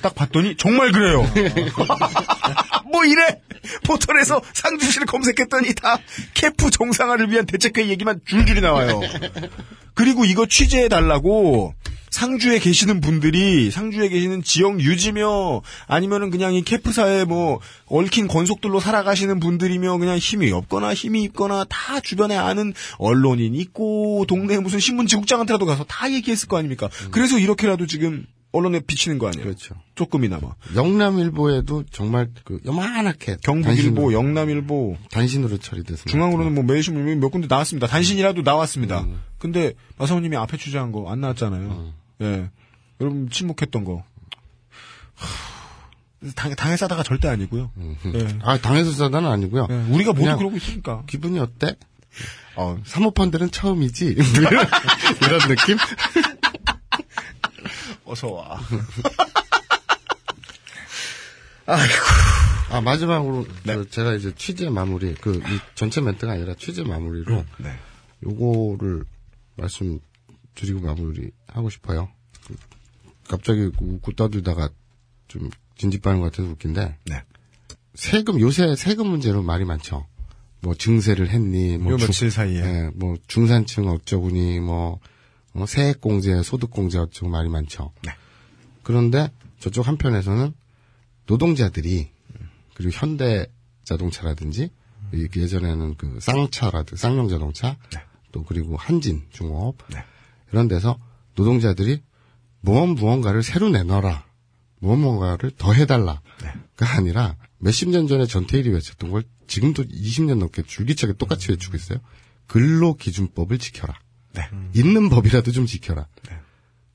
딱 0.00 0.14
봤더니 0.14 0.56
정말 0.56 0.92
그래요. 0.92 1.24
뭐 2.90 3.04
이래 3.04 3.40
포털에서 3.84 4.40
상주시를 4.52 5.06
검색했더니 5.06 5.74
다 5.74 5.98
캠프 6.34 6.70
정상화를 6.70 7.30
위한 7.30 7.46
대책회의 7.46 7.88
얘기만 7.90 8.20
줄줄이 8.24 8.60
나와요. 8.60 9.00
그리고 9.94 10.24
이거 10.24 10.46
취재해 10.46 10.88
달라고 10.88 11.74
상주에 12.10 12.58
계시는 12.58 13.00
분들이 13.00 13.70
상주에 13.70 14.08
계시는 14.08 14.42
지역 14.42 14.80
유지며 14.80 15.62
아니면은 15.86 16.30
그냥 16.30 16.54
이 16.54 16.62
캠프사에 16.62 17.24
뭐 17.24 17.60
얽힌 17.86 18.26
권속들로 18.26 18.80
살아가시는 18.80 19.38
분들이며 19.40 19.96
그냥 19.98 20.18
힘이 20.18 20.50
없거나 20.50 20.92
힘이 20.92 21.22
있거나 21.24 21.64
다 21.68 22.00
주변에 22.00 22.36
아는 22.36 22.74
언론인 22.98 23.54
있고 23.54 24.24
동네 24.26 24.58
무슨 24.58 24.80
신문 24.80 25.06
지국장한테라도 25.06 25.66
가서 25.66 25.84
다 25.84 26.10
얘기했을 26.10 26.48
거 26.48 26.58
아닙니까? 26.58 26.88
그래서 27.12 27.38
이렇게라도 27.38 27.86
지금 27.86 28.26
언론에 28.52 28.80
비치는 28.80 29.18
거 29.18 29.28
아니에요? 29.28 29.44
그렇죠. 29.44 29.74
조금이나마. 29.94 30.54
영남일보에도 30.74 31.84
정말 31.90 32.28
그 32.44 32.58
요만하게 32.66 33.36
경북일보, 33.42 34.12
영남일보, 34.12 34.96
단신으로 35.10 35.58
처리돼서 35.58 36.04
중앙으로는 36.06 36.54
뭐 36.54 36.64
매일신문 36.64 37.20
몇 37.20 37.28
군데 37.30 37.46
나왔습니다. 37.48 37.86
단신이라도 37.86 38.42
나왔습니다. 38.42 39.06
근데 39.38 39.74
마사오님이 39.98 40.36
앞에 40.36 40.56
취재한 40.56 40.90
거 40.90 41.08
안 41.08 41.20
나왔잖아요. 41.20 41.92
예. 42.22 42.50
여러분 43.00 43.30
침묵했던 43.30 43.84
거. 43.84 44.02
하, 45.14 46.30
당, 46.34 46.54
당에 46.54 46.76
싸다가 46.76 47.02
절대 47.02 47.28
아니고요. 47.28 47.70
예. 48.14 48.38
아 48.42 48.58
당에서 48.58 48.90
사다는 48.92 49.28
아니고요. 49.30 49.68
예, 49.70 49.74
우리가 49.94 50.12
모두 50.12 50.36
그러고 50.36 50.56
있으니까. 50.56 51.04
기분이 51.06 51.38
어때? 51.38 51.76
어, 52.56 52.76
사모펀드는 52.84 53.52
처음이지 53.52 54.06
이런, 54.18 54.66
이런 55.22 55.38
느낌? 55.48 55.76
어서 58.10 58.28
와. 58.32 58.60
아 62.70 62.80
마지막으로 62.80 63.46
네. 63.64 63.76
그 63.76 63.88
제가 63.88 64.14
이제 64.14 64.32
취재 64.34 64.68
마무리 64.68 65.14
그이 65.14 65.40
전체 65.76 66.00
멘트가 66.00 66.32
아니라 66.32 66.54
취재 66.54 66.82
마무리로 66.82 67.44
네. 67.58 67.72
요거를 68.24 69.04
말씀 69.56 70.00
드리고 70.56 70.80
마무리 70.80 71.30
하고 71.46 71.70
싶어요. 71.70 72.08
그 72.46 72.56
갑자기 73.28 73.70
웃고 73.78 74.12
떠들다가 74.12 74.70
좀 75.28 75.48
진지빠는 75.76 76.20
것 76.20 76.32
같아서 76.32 76.50
웃긴데 76.50 76.96
네. 77.06 77.22
세금 77.94 78.40
요새 78.40 78.74
세금 78.76 79.06
문제로 79.08 79.42
말이 79.42 79.64
많죠. 79.64 80.06
뭐 80.62 80.74
증세를 80.74 81.30
했니, 81.30 81.78
뭐 81.78 81.92
요 81.92 81.96
중- 81.98 82.08
며칠 82.08 82.30
사이에. 82.30 82.60
예, 82.60 82.90
뭐 82.94 83.16
중산층 83.26 83.88
어쩌구니, 83.88 84.60
뭐 84.60 84.98
어, 85.52 85.66
세액공제, 85.66 86.42
소득공제 86.42 86.98
어쩌고 86.98 87.28
말이 87.28 87.48
많죠. 87.48 87.92
네. 88.02 88.12
그런데 88.82 89.30
저쪽 89.58 89.86
한편에서는 89.86 90.52
노동자들이 91.26 92.10
그리고 92.74 92.92
현대 92.92 93.46
자동차라든지 93.84 94.70
이 95.12 95.28
예전에는 95.34 95.96
그 95.96 96.18
쌍차라든 96.20 96.96
쌍용 96.96 97.28
자동차 97.28 97.76
또 98.32 98.44
그리고 98.44 98.76
한진 98.76 99.26
중업 99.30 99.76
네. 99.88 100.04
이런 100.52 100.68
데서 100.68 100.98
노동자들이 101.34 102.02
무언 102.60 102.90
무언가를 102.90 103.42
새로 103.42 103.68
내놔라 103.68 104.24
무언 104.78 105.00
무언가를 105.00 105.50
더 105.52 105.72
해달라가 105.72 106.22
아니라 106.96 107.36
몇십 107.58 107.90
년 107.90 108.06
전에 108.06 108.26
전태일이 108.26 108.70
외쳤던 108.70 109.10
걸 109.10 109.24
지금도 109.46 109.84
20년 109.84 110.38
넘게 110.38 110.62
줄기차게 110.62 111.14
똑같이 111.14 111.50
외치고 111.50 111.76
있어요. 111.76 111.98
근로 112.46 112.94
기준법을 112.94 113.58
지켜라. 113.58 113.98
네. 114.32 114.42
있는 114.74 115.08
법이라도 115.08 115.52
좀 115.52 115.66
지켜라. 115.66 116.06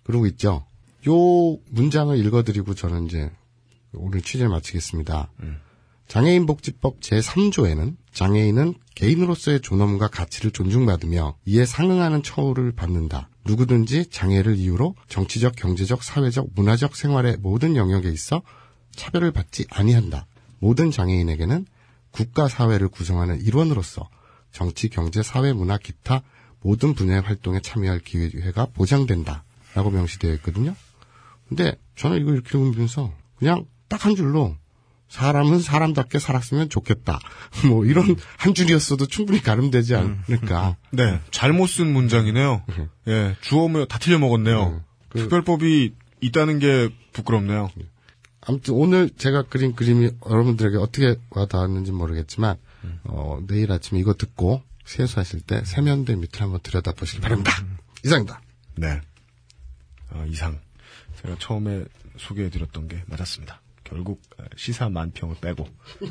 그러고 0.04 0.26
있죠. 0.28 0.66
요 1.08 1.58
문장을 1.70 2.18
읽어드리고 2.18 2.74
저는 2.74 3.08
이제 3.08 3.32
오늘 3.94 4.22
취재를 4.22 4.50
마치겠습니다. 4.50 5.32
장애인 6.08 6.46
복지법 6.46 7.00
제3조에는 7.00 7.96
장애인은 8.14 8.76
개인으로서의 8.94 9.62
존엄과 9.62 10.08
가치를 10.08 10.52
존중받으며 10.52 11.36
이에 11.46 11.66
상응하는 11.66 12.24
처우를 12.24 12.72
받는다. 12.72 13.30
누구든지 13.46 14.10
장애를 14.10 14.56
이유로 14.56 14.96
정치적, 15.08 15.56
경제적, 15.56 16.04
사회적, 16.04 16.50
문화적 16.56 16.96
생활의 16.96 17.38
모든 17.38 17.76
영역에 17.76 18.10
있어 18.10 18.42
차별을 18.96 19.32
받지 19.32 19.66
아니한다. 19.70 20.28
모든 20.60 20.92
장애인에게는 20.92 21.66
국가 22.12 22.48
사회를 22.48 22.88
구성하는 22.88 23.42
일원으로서 23.42 24.08
정치, 24.52 24.90
경제, 24.90 25.22
사회, 25.22 25.52
문화, 25.52 25.78
기타 25.78 26.24
모든 26.66 26.96
분야의 26.96 27.22
활동에 27.22 27.60
참여할 27.62 28.00
기회가 28.00 28.66
보장된다. 28.66 29.44
라고 29.76 29.92
명시되어 29.92 30.34
있거든요. 30.36 30.74
근데 31.48 31.76
저는 31.96 32.20
이거 32.22 32.34
이렇게 32.34 32.58
읽으면서 32.58 33.14
그냥 33.38 33.66
딱 33.88 34.04
한 34.06 34.16
줄로 34.16 34.56
사람은 35.10 35.60
사람답게 35.60 36.18
살았으면 36.18 36.70
좋겠다. 36.70 37.20
뭐 37.70 37.86
이런 37.86 38.16
한 38.38 38.54
줄이었어도 38.56 39.06
충분히 39.06 39.42
가름되지 39.44 39.96
않을까. 39.96 40.76
네. 40.92 41.20
잘못 41.30 41.68
쓴 41.68 41.94
문장이네요. 41.94 42.64
예. 43.10 43.36
주어면 43.42 43.88
다 43.88 44.00
틀려 44.00 44.18
먹었네요. 44.18 44.82
그- 45.10 45.20
특별법이 45.20 45.94
있다는 46.22 46.58
게 46.60 46.90
부끄럽네요. 47.14 47.70
아무튼 48.42 48.74
오늘 48.74 49.10
제가 49.12 49.44
그린 49.44 49.76
그림이 49.76 50.10
여러분들에게 50.28 50.78
어떻게 50.78 51.16
와닿았는지 51.30 51.92
모르겠지만 51.92 52.58
어, 53.04 53.40
내일 53.48 53.72
아침에 53.72 54.00
이거 54.00 54.14
듣고 54.16 54.64
세수하실 54.86 55.42
때 55.42 55.64
세면대 55.66 56.16
밑을 56.16 56.42
한번 56.42 56.60
들여다보시기 56.62 57.22
바랍니다. 57.22 57.52
이상입니다. 58.04 58.42
네. 58.76 59.02
아, 60.12 60.26
이상. 60.28 60.60
제가 61.22 61.36
처음에 61.40 61.84
소개해드렸던 62.18 62.88
게 62.88 63.04
맞았습니다. 63.08 63.62
결국 63.84 64.22
시사 64.56 64.90
만평을 64.90 65.36
빼고 65.42 65.68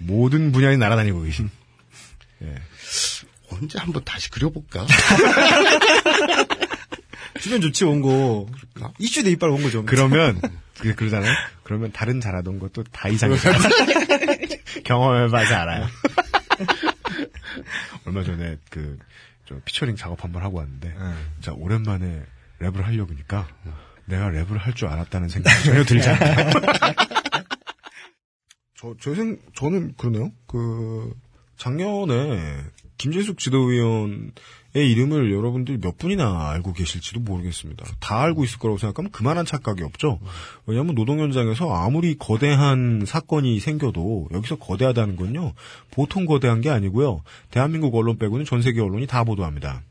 모든 0.00 0.52
분야에 0.52 0.76
날아다니고 0.76 1.22
계신. 1.22 1.50
예. 2.42 2.54
언제 3.50 3.78
한번 3.78 4.04
다시 4.04 4.30
그려볼까? 4.30 4.86
주변 7.40 7.60
좋지 7.60 7.84
온 7.84 8.02
거. 8.02 8.46
이슈 8.98 9.22
대 9.22 9.30
이빨 9.30 9.50
온 9.50 9.62
거죠. 9.62 9.84
그러면 9.84 10.40
그 10.80 10.94
그러잖아요. 10.94 11.32
그러면 11.62 11.92
다른 11.92 12.20
잘하던 12.20 12.58
것도 12.58 12.84
다 12.84 13.08
이상해. 13.08 13.36
경험해봐서 14.84 15.54
알아요. 15.54 15.86
얼마 18.06 18.22
전에 18.24 18.56
그저 18.70 19.60
피처링 19.64 19.96
작업 19.96 20.22
한번 20.24 20.42
하고 20.42 20.58
왔는데 20.58 20.94
자 21.40 21.52
오랜만에 21.52 22.24
랩을 22.60 22.82
하려고 22.82 23.12
하니까 23.12 23.48
내가 24.06 24.28
랩을 24.30 24.58
할 24.58 24.72
줄 24.74 24.88
알았다는 24.88 25.28
생각이 25.28 25.64
전혀 25.64 25.84
들지 25.84 26.08
않아요. 26.08 26.50
저, 28.78 28.94
제 29.00 29.14
생, 29.14 29.38
저는 29.54 29.94
그러네요. 29.96 30.30
그, 30.46 31.12
작년에 31.56 32.62
김재숙 32.98 33.38
지도위원의 33.38 34.32
이름을 34.74 35.32
여러분들이 35.32 35.78
몇 35.78 35.98
분이나 35.98 36.50
알고 36.50 36.72
계실지도 36.72 37.20
모르겠습니다. 37.20 37.84
다 38.00 38.20
알고 38.20 38.44
있을 38.44 38.58
거라고 38.58 38.78
생각하면 38.78 39.10
그만한 39.10 39.44
착각이 39.44 39.82
없죠. 39.82 40.18
왜냐하면 40.66 40.94
노동 40.94 41.20
현장에서 41.20 41.72
아무리 41.72 42.16
거대한 42.16 43.04
사건이 43.06 43.60
생겨도 43.60 44.28
여기서 44.32 44.56
거대하다는 44.56 45.16
건요, 45.16 45.52
보통 45.90 46.24
거대한 46.26 46.60
게 46.60 46.70
아니고요. 46.70 47.22
대한민국 47.50 47.94
언론 47.94 48.18
빼고는 48.18 48.44
전 48.44 48.62
세계 48.62 48.80
언론이 48.80 49.06
다 49.06 49.24
보도합니다. 49.24 49.82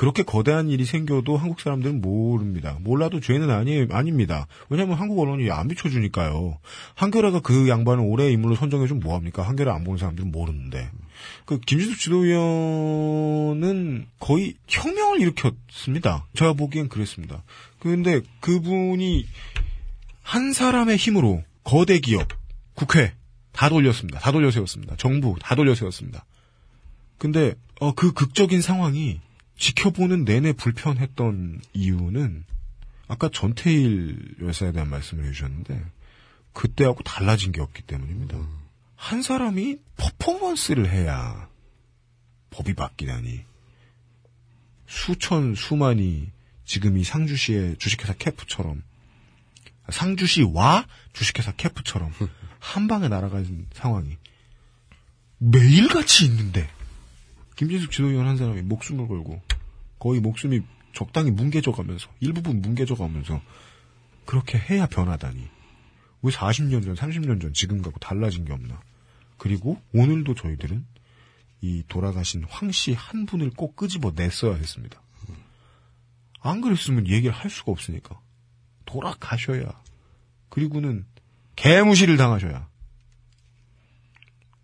그렇게 0.00 0.22
거대한 0.22 0.70
일이 0.70 0.86
생겨도 0.86 1.36
한국 1.36 1.60
사람들은 1.60 2.00
모릅니다. 2.00 2.78
몰라도 2.80 3.20
죄는 3.20 3.50
아니, 3.50 3.86
아닙니다. 3.90 4.46
왜냐면 4.70 4.96
한국 4.96 5.20
언론이 5.20 5.50
안 5.50 5.68
비춰주니까요. 5.68 6.56
한겨레가 6.94 7.40
그 7.40 7.68
양반을 7.68 8.02
올해의 8.06 8.32
인물로 8.32 8.54
선정해주면 8.54 9.02
뭐합니까? 9.02 9.42
한겨레 9.42 9.70
안 9.70 9.84
보는 9.84 9.98
사람들은 9.98 10.32
모르는데. 10.32 10.90
그, 11.44 11.58
김진숙 11.60 11.98
지도위원은 11.98 12.96
거의 14.18 14.54
혁명을 14.68 15.20
일으켰습니다. 15.20 16.26
제가 16.34 16.52
보기엔 16.54 16.88
그랬습니다. 16.88 17.42
근데 17.78 18.20
그분이 18.40 19.26
한 20.22 20.52
사람의 20.52 20.96
힘으로 20.96 21.42
거대 21.64 21.98
기업, 21.98 22.28
국회, 22.74 23.14
다 23.52 23.68
돌렸습니다. 23.68 24.18
다 24.20 24.32
돌려 24.32 24.50
세웠습니다. 24.50 24.96
정부, 24.96 25.36
다 25.40 25.54
돌려 25.54 25.74
세웠습니다. 25.74 26.24
근데, 27.18 27.54
어, 27.80 27.92
그 27.92 28.12
극적인 28.12 28.60
상황이 28.60 29.20
지켜보는 29.60 30.24
내내 30.24 30.52
불편했던 30.54 31.60
이유는 31.74 32.44
아까 33.08 33.28
전태일 33.28 34.36
여사에 34.40 34.72
대한 34.72 34.88
말씀을 34.88 35.24
해주셨는데 35.26 35.84
그때하고 36.52 37.02
달라진 37.02 37.52
게 37.52 37.60
없기 37.60 37.82
때문입니다. 37.82 38.38
한 39.00 39.22
사람이 39.22 39.78
퍼포먼스를 39.96 40.90
해야 40.92 41.48
법이 42.50 42.74
바뀌다니. 42.74 43.40
수천 44.86 45.54
수만이 45.54 46.30
지금 46.66 46.98
이 46.98 47.02
상주시의 47.02 47.78
주식회사 47.78 48.12
캐프처럼 48.12 48.82
상주시와 49.88 50.86
주식회사 51.14 51.52
캐프처럼 51.52 52.12
한 52.60 52.88
방에 52.88 53.08
날아가는 53.08 53.68
상황이 53.72 54.18
매일같이 55.38 56.26
있는데 56.26 56.68
김진숙 57.56 57.90
지도위원 57.90 58.28
한 58.28 58.36
사람이 58.36 58.62
목숨을 58.62 59.08
걸고 59.08 59.40
거의 59.98 60.20
목숨이 60.20 60.60
적당히 60.92 61.30
뭉개져 61.30 61.72
가면서 61.72 62.10
일부분 62.20 62.60
뭉개져 62.60 62.96
가면서 62.96 63.40
그렇게 64.26 64.58
해야 64.58 64.86
변하다니. 64.86 65.48
왜 66.22 66.30
40년 66.30 66.84
전, 66.84 66.94
30년 66.94 67.40
전 67.40 67.54
지금하고 67.54 67.98
달라진 67.98 68.44
게 68.44 68.52
없나 68.52 68.78
그리고 69.40 69.80
오늘도 69.94 70.34
저희들은 70.34 70.84
이 71.62 71.82
돌아가신 71.88 72.44
황 72.44 72.68
씨 72.70 72.92
한 72.92 73.24
분을 73.24 73.50
꼭 73.56 73.74
끄집어 73.74 74.12
냈어야 74.14 74.54
했습니다. 74.54 75.00
안 76.42 76.60
그랬으면 76.60 77.08
얘기를 77.08 77.34
할 77.34 77.50
수가 77.50 77.72
없으니까 77.72 78.20
돌아가셔야 78.84 79.82
그리고는 80.50 81.06
개무시를 81.56 82.18
당하셔야 82.18 82.68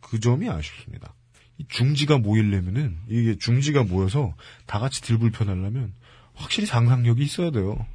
그 0.00 0.20
점이 0.20 0.48
아쉽습니다. 0.48 1.14
이 1.58 1.64
중지가 1.68 2.18
모이려면은 2.18 2.98
이게 3.08 3.36
중지가 3.38 3.84
모여서 3.84 4.34
다 4.66 4.78
같이 4.78 5.00
들불편하려면 5.00 5.94
확실히 6.34 6.66
상상력이 6.66 7.22
있어야 7.22 7.50
돼요. 7.50 7.86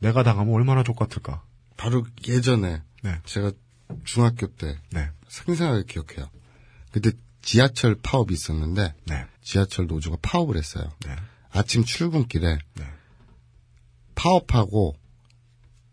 내가 0.00 0.22
당하면 0.22 0.52
얼마나 0.54 0.82
족같을까. 0.82 1.42
바로 1.78 2.06
예전에 2.28 2.82
네. 3.02 3.18
제가 3.24 3.52
중학교 4.04 4.48
때 4.48 4.78
네. 4.90 5.10
생생하게 5.30 5.84
기억해요. 5.84 6.28
그때 6.90 7.12
지하철 7.40 7.94
파업이 7.94 8.34
있었는데 8.34 8.94
네. 9.06 9.24
지하철 9.42 9.86
노조가 9.86 10.18
파업을 10.20 10.56
했어요. 10.56 10.90
네. 11.06 11.16
아침 11.50 11.84
출근길에 11.84 12.58
네. 12.74 12.84
파업하고 14.14 14.96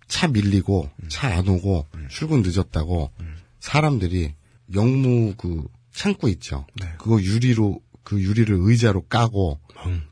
차 0.08 0.28
밀리고 0.28 0.90
음. 1.02 1.10
차안 1.10 1.48
오고 1.48 1.88
출근 2.10 2.42
늦었다고 2.42 3.12
사람들이 3.60 4.34
영무 4.74 5.36
그 5.38 5.68
창구 5.94 6.30
있죠. 6.32 6.66
네. 6.76 6.88
그거 6.98 7.22
유리로 7.22 7.82
그 8.04 8.22
유리를 8.22 8.56
의자로 8.60 9.02
까고 9.04 9.60
음. 9.86 10.04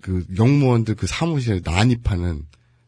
그 0.00 0.26
영무원들 0.36 0.96
그 0.96 1.06
사무실에 1.06 1.60
난입하는 1.64 2.46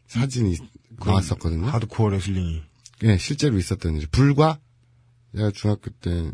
사진이 0.09 0.57
나왔었거든요. 0.99 1.67
하드코어 1.67 2.11
레슬링이. 2.11 2.63
예, 3.05 3.19
실제로 3.19 3.59
있었던 3.59 3.97
일. 3.97 4.07
불과 4.09 4.59
내가 5.35 5.51
중학교 5.51 5.91
때 5.91 6.31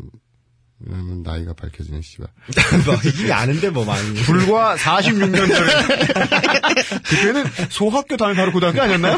왜냐면 0.79 1.21
나이가 1.21 1.53
밝혀지는 1.53 2.01
씨발. 2.01 2.27
뭐, 2.85 2.95
이게 3.05 3.31
아는데 3.31 3.69
뭐 3.69 3.85
많이. 3.85 4.13
불과 4.21 4.75
46년 4.75 5.47
전에. 5.47 5.97
그때는 7.05 7.43
소학교 7.69 8.17
다닐 8.17 8.35
바로 8.35 8.51
고등학교 8.51 8.81
아니었나요? 8.81 9.17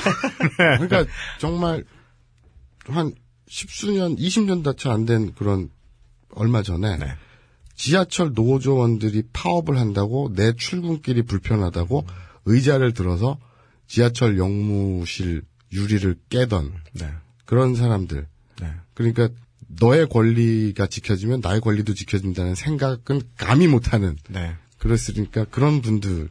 그러니까 0.57 1.05
정말 1.39 1.83
한 2.87 3.13
십수년, 3.47 4.15
20년 4.17 4.63
다채 4.63 4.89
안 4.89 5.05
된 5.05 5.33
그런 5.35 5.69
얼마 6.31 6.63
전에 6.63 6.97
네. 6.97 7.05
지하철 7.75 8.31
노조원들이 8.33 9.23
파업을 9.31 9.77
한다고 9.77 10.31
내 10.33 10.53
출근길이 10.53 11.21
불편하다고 11.23 12.05
의자를 12.45 12.93
들어서 12.93 13.37
지하철 13.87 14.37
영무실 14.37 15.43
유리를 15.71 16.15
깨던 16.29 16.73
네. 16.93 17.09
그런 17.45 17.75
사람들. 17.75 18.27
네. 18.61 18.71
그러니까 18.93 19.29
너의 19.79 20.07
권리가 20.07 20.87
지켜지면 20.87 21.41
나의 21.41 21.61
권리도 21.61 21.93
지켜진다는 21.93 22.55
생각은 22.55 23.21
감히 23.37 23.67
못하는 23.67 24.17
네. 24.29 24.55
그랬으니까 24.77 25.45
그런 25.45 25.81
분들이 25.81 26.29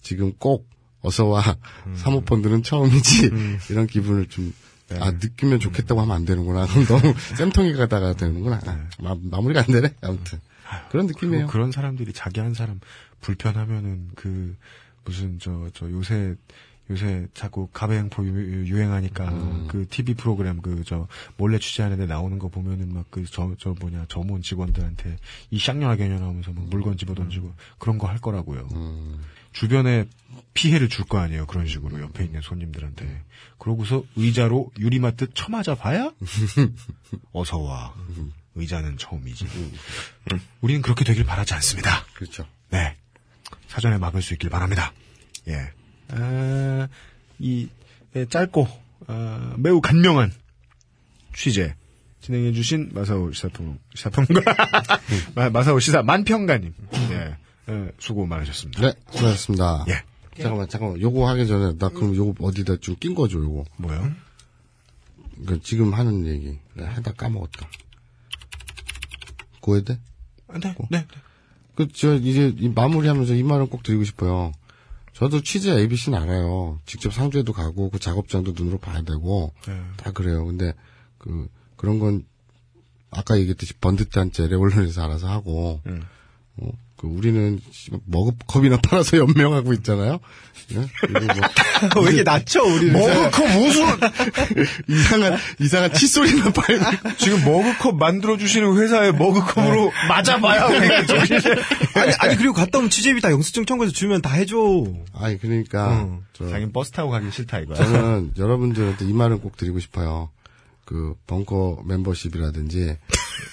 지금 0.00 0.32
꼭 0.38 0.68
어서와 1.02 1.56
음. 1.86 1.94
사모펀드는 1.96 2.62
처음이지 2.62 3.30
이런 3.70 3.86
기분을 3.86 4.26
좀 4.26 4.52
네. 4.88 4.98
아, 5.00 5.12
느끼면 5.12 5.60
좋겠다고 5.60 6.00
하면 6.00 6.16
안 6.16 6.24
되는구나. 6.24 6.66
그럼 6.66 6.84
너무 6.90 7.14
쌤통이 7.36 7.74
가다가 7.74 8.12
되는구나. 8.14 8.60
아, 8.66 8.88
마, 8.98 9.16
마무리가 9.20 9.60
안 9.60 9.66
되네. 9.66 9.94
아무튼. 10.02 10.40
그런 10.90 11.06
느낌이에요. 11.06 11.46
그런 11.48 11.72
사람들이 11.72 12.12
자기 12.12 12.40
한 12.40 12.54
사람 12.54 12.80
불편하면은 13.20 14.10
그 14.14 14.56
무슨 15.04 15.38
저 15.38 15.70
저 15.74 15.90
요새 15.90 16.34
요새 16.90 17.28
자꾸 17.34 17.68
가배행포 17.72 18.24
유- 18.26 18.66
유행하니까 18.66 19.28
음. 19.30 19.68
그 19.68 19.86
TV 19.88 20.14
프로그램 20.14 20.60
그 20.60 20.82
저 20.84 21.06
몰래 21.36 21.58
취재하는데 21.58 22.06
나오는 22.06 22.38
거 22.38 22.48
보면은 22.48 22.92
막 22.92 23.06
그 23.10 23.24
저저 23.24 23.74
뭐냐 23.80 24.06
점원 24.08 24.42
직원들한테 24.42 25.16
이 25.50 25.58
쌍년아 25.58 25.96
개년하면서 25.96 26.52
막 26.52 26.64
물건 26.68 26.96
집어 26.96 27.14
던지고 27.14 27.54
그런 27.78 27.96
거 27.98 28.06
할 28.08 28.18
거라고요. 28.18 28.68
음. 28.72 29.20
주변에 29.52 30.06
피해를 30.54 30.88
줄 30.88 31.04
거 31.06 31.18
아니에요. 31.18 31.46
그런 31.46 31.66
식으로 31.66 32.00
옆에 32.00 32.24
있는 32.24 32.40
손님들한테. 32.40 33.22
그러고서 33.58 34.04
의자로 34.16 34.70
유리 34.78 34.98
맞듯 35.00 35.30
쳐맞아 35.34 35.74
봐야 35.76 36.12
어서 37.32 37.58
와. 37.58 37.94
의자는 38.54 38.96
처음이지. 38.98 39.46
우리는 40.60 40.82
그렇게 40.82 41.04
되길 41.04 41.24
바라지 41.24 41.54
않습니다. 41.54 42.04
그렇죠. 42.14 42.46
네. 42.70 42.96
사전에 43.68 43.98
막을 43.98 44.22
수 44.22 44.34
있길 44.34 44.50
바랍니다. 44.50 44.92
예. 45.48 45.70
아, 46.12 46.88
이, 47.38 47.68
예, 48.16 48.26
짧고, 48.26 48.66
아, 49.06 49.54
매우 49.58 49.80
간명한 49.80 50.32
취재 51.34 51.74
진행해주신 52.20 52.90
마사오 52.92 53.32
시사평, 53.32 53.78
시사평가, 53.94 54.40
마- 55.34 55.50
마사오 55.50 55.78
시사 55.78 56.02
만평가님. 56.02 56.74
예. 57.12 57.36
예, 57.72 57.92
수고 57.98 58.26
많으셨습니다. 58.26 58.80
네, 58.82 58.92
수고하셨습니다. 59.10 59.84
예. 59.88 60.02
잠깐만, 60.40 60.68
잠깐만. 60.68 61.00
요거 61.00 61.28
하기 61.28 61.46
전에 61.46 61.76
나 61.78 61.88
그럼 61.88 62.14
요거 62.14 62.44
어디다 62.44 62.76
좀낀 62.80 63.14
거죠, 63.14 63.42
요거. 63.42 63.64
뭐요? 63.76 64.10
그 65.46 65.60
지금 65.62 65.94
하는 65.94 66.26
얘기. 66.26 66.58
내가 66.74 66.90
하다 66.96 67.12
까먹었다. 67.12 67.68
돼? 69.84 69.98
아, 70.48 70.58
네, 70.58 70.74
네. 70.90 71.06
그, 71.76 71.88
저, 71.92 72.14
이제, 72.16 72.52
이 72.58 72.68
마무리하면서 72.68 73.34
이 73.34 73.42
말은 73.42 73.68
꼭 73.68 73.82
드리고 73.82 74.04
싶어요. 74.04 74.52
저도 75.20 75.42
취재 75.42 75.72
ABC는 75.72 76.18
알아요. 76.18 76.80
직접 76.86 77.12
상주에도 77.12 77.52
가고, 77.52 77.90
그 77.90 77.98
작업장도 77.98 78.52
눈으로 78.56 78.78
봐야 78.78 79.02
되고, 79.02 79.52
네. 79.66 79.78
다 79.98 80.12
그래요. 80.12 80.46
근데, 80.46 80.72
그, 81.18 81.46
그런 81.76 81.98
건, 81.98 82.24
아까 83.10 83.38
얘기했듯이 83.38 83.74
번듯한째 83.74 84.48
레올론에서 84.48 85.04
알아서 85.04 85.28
하고, 85.28 85.82
음. 85.84 86.02
어, 86.56 86.70
그, 87.00 87.06
우리는, 87.06 87.58
머그컵이나 88.04 88.76
팔아서 88.76 89.16
연명하고 89.16 89.72
있잖아요? 89.72 90.20
예? 90.72 90.86
그리고 91.00 91.20
뭐, 91.94 92.04
왜 92.04 92.12
이렇게 92.12 92.22
낮춰, 92.24 92.62
우리는. 92.62 92.92
머그컵 92.92 93.50
무슨, 93.58 93.84
이상한, 94.86 95.38
이상한 95.58 95.94
칫솔이나 95.94 96.52
팔고, 96.52 96.84
지금 97.16 97.42
머그컵 97.42 97.96
만들어 97.96 98.36
주시는 98.36 98.76
회사의 98.76 99.14
머그컵으로 99.14 99.90
맞아봐야 100.08 100.66
우리가 100.66 101.06
정신을. 101.26 101.62
아니, 101.94 102.12
아니, 102.18 102.36
그리고 102.36 102.52
갔다 102.52 102.76
오면 102.76 102.90
취재비 102.90 103.22
다 103.22 103.30
영수증 103.30 103.64
청구해서 103.64 103.94
주면 103.94 104.20
다 104.20 104.34
해줘. 104.34 104.58
아니, 105.14 105.38
그러니까, 105.38 106.02
응. 106.02 106.20
저, 106.34 106.50
자기는 106.50 106.70
버스 106.74 106.90
타고 106.90 107.08
가기 107.08 107.30
싫다 107.30 107.60
이거야. 107.60 107.78
저는 107.78 108.32
여러분들한테 108.36 109.06
이 109.06 109.14
말은 109.14 109.40
꼭 109.40 109.56
드리고 109.56 109.80
싶어요. 109.80 110.28
그 110.84 111.14
벙커 111.28 111.82
멤버십이라든지 111.86 112.96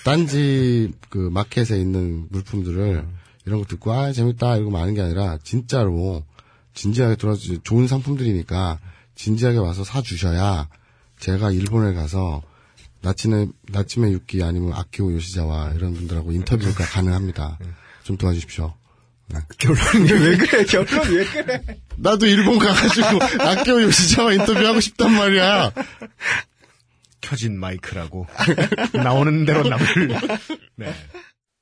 딴지 0.03 0.91
그 1.09 1.29
마켓에 1.31 1.79
있는 1.79 2.25
물품들을 2.31 3.05
이런 3.47 3.61
거 3.61 3.65
듣고 3.65 3.93
아 3.93 4.11
재밌다 4.11 4.57
이러고 4.57 4.71
마는 4.71 4.93
게 4.93 5.01
아니라 5.01 5.37
진짜로 5.41 6.23
진지하게 6.73 7.15
들어서 7.15 7.41
좋은 7.63 7.87
상품들이니까 7.87 8.77
진지하게 9.15 9.57
와서 9.59 9.85
사 9.85 10.01
주셔야 10.01 10.67
제가 11.17 11.51
일본에 11.51 11.93
가서 11.93 12.43
나침의 13.01 13.47
나침의 13.69 14.11
유키 14.11 14.43
아니면 14.43 14.73
아키오 14.73 15.13
요시자와 15.13 15.71
이런 15.75 15.93
분들하고 15.93 16.33
인터뷰가 16.33 16.83
가능합니다. 16.83 17.57
좀 18.03 18.17
도와주십시오. 18.17 18.73
네. 19.27 19.39
결론이 19.57 20.11
왜 20.11 20.37
그래, 20.37 20.65
결론이 20.65 21.15
왜 21.15 21.25
그래. 21.25 21.63
나도 21.95 22.25
일본 22.25 22.59
가가지고 22.59 23.07
아키오 23.47 23.81
요시자와 23.81 24.33
인터뷰하고 24.33 24.81
싶단 24.81 25.11
말이야. 25.13 25.71
켜진 27.21 27.57
마이크라고 27.57 28.27
나오는 28.93 29.45
대로 29.45 29.63
남을. 29.63 30.19
네. 30.75 30.93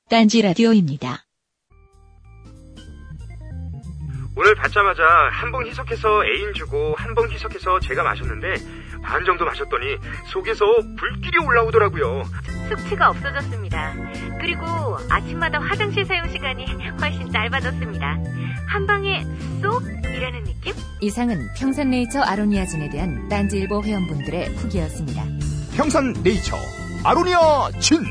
딴지 0.08 0.42
라디오입니다. 0.42 1.25
오늘 4.38 4.54
받자마자 4.54 5.02
한봉 5.32 5.66
희석해서 5.66 6.26
애인 6.26 6.52
주고 6.52 6.94
한봉 6.98 7.30
희석해서 7.30 7.80
제가 7.80 8.02
마셨는데 8.02 8.56
반 9.02 9.24
정도 9.24 9.46
마셨더니 9.46 9.96
속에서 10.26 10.64
불길이 10.98 11.38
올라오더라고요. 11.38 12.24
숙취가 12.68 13.08
없어졌습니다. 13.08 13.94
그리고 14.38 14.98
아침마다 15.08 15.58
화장실 15.58 16.04
사용 16.04 16.28
시간이 16.28 16.66
훨씬 17.00 17.32
짧아졌습니다. 17.32 18.18
한 18.68 18.86
방에 18.86 19.24
쏙 19.62 19.82
이라는 20.04 20.44
느낌? 20.44 20.74
이상은 21.00 21.48
평산네이처 21.56 22.20
아로니아진에 22.20 22.90
대한 22.90 23.28
딴지일보 23.30 23.82
회원분들의 23.84 24.54
후기였습니다. 24.56 25.24
평산 25.76 26.12
네이처 26.22 26.56
아로니아 27.04 27.70
진 27.80 28.04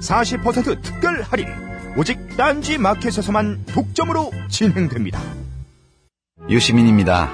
40% 0.00 0.82
특별 0.82 1.20
할인 1.22 1.48
오직 1.96 2.36
딴지 2.36 2.78
마켓에서만 2.78 3.64
독점으로 3.66 4.30
진행됩니다. 4.48 5.20
유시민입니다. 6.48 7.30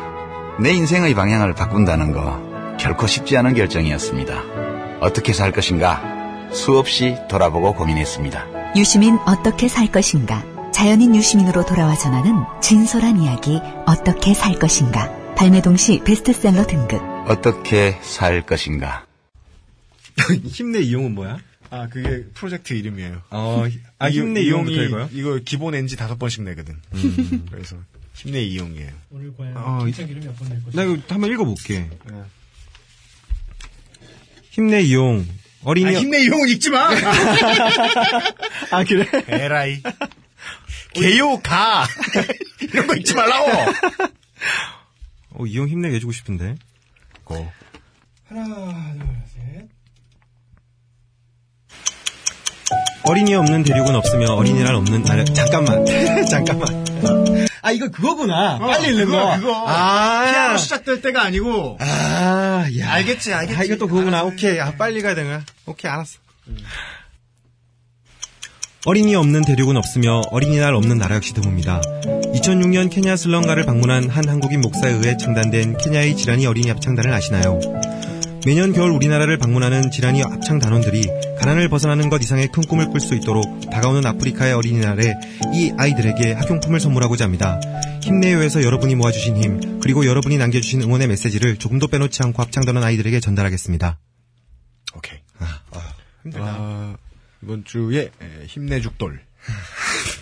내 0.60 0.72
인생의 0.72 1.14
방향을 1.14 1.54
바꾼다는 1.54 2.12
거 2.12 2.76
결코 2.78 3.06
쉽지 3.06 3.36
않은 3.36 3.54
결정이었습니다. 3.54 4.98
어떻게 5.00 5.32
살 5.32 5.52
것인가 5.52 6.50
수없이 6.52 7.16
돌아보고 7.28 7.74
고민했습니다. 7.74 8.74
유시민 8.76 9.16
어떻게 9.26 9.68
살 9.68 9.90
것인가? 9.90 10.44
자연인 10.72 11.14
유시민으로 11.14 11.64
돌아와 11.64 11.94
전하는 11.94 12.42
진솔한 12.60 13.20
이야기 13.20 13.60
어떻게 13.86 14.34
살 14.34 14.58
것인가? 14.58 15.12
발매 15.36 15.62
동시 15.62 16.00
베스트셀러 16.04 16.66
등급. 16.66 17.00
어떻게 17.28 17.96
살 18.02 18.44
것인가. 18.44 19.06
힘내 20.44 20.80
이용은 20.80 21.14
뭐야? 21.14 21.38
아 21.70 21.88
그게 21.88 22.24
프로젝트 22.34 22.72
이름이에요. 22.74 23.22
어, 23.30 23.64
아, 23.98 24.10
힘내 24.10 24.42
이용부터 24.42 24.82
읽어요? 24.82 25.08
이거 25.12 25.38
기본 25.44 25.74
NG 25.74 25.96
다섯 25.96 26.18
번씩 26.18 26.42
내거든. 26.42 26.76
그래서 27.50 27.76
힘내 28.14 28.40
이용이에요. 28.42 28.92
오늘 29.10 29.36
과연 29.36 29.56
어, 29.56 29.84
기책 29.84 30.10
이름이 30.10 30.26
어떤 30.28 30.48
될 30.48 30.62
것인가? 30.64 30.84
나 30.84 30.90
이거 30.90 31.02
한번 31.08 31.30
읽어볼게. 31.32 31.80
네. 31.80 32.22
힘내 34.50 34.82
이용. 34.82 35.26
어린이. 35.64 35.96
아, 35.96 36.00
힘내 36.00 36.22
이용은 36.22 36.48
읽지 36.50 36.70
마. 36.70 36.90
아, 38.70 38.84
그래? 38.84 39.06
에라이. 39.28 39.82
개요 40.94 41.40
가 41.40 41.86
이런 42.62 42.86
거 42.86 42.94
읽지 42.94 43.14
말라고. 43.14 43.50
어, 45.30 45.46
이형 45.46 45.68
힘내게 45.68 45.96
해주고 45.96 46.12
싶은데. 46.12 46.54
고. 47.24 47.50
하나, 48.28 48.94
둘, 48.94 49.06
셋. 49.34 49.68
어린이 53.02 53.34
없는 53.34 53.64
대륙은 53.64 53.94
없으며 53.94 54.32
어린이날 54.34 54.74
없는 54.76 55.02
나라 55.02 55.24
잠깐만 55.24 55.84
잠깐만 56.30 56.84
아 57.64 57.72
이거 57.72 57.88
그거구나 57.88 58.58
빨리 58.58 58.88
읽는 58.90 59.06
그거, 59.06 59.16
거 59.16 59.36
그거. 59.38 59.64
아, 59.66 60.30
피아노 60.30 60.58
시작될 60.58 61.00
때가 61.00 61.22
아니고. 61.22 61.78
아, 61.80 62.66
야. 62.78 62.92
알겠지, 62.92 63.32
알겠지. 63.32 63.58
아, 63.58 63.64
이거 63.64 63.76
또 63.76 63.88
그거구나. 63.88 64.18
알았어. 64.18 64.26
오케이. 64.34 64.60
아, 64.60 64.72
빨리 64.76 65.00
가야 65.00 65.14
되나? 65.14 65.42
오케이, 65.64 65.90
알았어. 65.90 66.18
어린이 68.84 69.14
없는 69.14 69.44
대륙은 69.46 69.78
없으며 69.78 70.20
어린이날 70.30 70.74
없는 70.74 70.98
나라 70.98 71.16
역시 71.16 71.32
드뭅니다. 71.32 71.80
2006년 72.34 72.90
케냐 72.90 73.16
슬렁가를 73.16 73.64
방문한 73.64 74.10
한 74.10 74.28
한국인 74.28 74.60
목사에 74.60 74.92
의해 74.92 75.16
창단된 75.16 75.78
케냐의 75.78 76.14
지란이 76.16 76.46
어린이 76.46 76.68
합창단을 76.68 77.10
아시나요? 77.14 77.60
매년 78.44 78.74
겨울 78.74 78.90
우리나라를 78.90 79.38
방문하는 79.38 79.90
지란이 79.90 80.20
합창 80.20 80.58
단원들이 80.58 81.08
가난을 81.44 81.68
벗어나는 81.68 82.08
것 82.08 82.22
이상의 82.22 82.48
큰 82.48 82.62
꿈을 82.62 82.88
꿀 82.88 83.00
수 83.00 83.14
있도록 83.14 83.68
다가오는 83.68 84.06
아프리카의 84.06 84.54
어린이날에 84.54 85.12
이 85.52 85.74
아이들에게 85.76 86.32
학용품을 86.32 86.80
선물하고자 86.80 87.26
합니다. 87.26 87.60
힘내요에서 88.02 88.62
여러분이 88.62 88.94
모아주신 88.94 89.36
힘 89.36 89.80
그리고 89.80 90.06
여러분이 90.06 90.38
남겨주신 90.38 90.80
응원의 90.80 91.06
메시지를 91.08 91.58
조금도 91.58 91.88
빼놓지 91.88 92.22
않고 92.22 92.40
합창단원 92.40 92.82
아이들에게 92.82 93.20
전달하겠습니다. 93.20 93.98
오케이. 94.96 95.18
아, 95.38 95.60
아, 95.72 95.94
힘들다. 96.22 96.46
아, 96.46 96.96
이번 97.42 97.64
주에 97.66 98.04
에, 98.04 98.46
힘내죽돌. 98.46 99.20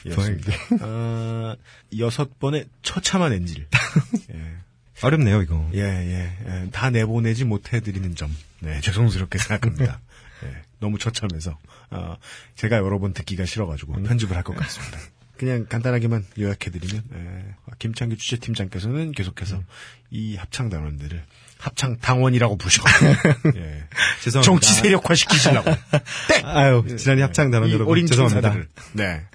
였습니다. 0.06 0.52
아, 0.82 1.54
여섯 1.98 2.36
번의 2.40 2.64
처참한 2.82 3.32
엔질. 3.32 3.68
예. 4.34 4.56
어렵네요, 5.02 5.40
이거. 5.42 5.70
예, 5.74 5.82
예, 5.82 6.36
예. 6.46 6.70
다 6.72 6.90
내보내지 6.90 7.44
못해드리는 7.44 8.16
점. 8.16 8.36
네, 8.58 8.80
죄송스럽게 8.80 9.38
생각합니다. 9.38 10.00
예, 10.44 10.62
너무 10.80 10.98
처참해서. 10.98 11.58
아, 11.90 12.16
제가 12.56 12.76
여러 12.78 12.98
번 12.98 13.12
듣기가 13.12 13.44
싫어가지고 13.44 14.02
편집을 14.02 14.36
할 14.36 14.42
것 14.42 14.56
같습니다. 14.56 14.98
그냥 15.38 15.66
간단하게만 15.68 16.24
요약해드리면, 16.38 17.02
예, 17.14 17.54
김창규 17.78 18.16
취재팀장께서는 18.16 19.12
계속해서 19.12 19.62
이 20.10 20.36
합창 20.36 20.68
단원들을 20.68 21.24
합창 21.58 21.98
당원이라고 21.98 22.56
부르셔. 22.58 22.82
예. 23.56 23.84
죄송합니다. 24.22 24.42
정치 24.42 24.72
세력화 24.74 25.14
시키시려고. 25.14 25.70
땡! 26.28 26.46
아유, 26.46 26.84
지란이 26.96 27.22
합창 27.22 27.50
단원 27.50 27.70
이 27.70 27.72
여러분 27.72 27.90
어린 27.92 28.06
죄송합니다. 28.06 28.52
천사들을. 28.52 28.68
네. 28.92 29.26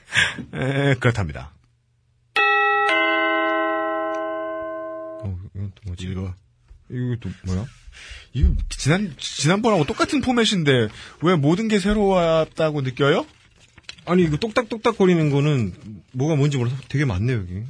에, 0.54 0.96
그렇답니다. 0.96 1.52
어, 5.24 5.38
이건 5.56 5.72
또 5.76 5.82
뭐지? 5.88 6.06
읽어. 6.08 6.34
이거 6.90 7.16
또 7.20 7.30
뭐야? 7.46 7.66
이거 8.34 8.52
지난 8.70 9.14
지난번하고 9.18 9.86
똑같은 9.86 10.22
포맷인데 10.22 10.90
왜 11.22 11.36
모든 11.36 11.68
게 11.68 11.80
새로웠다고 11.80 12.82
느껴요? 12.82 13.26
아니 14.06 14.24
이거 14.24 14.38
똑딱똑딱 14.38 14.98
거리는 14.98 15.30
거는 15.30 15.74
뭐가 16.14 16.36
뭔지 16.36 16.58
몰라서 16.58 16.76
되게 16.88 17.04
많네요 17.06 17.38
여기. 17.40 17.54
이- 17.56 17.64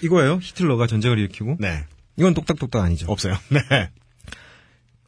이거예요? 0.06 0.38
히틀러가 0.42 0.86
전쟁을 0.86 1.18
일으키고? 1.18 1.56
네. 1.60 1.84
이건 2.16 2.34
똑딱똑딱 2.34 2.82
아니죠. 2.82 3.06
없어요. 3.10 3.36
네. 3.50 3.90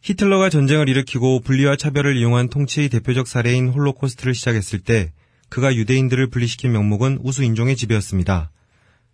히틀러가 0.03 0.51
전쟁을 0.51 0.89
일으키고 0.89 1.41
분리와 1.41 1.77
차별을 1.77 2.17
이용한 2.17 2.49
통치의 2.49 2.89
대표적 2.91 3.27
사례인 3.27 3.69
홀로코스트를 3.69 4.35
시작했을 4.35 4.79
때 4.81 5.13
그가 5.49 5.75
유대인들을 5.75 6.29
분리시킨 6.31 6.73
명목은 6.73 7.21
우수 7.23 7.43
인종의 7.45 7.77
지배였습니다. 7.77 8.51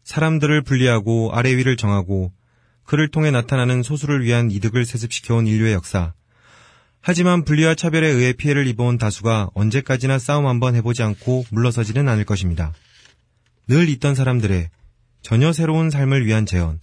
사람들을 0.04 0.62
분리하고 0.62 1.30
아래 1.32 1.56
위를 1.56 1.76
정하고 1.76 2.32
그를 2.84 3.08
통해 3.08 3.30
나타나는 3.30 3.82
소수를 3.82 4.24
위한 4.24 4.50
이득을 4.50 4.84
세습시켜온 4.84 5.46
인류의 5.46 5.72
역사. 5.74 6.12
하지만 7.00 7.44
분리와 7.44 7.74
차별에 7.74 8.06
의해 8.08 8.32
피해를 8.32 8.66
입어온 8.68 8.96
다수가 8.98 9.50
언제까지나 9.54 10.18
싸움 10.18 10.46
한번 10.46 10.76
해보지 10.76 11.02
않고 11.02 11.44
물러서지는 11.50 12.08
않을 12.08 12.24
것입니다. 12.24 12.72
늘 13.66 13.88
있던 13.88 14.14
사람들의 14.14 14.68
전혀 15.22 15.52
새로운 15.52 15.90
삶을 15.90 16.26
위한 16.26 16.46
재현. 16.46 16.80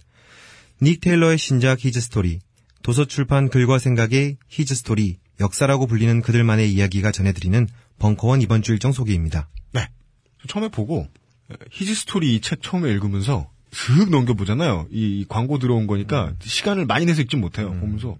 닉 0.82 1.00
테일러의 1.00 1.38
신작 1.38 1.84
His 1.84 2.00
Story, 2.00 2.40
도서 2.82 3.04
출판 3.04 3.48
글과 3.48 3.78
생각의 3.78 4.38
His 4.48 4.74
Story, 4.74 5.18
역사라고 5.40 5.86
불리는 5.86 6.20
그들만의 6.22 6.72
이야기가 6.72 7.12
전해드리는 7.12 7.68
벙커원 7.98 8.40
이번 8.42 8.62
주 8.62 8.72
일정 8.72 8.92
소개입니다. 8.92 9.48
네. 9.72 9.88
처음에 10.48 10.68
보고 10.68 11.06
His 11.70 11.94
Story 11.94 12.34
이 12.34 12.40
책 12.40 12.62
처음에 12.62 12.90
읽으면서 12.90 13.50
슥 13.72 14.10
넘겨보잖아요. 14.10 14.88
이, 14.90 15.20
이 15.20 15.24
광고 15.28 15.58
들어온 15.58 15.86
거니까 15.86 16.32
시간을 16.40 16.86
많이 16.86 17.06
내서 17.06 17.22
읽진 17.22 17.40
못해요. 17.40 17.70
보면서 17.80 18.16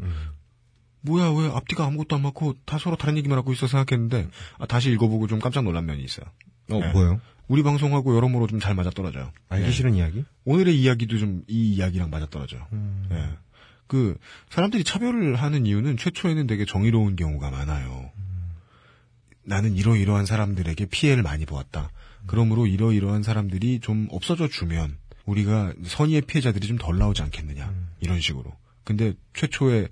뭐야 1.02 1.30
왜 1.30 1.48
앞뒤가 1.48 1.84
아무것도 1.86 2.16
안 2.16 2.22
맞고 2.22 2.54
다 2.66 2.78
서로 2.78 2.96
다른 2.96 3.16
얘기만 3.16 3.36
하고 3.38 3.52
있어 3.52 3.66
생각했는데 3.66 4.28
아, 4.58 4.66
다시 4.66 4.90
읽어보고 4.92 5.26
좀 5.26 5.38
깜짝 5.38 5.64
놀란 5.64 5.86
면이 5.86 6.02
있어요. 6.04 6.26
어, 6.70 6.78
네. 6.78 6.92
뭐요? 6.92 7.20
우리 7.48 7.62
방송하고 7.64 8.14
여러모로 8.14 8.46
좀 8.46 8.60
잘 8.60 8.74
맞아떨어져요. 8.74 9.32
알기 9.48 9.66
네. 9.66 9.72
싫은 9.72 9.94
이야기? 9.94 10.24
오늘의 10.44 10.78
이야기도 10.80 11.18
좀 11.18 11.42
이 11.48 11.74
이야기랑 11.74 12.10
맞아떨어져요. 12.10 12.66
예. 13.12 13.28
그 13.88 14.16
사람들이 14.50 14.84
차별을 14.84 15.34
하는 15.34 15.66
이유는 15.66 15.96
최초에는 15.96 16.46
되게 16.46 16.64
정의로운 16.64 17.16
경우가 17.16 17.50
많아요. 17.50 18.12
나는 19.42 19.74
이러이러한 19.74 20.26
사람들에게 20.26 20.86
피해를 20.86 21.22
많이 21.24 21.44
보았다. 21.44 21.90
그러므로 22.26 22.66
이러이러한 22.66 23.22
사람들이 23.24 23.80
좀 23.80 24.06
없어져 24.10 24.46
주면 24.46 24.96
우리가 25.26 25.74
선의의 25.84 26.22
피해자들이 26.22 26.66
좀 26.66 26.78
덜 26.78 26.98
나오지 26.98 27.22
않겠느냐 27.22 27.72
이런 28.00 28.20
식으로. 28.20 28.52
근데 28.84 29.12
최초에 29.34 29.88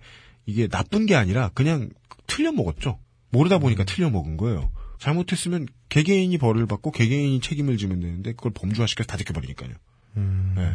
이게 0.46 0.66
나쁜 0.68 1.06
게 1.06 1.14
아니라 1.14 1.50
그냥 1.55 1.90
틀려 2.26 2.52
먹었죠. 2.52 2.98
모르다 3.30 3.59
보니까 3.59 3.84
틀려 3.84 4.10
먹은 4.10 4.36
거예요. 4.36 4.70
잘못했으면 4.98 5.68
개개인이 5.90 6.36
벌을 6.38 6.66
받고 6.66 6.90
개개인이 6.90 7.40
책임을 7.40 7.76
지면 7.76 8.00
되는데 8.00 8.32
그걸 8.32 8.52
범주화시켜서 8.52 9.06
다 9.06 9.16
지켜버리니까요. 9.16 9.74
네. 10.14 10.72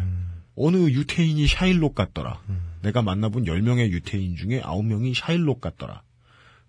어느 0.56 0.78
유태인이 0.78 1.46
샤일록 1.48 1.96
같더라. 1.96 2.42
내가 2.84 3.02
만나본 3.02 3.46
10명의 3.46 3.90
유태인 3.90 4.36
중에 4.36 4.62
9명이 4.62 5.16
샤일록 5.16 5.60
같더라. 5.62 6.04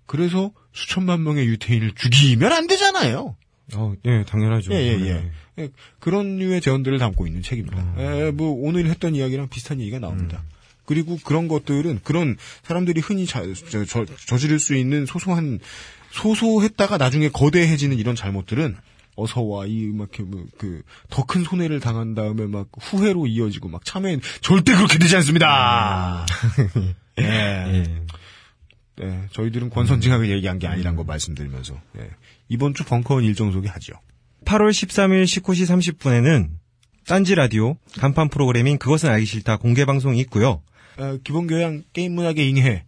그래서 0.07 0.53
수천만 0.73 1.23
명의 1.23 1.47
유태인을 1.47 1.93
죽이면 1.95 2.53
안 2.53 2.67
되잖아요. 2.67 3.37
어, 3.75 3.95
예, 4.05 4.25
당연하죠. 4.25 4.73
예, 4.73 4.77
예, 4.77 4.97
네. 4.97 5.09
예. 5.09 5.63
예, 5.63 5.69
그런 5.99 6.37
류의 6.37 6.61
제언들을 6.61 6.99
담고 6.99 7.27
있는 7.27 7.43
책입니다. 7.43 7.95
예, 7.99 8.31
뭐, 8.31 8.51
오늘 8.51 8.87
했던 8.87 9.15
이야기랑 9.15 9.49
비슷한 9.49 9.81
얘기가 9.81 9.99
나옵니다. 9.99 10.43
그리고 10.85 11.19
그런 11.25 11.49
것들은, 11.49 12.01
그런 12.05 12.37
사람들이 12.63 13.01
흔히 13.01 13.25
자, 13.27 13.43
저, 13.71 13.85
저, 13.87 14.05
저지를 14.27 14.59
수 14.59 14.75
있는 14.75 15.07
소소한, 15.07 15.61
소소했다가 16.11 16.99
나중에 16.99 17.31
거대해지는 17.31 17.97
이런 17.99 18.15
잘못들은, 18.15 18.77
어서 19.17 19.41
와, 19.43 19.65
이, 19.65 19.87
막, 19.87 20.11
이렇게, 20.13 20.23
뭐, 20.25 20.45
그, 20.59 20.83
더 21.09 21.25
큰 21.25 21.43
손해를 21.45 21.81
당한 21.81 22.15
다음에 22.15 22.47
막, 22.47 22.69
후회로 22.79 23.27
이어지고, 23.29 23.69
막, 23.69 23.85
참회, 23.85 24.19
절대 24.43 24.75
그렇게 24.75 24.99
되지 24.99 25.17
않습니다! 25.17 26.27
예. 27.21 27.25
예. 27.25 28.03
네, 28.97 29.23
저희들은 29.33 29.71
권선징악을 29.71 30.31
얘기한 30.31 30.59
게 30.59 30.67
아니란 30.67 30.97
거 30.97 31.05
말씀드리면서, 31.05 31.81
예. 31.99 32.11
이번 32.49 32.75
주 32.75 32.85
벙커원 32.85 33.25
일정 33.25 33.53
소개하죠. 33.53 33.95
8월 34.45 34.71
13일 34.71 35.25
19시 35.25 35.95
30분에는 35.97 36.51
딴지 37.07 37.35
라디오 37.35 37.77
간판 37.99 38.29
프로그램인 38.29 38.79
그것은 38.79 39.11
알기 39.11 39.27
싫다 39.27 39.59
공개 39.59 39.85
방송이 39.85 40.19
있고요. 40.21 40.63
어, 40.97 41.19
기본 41.25 41.47
교양 41.47 41.83
게임 41.93 42.15
문학의 42.15 42.49
잉해, 42.49 42.85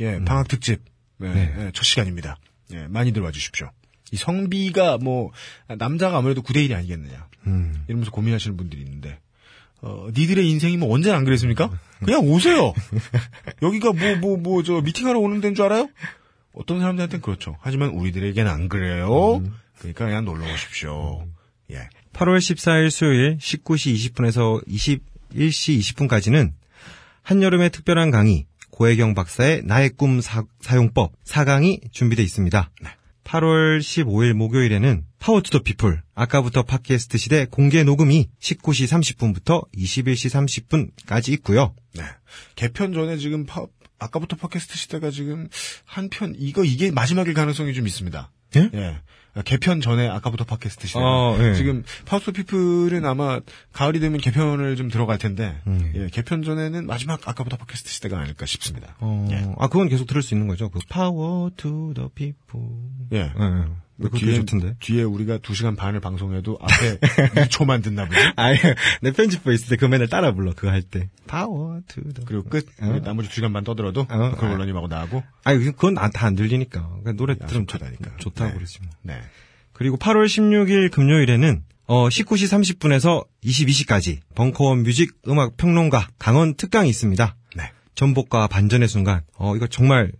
예, 0.00 0.18
방학 0.24 0.48
특집, 0.48 0.82
네, 1.18 1.32
네. 1.32 1.54
예, 1.58 1.70
첫 1.74 1.84
시간입니다. 1.84 2.38
예, 2.72 2.86
많이들 2.88 3.22
와주십시오. 3.22 3.70
이 4.12 4.16
성비가 4.16 4.98
뭐, 4.98 5.30
남자가 5.78 6.18
아무래도 6.18 6.42
9대 6.42 6.68
1이 6.68 6.74
아니겠느냐. 6.74 7.28
음. 7.46 7.84
이러면서 7.86 8.10
고민하시는 8.10 8.56
분들이 8.56 8.82
있는데, 8.82 9.18
어, 9.82 10.08
니들의 10.14 10.48
인생이 10.48 10.76
뭐 10.76 10.92
언제나 10.92 11.16
안 11.16 11.24
그랬습니까? 11.24 11.70
그냥 12.04 12.22
오세요! 12.22 12.72
여기가 13.62 13.92
뭐, 13.92 14.16
뭐, 14.16 14.36
뭐, 14.36 14.62
저, 14.62 14.80
미팅하러 14.80 15.18
오는 15.18 15.40
데인 15.40 15.54
줄 15.54 15.64
알아요? 15.64 15.88
어떤 16.52 16.80
사람들한테는 16.80 17.22
그렇죠. 17.22 17.56
하지만 17.60 17.90
우리들에게는 17.90 18.50
안 18.50 18.68
그래요. 18.68 19.42
그러니까 19.78 20.06
그냥 20.06 20.24
놀러 20.24 20.44
오십시오. 20.52 21.26
예. 21.70 21.88
8월 22.12 22.38
14일 22.38 22.90
수요일 22.90 23.38
19시 23.38 24.12
20분에서 24.12 24.66
21시 24.66 25.78
20분까지는 25.78 26.52
한여름의 27.22 27.70
특별한 27.70 28.10
강의 28.10 28.46
고혜경 28.70 29.14
박사의 29.14 29.62
나의 29.64 29.90
꿈 29.90 30.20
사, 30.20 30.42
용법 30.74 31.12
4강이 31.24 31.92
준비되어 31.92 32.24
있습니다. 32.24 32.70
8월 33.24 33.78
15일 33.78 34.32
목요일에는 34.32 35.04
Power 35.20 35.40
to 35.42 35.49
the 35.49 35.60
People 35.62 36.02
아까부터 36.14 36.64
팟캐스트 36.64 37.16
시대 37.18 37.44
공개 37.44 37.84
녹음이 37.84 38.28
19시 38.40 38.88
30분부터 38.88 39.70
21시 39.76 40.96
30분까지 41.06 41.28
있고요. 41.34 41.74
네. 41.94 42.02
개편 42.56 42.92
전에 42.92 43.18
지금 43.18 43.46
파- 43.46 43.66
아까부터 44.00 44.36
팟캐스트 44.36 44.76
시대가 44.76 45.10
지금 45.10 45.48
한편 45.84 46.34
이거 46.36 46.64
이게 46.64 46.90
마지막일 46.90 47.34
가능성이 47.34 47.74
좀 47.74 47.86
있습니다. 47.86 48.30
예? 48.56 48.70
개편 49.44 49.80
전에 49.80 50.08
아까부터 50.08 50.44
팟캐스트 50.44 50.88
시대. 50.88 50.98
어, 50.98 51.36
예. 51.38 51.54
지금 51.54 51.84
파우스 52.04 52.32
피플은 52.32 53.04
아마 53.06 53.40
가을이 53.72 54.00
되면 54.00 54.20
개편을 54.20 54.74
좀 54.74 54.88
들어갈 54.88 55.18
텐데 55.18 55.60
음. 55.68 55.92
예, 55.94 56.08
개편 56.08 56.42
전에는 56.42 56.86
마지막 56.86 57.26
아까부터 57.28 57.56
팟캐스트 57.56 57.88
시대가 57.90 58.18
아닐까 58.18 58.46
싶습니다. 58.46 58.96
어, 58.98 59.28
예. 59.30 59.46
아, 59.56 59.68
그건 59.68 59.88
계속 59.88 60.06
들을 60.06 60.20
수 60.22 60.34
있는 60.34 60.48
거죠. 60.48 60.68
그 60.68 60.80
to 61.56 61.94
the 61.94 62.08
people. 62.14 62.66
예. 63.12 63.18
예. 63.18 63.24
예. 63.28 63.64
되게 64.08 64.34
좋던데. 64.34 64.76
뒤에 64.80 65.02
우리가 65.02 65.38
2시간 65.38 65.76
반을 65.76 66.00
방송해도 66.00 66.58
앞에 66.60 66.98
2초만 67.46 67.82
듣나 67.82 68.06
보지. 68.06 68.18
아니, 68.36 68.58
내 69.02 69.12
편집부 69.12 69.52
있을 69.52 69.68
때 69.68 69.76
그 69.76 69.84
맨날 69.84 70.08
따라 70.08 70.32
불러, 70.32 70.54
그거 70.54 70.70
할 70.70 70.82
때. 70.82 71.08
Power 71.28 71.82
to 71.88 72.02
the. 72.02 72.24
그리고 72.26 72.44
끝. 72.44 72.66
어. 72.80 73.00
나머지 73.04 73.28
2시간 73.28 73.52
반 73.52 73.64
떠들어도 73.64 74.06
어. 74.08 74.30
그걸 74.32 74.50
원로님하고 74.50 74.88
나하고 74.88 75.22
아니, 75.44 75.62
그건 75.64 75.94
다 75.94 76.10
안 76.26 76.34
들리니까. 76.34 76.80
그러니까 76.88 77.12
노래 77.12 77.34
들으면 77.36 77.66
좋, 77.66 77.76
야속하다니까. 77.76 78.16
좋다고 78.18 78.50
네. 78.50 78.54
그러지 78.56 78.78
뭐. 78.82 78.90
네. 79.02 79.20
그리고 79.72 79.96
8월 79.96 80.26
16일 80.26 80.90
금요일에는 80.90 81.62
어 81.86 82.08
19시 82.08 82.78
30분에서 82.78 83.26
22시까지 83.44 84.18
벙커원 84.34 84.82
뮤직 84.84 85.12
음악 85.28 85.56
평론가 85.56 86.08
강원 86.18 86.54
특강이 86.54 86.88
있습니다. 86.88 87.36
네. 87.56 87.72
전복과 87.94 88.46
반전의 88.48 88.86
순간. 88.88 89.22
어 89.34 89.56
이거 89.56 89.66
정말 89.66 90.12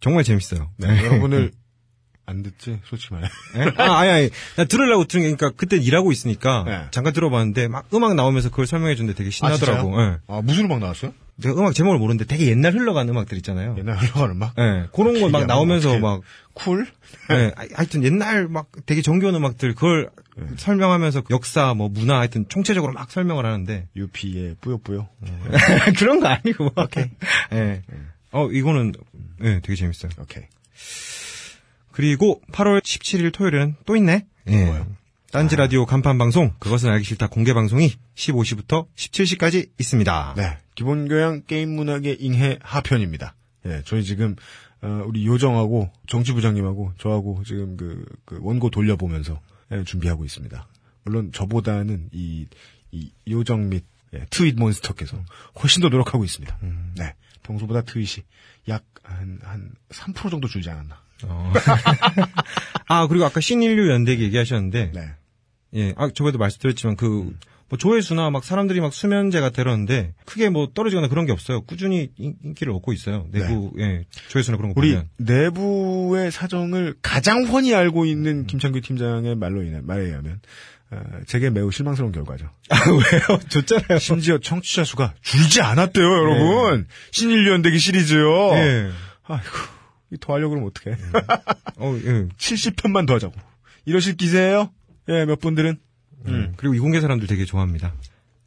정말 0.00 0.24
재밌어요. 0.24 0.70
네. 0.78 0.88
여러분을 1.04 1.52
안 2.24 2.42
듣지? 2.42 2.78
솔직히 2.84 3.14
말해. 3.14 3.28
예? 3.56 3.82
아, 3.82 3.98
아니, 3.98 4.10
아니. 4.10 4.30
나 4.56 4.64
들으려고 4.64 5.04
들은 5.04 5.22
게, 5.24 5.34
그러니까 5.34 5.56
그때 5.56 5.76
일하고 5.76 6.12
있으니까 6.12 6.64
네. 6.66 6.86
잠깐 6.90 7.12
들어봤는데 7.12 7.68
막 7.68 7.86
음악 7.94 8.14
나오면서 8.14 8.50
그걸 8.50 8.66
설명해 8.66 8.94
주는데 8.94 9.16
되게 9.16 9.30
신나더라고. 9.30 9.90
진짜요? 9.90 10.06
예. 10.12 10.18
아, 10.28 10.40
무슨 10.42 10.66
음악 10.66 10.78
나왔어요? 10.78 11.12
제가 11.42 11.58
음악 11.58 11.74
제목을 11.74 11.98
모르는데 11.98 12.24
되게 12.26 12.46
옛날 12.48 12.74
흘러간 12.74 13.08
음악들 13.08 13.36
있잖아요. 13.38 13.74
옛날 13.78 13.96
흘러가는 13.96 14.36
음악? 14.36 14.54
예. 14.58 14.86
그런 14.94 15.18
거 15.20 15.33
막 15.33 15.46
나오면서 15.46 15.98
막 15.98 16.20
쿨? 16.52 16.86
예, 17.30 17.52
하- 17.56 17.66
하여튼 17.74 18.04
옛날 18.04 18.46
막 18.48 18.68
되게 18.86 19.02
정겨운 19.02 19.34
음악들 19.34 19.74
그걸 19.74 20.10
네. 20.36 20.44
설명하면서 20.56 21.24
역사 21.30 21.74
뭐 21.74 21.88
문화 21.88 22.18
하여튼 22.18 22.44
총체적으로 22.48 22.92
막 22.92 23.10
설명을 23.10 23.44
하는데 23.46 23.88
UP의 23.96 24.56
뿌요뿌요. 24.60 25.08
그런 25.98 26.20
거 26.20 26.28
아니고 26.28 26.70
막 26.76 26.90
예. 27.52 27.82
어 28.30 28.48
이거는 28.48 28.92
예, 29.42 29.60
되게 29.62 29.74
재밌어요. 29.74 30.12
오케이. 30.20 30.44
그리고 31.92 32.40
8월 32.52 32.82
17일 32.82 33.32
토요일은 33.32 33.76
또 33.86 33.96
있네. 33.96 34.26
예. 34.48 34.64
뭐요? 34.64 34.86
딴지 35.30 35.56
라디오 35.56 35.86
간판 35.86 36.18
방송 36.18 36.52
그것은 36.58 36.90
알기 36.90 37.04
싫다 37.04 37.28
공개 37.28 37.54
방송이 37.54 37.94
15시부터 38.16 38.86
17시까지 38.94 39.70
있습니다. 39.78 40.34
네. 40.36 40.58
기본 40.74 41.08
교양 41.08 41.42
게임 41.46 41.74
문학의 41.74 42.18
이해 42.20 42.58
하편입니다. 42.60 43.34
예, 43.66 43.82
저희 43.84 44.04
지금, 44.04 44.36
어, 44.82 45.04
우리 45.06 45.26
요정하고, 45.26 45.90
정치부장님하고, 46.06 46.92
저하고 46.98 47.42
지금 47.46 47.76
그, 47.76 48.04
그 48.24 48.38
원고 48.42 48.70
돌려보면서, 48.70 49.40
예, 49.70 49.84
준비하고 49.84 50.24
있습니다. 50.24 50.68
물론 51.04 51.30
저보다는 51.32 52.08
이, 52.12 52.46
이 52.90 53.10
요정 53.28 53.68
및, 53.68 53.84
예, 54.14 54.26
트윗 54.30 54.56
몬스터께서 54.58 55.22
훨씬 55.62 55.80
더 55.80 55.88
노력하고 55.88 56.24
있습니다. 56.24 56.58
네. 56.96 57.14
평소보다 57.42 57.82
트윗이 57.82 58.24
약, 58.68 58.84
한, 59.02 59.38
한, 59.42 59.72
3% 59.88 60.30
정도 60.30 60.48
줄지 60.48 60.68
않았나. 60.70 61.00
어. 61.28 61.52
아 62.88 63.06
그리고 63.06 63.24
아까 63.24 63.40
신인류 63.40 63.90
연대기 63.90 64.22
얘기하셨는데 64.24 64.92
네. 64.94 65.10
예, 65.74 65.94
아, 65.96 66.10
저번에도 66.12 66.38
말씀드렸지만, 66.38 66.96
그, 66.96 67.32
뭐 67.68 67.78
조회수나 67.78 68.28
막 68.28 68.44
사람들이 68.44 68.80
막 68.82 68.92
수면제가 68.92 69.50
되려는데, 69.50 70.12
크게 70.26 70.50
뭐 70.50 70.68
떨어지거나 70.74 71.08
그런 71.08 71.24
게 71.24 71.32
없어요. 71.32 71.62
꾸준히 71.62 72.10
인, 72.18 72.34
인기를 72.44 72.72
얻고 72.74 72.92
있어요. 72.92 73.26
내부, 73.30 73.72
예, 73.78 74.04
조회수나 74.28 74.58
그런 74.58 74.74
거 74.74 74.80
우리 74.80 74.90
보면. 74.90 75.08
내부의 75.16 76.30
사정을 76.30 76.96
가장 77.00 77.44
훤히 77.46 77.74
알고 77.74 78.04
있는 78.04 78.46
김창규 78.46 78.82
팀장의 78.82 79.36
말로 79.36 79.62
인해, 79.62 79.80
말에 79.82 80.02
의하면, 80.04 80.40
어, 80.90 81.00
제게 81.26 81.48
매우 81.48 81.70
실망스러운 81.72 82.12
결과죠. 82.12 82.50
아, 82.68 82.76
왜요? 82.92 83.38
좋잖아요. 83.48 83.98
심지어 83.98 84.36
청취자 84.36 84.84
수가 84.84 85.14
줄지 85.22 85.62
않았대요, 85.62 86.04
여러분. 86.04 86.86
신인류 87.12 87.50
연대기 87.50 87.78
시리즈요. 87.78 88.50
예. 88.56 88.90
아이고, 89.24 89.46
이 89.46 89.81
더 90.20 90.34
하려고 90.34 90.50
그러면 90.50 90.70
어떡해. 90.70 90.96
어, 91.76 91.94
예. 92.04 92.28
70편만 92.36 93.06
더 93.06 93.14
하자고. 93.14 93.34
이러실 93.84 94.16
기세예요? 94.16 94.70
예, 95.08 95.24
몇 95.24 95.40
분들은. 95.40 95.78
음. 96.26 96.54
그리고 96.56 96.74
이공계 96.74 97.00
사람들 97.00 97.26
되게 97.26 97.44
좋아합니다. 97.44 97.94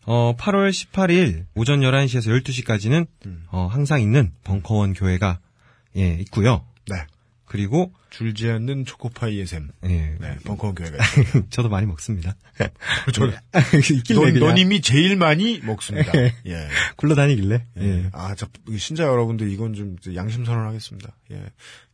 어, 0.06 0.36
8월 0.38 0.70
18일 0.70 1.46
오전 1.56 1.82
11시에서 1.82 2.30
12시까지는, 2.42 3.08
어, 3.48 3.68
항상 3.68 4.02
있는 4.02 4.32
벙커원 4.44 4.94
교회가, 4.94 5.40
예, 5.98 6.14
있고요 6.22 6.58
네. 6.58 6.75
그리고, 7.46 7.94
줄지 8.10 8.50
않는 8.50 8.86
초코파이의 8.86 9.46
샘. 9.46 9.70
예. 9.84 10.16
네, 10.20 10.38
벙커원 10.46 10.76
교회가. 10.76 10.98
저도 11.50 11.70
많이 11.70 11.86
먹습니다. 11.86 12.36
저, 13.14 13.28
있길래 13.94 14.20
넌, 14.20 14.34
그냥 14.34 14.40
너님이 14.40 14.82
제일 14.82 15.16
많이 15.16 15.60
먹습니다. 15.64 16.12
예. 16.18 16.68
굴러다니길래. 16.96 17.66
예. 17.80 18.10
아, 18.14 18.34
저, 18.36 18.48
신자 18.78 19.04
여러분들, 19.04 19.52
이건 19.52 19.74
좀 19.74 19.96
양심 20.16 20.46
선언하겠습니다. 20.46 21.16
예. 21.32 21.44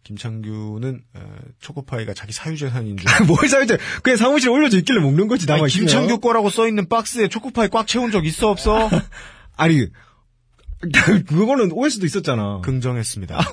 김창규는, 0.04 1.02
어, 1.14 1.36
초코파이가 1.60 2.14
자기 2.14 2.32
사유재산인 2.32 2.98
줄. 2.98 3.06
뭘 3.28 3.48
사유제 3.48 3.78
그냥 4.02 4.18
사무실에 4.18 4.52
올려져 4.52 4.78
있길래 4.78 5.00
먹는 5.02 5.28
거지, 5.28 5.46
나만 5.46 5.68
김창규 5.68 6.20
거라고 6.20 6.50
써 6.50 6.68
있는 6.68 6.88
박스에 6.88 7.28
초코파이 7.28 7.68
꽉 7.70 7.88
채운 7.88 8.12
적 8.12 8.26
있어, 8.26 8.50
없어? 8.50 8.90
아니, 9.56 9.88
그거는 11.28 11.72
OS도 11.72 12.06
있었잖아. 12.06 12.62
긍정했습니다. 12.64 13.38
아, 13.38 13.44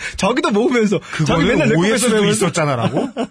와. 0.00 0.16
자기도 0.16 0.50
먹으면서. 0.50 1.00
자기 1.26 1.44
맨날 1.44 1.68
내거 1.68 1.80
오해수도 1.80 2.14
뺏어 2.20 2.26
있었잖아라고? 2.30 3.10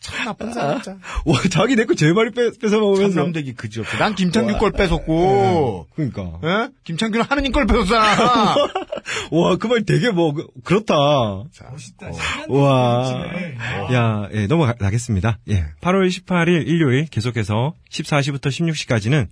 참 0.00 0.24
나쁜 0.24 0.52
사람 0.52 0.80
진짜. 0.80 0.96
와, 1.26 1.38
자기 1.50 1.74
내 1.74 1.84
거 1.84 1.94
제일 1.94 2.14
많이 2.14 2.30
뺏, 2.30 2.58
뺏어 2.60 2.78
먹으면서. 2.78 3.14
참남대기 3.16 3.54
그지 3.54 3.80
없어. 3.80 3.96
난 3.98 4.14
김창규 4.14 4.56
걸 4.58 4.70
뺏었고, 4.72 5.88
그니까. 5.94 6.38
예? 6.44 6.68
김창규는 6.84 7.26
하느님 7.28 7.50
걸 7.52 7.66
뺏었잖아. 7.66 8.54
와, 9.32 9.56
그 9.56 9.66
말 9.68 9.84
되게 9.84 10.10
뭐, 10.10 10.32
그- 10.32 10.46
그렇다. 10.64 10.94
자, 11.52 11.66
와. 12.48 13.24
야, 13.92 14.28
예, 14.32 14.46
넘어가겠습니다. 14.46 15.38
예. 15.50 15.64
8월 15.80 16.08
18일 16.08 16.66
일요일 16.66 17.06
계속해서 17.06 17.74
14시부터 17.90 18.46
16시까지는 18.48 19.26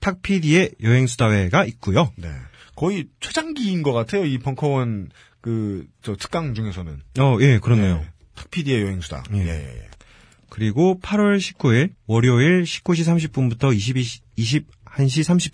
탁 0.00 0.22
PD의 0.22 0.72
여행수다회가 0.82 1.64
있고요. 1.64 2.12
네. 2.16 2.28
거의 2.76 3.06
최장기인 3.20 3.82
것 3.82 3.92
같아요. 3.92 4.24
이 4.24 4.38
벙커원 4.38 5.08
그 5.40 5.86
저 6.02 6.16
특강 6.16 6.54
중에서는 6.54 7.00
어, 7.18 7.38
예, 7.40 7.58
그렇네요. 7.58 8.04
탁PD의 8.34 8.82
여행수다. 8.82 9.24
예. 9.34 9.38
예, 9.38 9.48
예, 9.48 9.82
예. 9.82 9.88
그리고 10.48 10.98
8월 11.02 11.38
19일 11.38 11.90
월요일 12.06 12.64
19시 12.64 13.30
30분부터 13.30 13.74
22시, 13.76 14.22
21시 14.38 14.64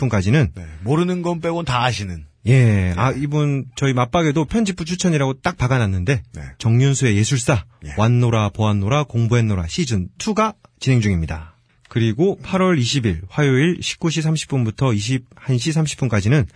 30분까지는 0.09 0.51
네. 0.55 0.67
모르는 0.83 1.23
건 1.23 1.41
빼곤 1.41 1.65
다 1.65 1.85
아시는. 1.85 2.27
예, 2.47 2.95
아, 2.97 3.11
이분, 3.11 3.67
저희 3.75 3.93
맞박에도 3.93 4.45
편집부 4.45 4.85
추천이라고 4.85 5.41
딱 5.41 5.57
박아놨는데, 5.57 6.23
네. 6.33 6.43
정윤수의 6.59 7.17
예술사, 7.17 7.65
예. 7.85 7.95
왔노라, 7.99 8.51
보았노라, 8.51 9.05
공부했노라 9.05 9.65
시즌2가 9.65 10.55
진행 10.79 11.01
중입니다. 11.01 11.57
그리고 11.89 12.39
8월 12.43 12.79
20일 12.81 13.23
화요일 13.29 13.81
19시 13.81 14.23
30분부터 14.23 14.97
21시 14.97 16.09
30분까지는 16.09 16.47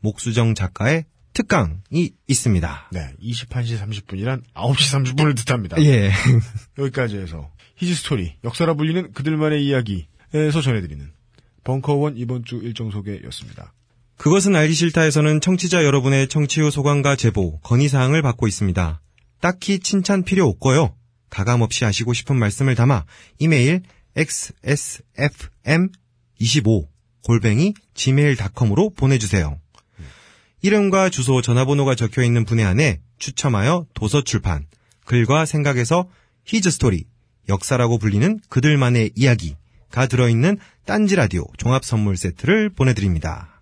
목수정 0.00 0.54
작가의 0.54 1.04
특강이 1.38 2.10
있습니다. 2.26 2.88
네. 2.90 3.12
21시 3.22 3.78
30분이란 3.78 4.42
9시 4.54 5.14
30분을 5.14 5.36
뜻합니다. 5.36 5.80
예. 5.80 6.10
여기까지 6.78 7.18
해서 7.18 7.52
히지스토리, 7.76 8.34
역사라 8.42 8.74
불리는 8.74 9.12
그들만의 9.12 9.64
이야기에서 9.64 10.60
전해드리는 10.60 11.12
벙커원 11.62 12.16
이번 12.16 12.44
주 12.44 12.56
일정 12.56 12.90
소개였습니다. 12.90 13.72
그것은 14.16 14.56
알기 14.56 14.74
싫다에서는 14.74 15.40
청취자 15.40 15.84
여러분의 15.84 16.26
청취 16.26 16.60
후 16.60 16.72
소감과 16.72 17.14
제보, 17.14 17.60
건의사항을 17.60 18.20
받고 18.20 18.48
있습니다. 18.48 19.00
딱히 19.40 19.78
칭찬 19.78 20.24
필요 20.24 20.48
없고요. 20.48 20.96
가감없이 21.30 21.84
하시고 21.84 22.14
싶은 22.14 22.34
말씀을 22.34 22.74
담아 22.74 23.04
이메일 23.38 23.82
xsfm25 24.16 26.88
골뱅이 27.22 27.74
gmail.com으로 27.94 28.90
보내주세요. 28.90 29.60
이름과 30.62 31.10
주소, 31.10 31.40
전화번호가 31.40 31.94
적혀 31.94 32.22
있는 32.22 32.44
분의 32.44 32.64
안에 32.64 33.00
추첨하여 33.18 33.86
도서 33.94 34.22
출판, 34.22 34.66
글과 35.04 35.44
생각에서 35.44 36.08
히즈 36.44 36.70
스토리, 36.70 37.04
역사라고 37.48 37.98
불리는 37.98 38.40
그들만의 38.48 39.12
이야기가 39.14 40.06
들어있는 40.08 40.58
딴지 40.84 41.16
라디오 41.16 41.44
종합 41.56 41.84
선물 41.84 42.16
세트를 42.16 42.70
보내드립니다. 42.70 43.58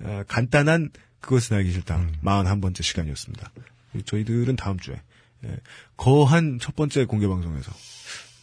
어, 0.00 0.22
간단한 0.28 0.90
그것은 1.20 1.56
알기 1.56 1.72
싫다. 1.72 2.06
41번째 2.22 2.82
시간이었습니다. 2.82 3.50
저희들은 4.04 4.56
다음 4.56 4.78
주에 4.78 5.00
예, 5.44 5.56
거한 5.96 6.58
첫 6.60 6.74
번째 6.76 7.04
공개 7.04 7.26
방송에서 7.26 7.72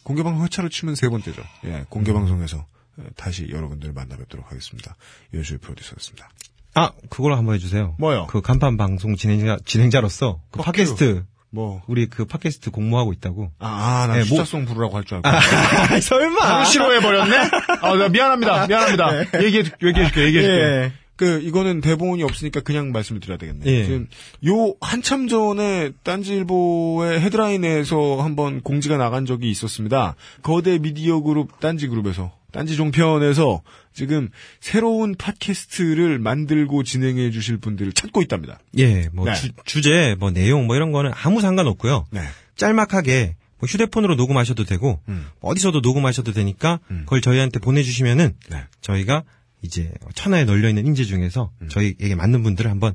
공개 0.02 0.22
방송 0.22 0.44
회차로 0.44 0.68
치면 0.68 0.94
세 0.94 1.08
번째죠. 1.08 1.42
예, 1.64 1.84
공개 1.88 2.12
방송에서 2.12 2.66
예, 3.00 3.04
다시 3.16 3.48
여러분들을 3.50 3.92
만나 3.92 4.16
뵙도록 4.16 4.50
하겠습니다. 4.50 4.96
유현수의 5.32 5.58
프로듀서였습니다. 5.58 6.30
아, 6.74 6.90
그걸 7.10 7.34
한번 7.36 7.54
해주세요. 7.56 7.96
뭐요? 7.98 8.26
그 8.28 8.40
간판 8.40 8.76
방송 8.76 9.14
진행자, 9.16 9.58
진행자로서 9.64 10.40
그 10.50 10.60
어, 10.60 10.62
팟캐스트 10.62 11.24
뭐. 11.50 11.82
우리 11.86 12.06
그 12.06 12.24
팟캐스트 12.24 12.70
공모하고 12.70 13.12
있다고. 13.12 13.50
아, 13.58 13.66
아, 13.68 14.06
나 14.06 14.14
네, 14.14 14.18
뭐- 14.20 14.24
숫자송 14.38 14.64
부르라고 14.64 14.96
할 14.96 15.04
줄 15.04 15.16
알고. 15.16 15.28
아, 15.28 16.00
설마. 16.00 16.38
바로 16.40 16.64
싫어해버렸네? 16.64 17.36
아, 17.82 17.94
나 17.96 18.08
미안합니다. 18.08 18.66
미안합니다. 18.68 19.18
얘기해, 19.42 19.62
얘기해줄게, 19.82 20.24
얘기해줄게. 20.24 20.46
예. 20.48 20.92
그, 21.14 21.40
이거는 21.42 21.82
대본이 21.82 22.22
없으니까 22.24 22.60
그냥 22.60 22.90
말씀을 22.90 23.20
드려야 23.20 23.36
되겠네. 23.36 23.66
예. 23.66 23.84
지금 23.84 24.08
요, 24.46 24.74
한참 24.80 25.28
전에 25.28 25.90
딴지일보의 26.04 27.20
헤드라인에서 27.20 28.22
한번 28.22 28.62
공지가 28.62 28.96
나간 28.96 29.26
적이 29.26 29.50
있었습니다. 29.50 30.14
거대 30.42 30.78
미디어 30.78 31.20
그룹 31.20 31.60
딴지 31.60 31.86
그룹에서, 31.86 32.32
딴지 32.52 32.76
종편에서 32.76 33.62
지금 33.92 34.28
새로운 34.60 35.14
팟캐스트를 35.14 36.18
만들고 36.18 36.82
진행해 36.84 37.30
주실 37.30 37.56
분들을 37.58 37.92
찾고 37.92 38.22
있답니다. 38.22 38.58
예, 38.78 39.08
뭐 39.12 39.24
네. 39.26 39.34
주, 39.64 39.80
제 39.82 40.14
뭐 40.18 40.30
내용 40.30 40.66
뭐 40.66 40.76
이런 40.76 40.92
거는 40.92 41.10
아무 41.14 41.40
상관없고요. 41.40 42.06
네. 42.10 42.20
짤막하게 42.56 43.36
뭐 43.58 43.66
휴대폰으로 43.66 44.14
녹음하셔도 44.16 44.64
되고 44.64 45.00
음. 45.08 45.26
어디서도 45.40 45.80
녹음하셔도 45.80 46.32
되니까 46.32 46.80
음. 46.90 47.02
그걸 47.04 47.20
저희한테 47.20 47.58
보내주시면은 47.60 48.34
네. 48.50 48.64
저희가 48.80 49.24
이제 49.62 49.92
천하에 50.14 50.44
널려 50.44 50.68
있는 50.68 50.86
인재 50.86 51.04
중에서 51.04 51.50
음. 51.62 51.68
저희에게 51.68 52.14
맞는 52.14 52.42
분들을 52.42 52.70
한번 52.70 52.94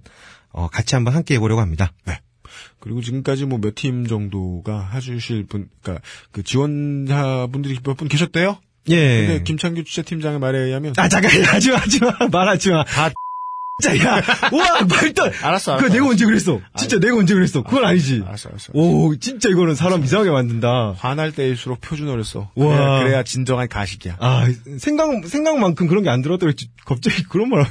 어, 0.49 0.67
같이 0.67 0.95
한번 0.95 1.15
함께 1.15 1.35
해보려고 1.35 1.61
합니다. 1.61 1.91
그리고 2.79 3.01
지금까지 3.01 3.45
뭐 3.45 3.59
몇 3.59 3.75
팀 3.75 4.07
정도가 4.07 4.91
해주실 4.93 5.45
분, 5.47 5.69
그니까 5.81 6.01
그 6.31 6.43
지원자 6.43 7.47
분들이 7.51 7.77
몇 7.83 7.95
분 7.95 8.07
계셨대요? 8.07 8.59
예. 8.89 9.25
근데 9.27 9.43
김창규 9.43 9.83
취재팀장의 9.83 10.39
말에 10.39 10.59
의하면 10.59 10.93
아 10.97 11.07
잠깐 11.09 11.31
하지 11.43 11.71
마 11.71 11.77
하지 11.77 11.99
마 11.99 12.11
말하지 12.31 12.71
마. 12.71 12.83
다 12.83 13.09
진짜 13.79 14.03
야, 14.09 14.15
와 14.51 14.81
말도. 14.89 15.21
알았어, 15.43 15.77
그 15.77 15.83
알았어. 15.83 15.93
내가 15.93 16.07
언제 16.07 16.25
그랬어? 16.25 16.59
진짜 16.77 16.97
내가 16.99 17.15
언제 17.15 17.35
그랬어? 17.35 17.61
그건 17.61 17.85
아니지. 17.85 18.23
알았어, 18.25 18.49
알았어. 18.49 18.71
오, 18.73 19.15
진짜 19.19 19.49
이거는 19.49 19.75
사람 19.75 20.03
이상하게 20.03 20.31
만든다. 20.31 20.95
화날 20.97 21.31
때일수록 21.31 21.79
표준어를 21.81 22.23
써. 22.23 22.49
와. 22.55 22.65
그래야, 22.65 22.99
그래야 23.03 23.23
진정한 23.23 23.67
가식이야. 23.67 24.15
아, 24.19 24.47
생각 24.79 25.27
생각만큼 25.27 25.85
그런 25.85 26.01
게 26.03 26.09
안 26.09 26.23
들었더니 26.23 26.53
갑자기 26.85 27.21
그런 27.25 27.49
말. 27.49 27.65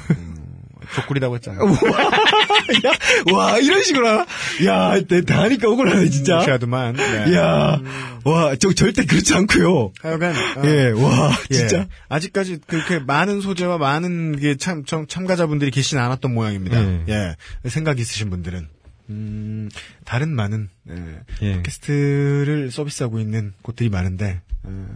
족구리라고 0.95 1.35
했잖아. 1.35 1.57
야, 1.63 3.33
와 3.33 3.57
이런 3.59 3.83
식으로 3.83 4.07
하나? 4.07 4.25
야, 4.65 5.01
내 5.07 5.21
다니까 5.21 5.69
억울하네 5.69 6.09
진짜. 6.09 6.37
무시하더만. 6.37 6.95
네. 6.95 7.35
야, 7.35 7.79
와, 8.23 8.55
저 8.55 8.73
절대 8.73 9.05
그렇지 9.05 9.33
않고요. 9.35 9.93
하여간 10.01 10.35
어, 10.57 10.61
예, 10.65 10.89
와, 10.91 11.31
예. 11.51 11.55
진짜. 11.55 11.87
아직까지 12.09 12.59
그렇게 12.67 12.99
많은 12.99 13.41
소재와 13.41 13.77
많은 13.77 14.37
게 14.37 14.55
참, 14.57 14.83
참 14.85 15.07
참가자분들이 15.07 15.71
계시진 15.71 15.97
않았던 15.99 16.33
모양입니다. 16.33 16.81
예. 16.81 17.03
예. 17.09 17.69
생각 17.69 17.99
있으신 17.99 18.29
분들은 18.29 18.67
음, 19.09 19.69
다른 20.05 20.35
많은 20.35 20.69
예. 20.89 21.21
예. 21.41 21.55
팟캐스트를 21.57 22.71
서비스하고 22.71 23.19
있는 23.19 23.53
곳들이 23.61 23.89
많은데 23.89 24.41
어, 24.63 24.87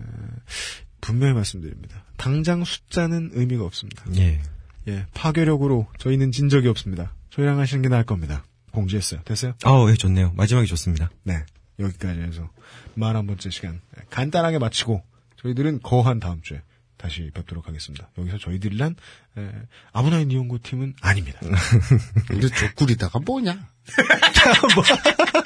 분명히 1.00 1.34
말씀드립니다. 1.34 2.04
당장 2.18 2.64
숫자는 2.64 3.32
의미가 3.34 3.64
없습니다. 3.64 4.04
예. 4.18 4.40
예, 4.88 5.06
파괴력으로 5.14 5.88
저희는 6.00 6.32
진 6.32 6.50
적이 6.50 6.68
없습니다. 6.70 7.14
저희랑 7.30 7.60
하시는 7.60 7.82
게 7.82 7.90
나을 7.90 8.04
겁니다. 8.04 8.44
공지했어요. 8.72 9.22
됐어요? 9.24 9.54
아우, 9.64 9.90
예, 9.90 9.96
좋네요. 9.96 10.34
마지막이 10.36 10.68
좋습니다. 10.68 11.10
네. 11.24 11.44
여기까지 11.80 12.20
해서 12.22 12.50
41번째 12.98 13.52
시간 13.52 13.82
간단하게 14.10 14.60
마치고 14.60 15.04
저희들은 15.42 15.82
거한 15.82 16.20
다음 16.20 16.42
주에 16.42 16.62
다시 16.98 17.32
뵙도록 17.34 17.68
하겠습니다. 17.68 18.10
여기서 18.18 18.38
저희들이란 18.38 18.96
에, 19.38 19.52
아브나인 19.92 20.30
이용고 20.30 20.60
팀은 20.60 20.94
아닙니다. 21.02 21.40
근데 22.28 22.48
족구리다가 22.48 23.20
뭐냐? 23.20 23.68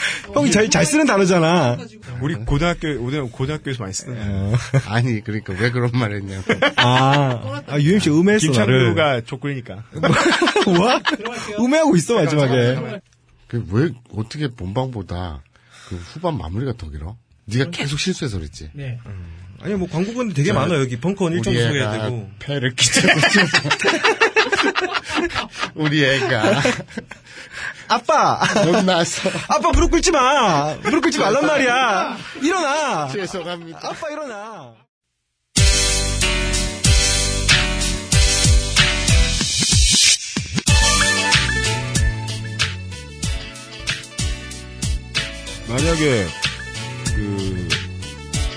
형이 0.34 0.50
잘, 0.50 0.68
잘 0.70 0.84
쓰는 0.86 1.06
단어잖아. 1.06 1.78
우리 2.20 2.34
고등학교 2.34 2.88
고등- 2.98 3.30
고등학교에서 3.30 3.82
많이 3.82 3.92
쓰는 3.92 4.54
아니, 4.86 5.22
그러니까 5.22 5.52
왜 5.58 5.70
그런 5.70 5.90
말 5.92 6.12
했냐고. 6.12 6.44
아, 6.76 7.62
아 7.66 7.78
UMC 7.78 8.10
음해했어. 8.10 8.46
김창규가 8.46 9.22
족구니까. 9.22 9.84
와? 10.78 11.00
음해하고 11.58 11.96
있어, 11.96 12.14
마지막에. 12.14 13.00
그 13.48 13.66
왜, 13.70 13.90
어떻게 14.16 14.48
본방보다 14.48 15.42
그 15.88 15.96
후반 15.96 16.38
마무리가 16.38 16.74
더 16.76 16.88
길어? 16.90 17.16
네가 17.46 17.70
계속 17.70 17.98
실수해서 17.98 18.38
그랬지. 18.38 18.70
아니, 19.62 19.74
뭐, 19.74 19.88
광고분들 19.88 20.34
되게 20.34 20.52
많아, 20.54 20.74
여기. 20.76 20.96
벙커원 20.98 21.34
일정 21.34 21.52
우리 21.52 21.60
소개해야 21.62 21.94
애가 21.94 22.04
되고. 22.04 22.30
패를 22.38 22.74
끼치고. 22.74 23.08
우리 25.74 26.04
애가 26.04 26.42
아빠! 27.88 28.40
못 28.64 28.84
나서 28.84 29.28
아빠 29.48 29.70
무릎 29.72 29.90
꿇지 29.90 30.10
마! 30.12 30.74
무릎 30.82 31.02
꿇지 31.02 31.18
말란 31.18 31.46
말이야! 31.46 32.16
일어나! 32.42 33.08
죄송합니다. 33.08 33.80
아빠 33.88 34.08
일어나! 34.10 34.74
만약에 45.68 46.26
그 47.14 47.68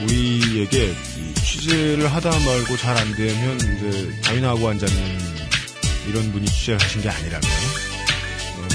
우리에게 0.01 0.87
이 1.17 1.33
취재를 1.35 2.07
하다 2.11 2.29
말고 2.31 2.77
잘 2.77 2.97
안 2.97 3.15
되면 3.15 3.55
이제 3.57 4.21
자윈하고 4.21 4.67
앉아있는 4.69 5.33
이런 6.07 6.31
분이 6.31 6.45
취재를 6.47 6.81
하신 6.81 7.01
게 7.01 7.09
아니라면 7.09 7.41
어, 8.57 8.67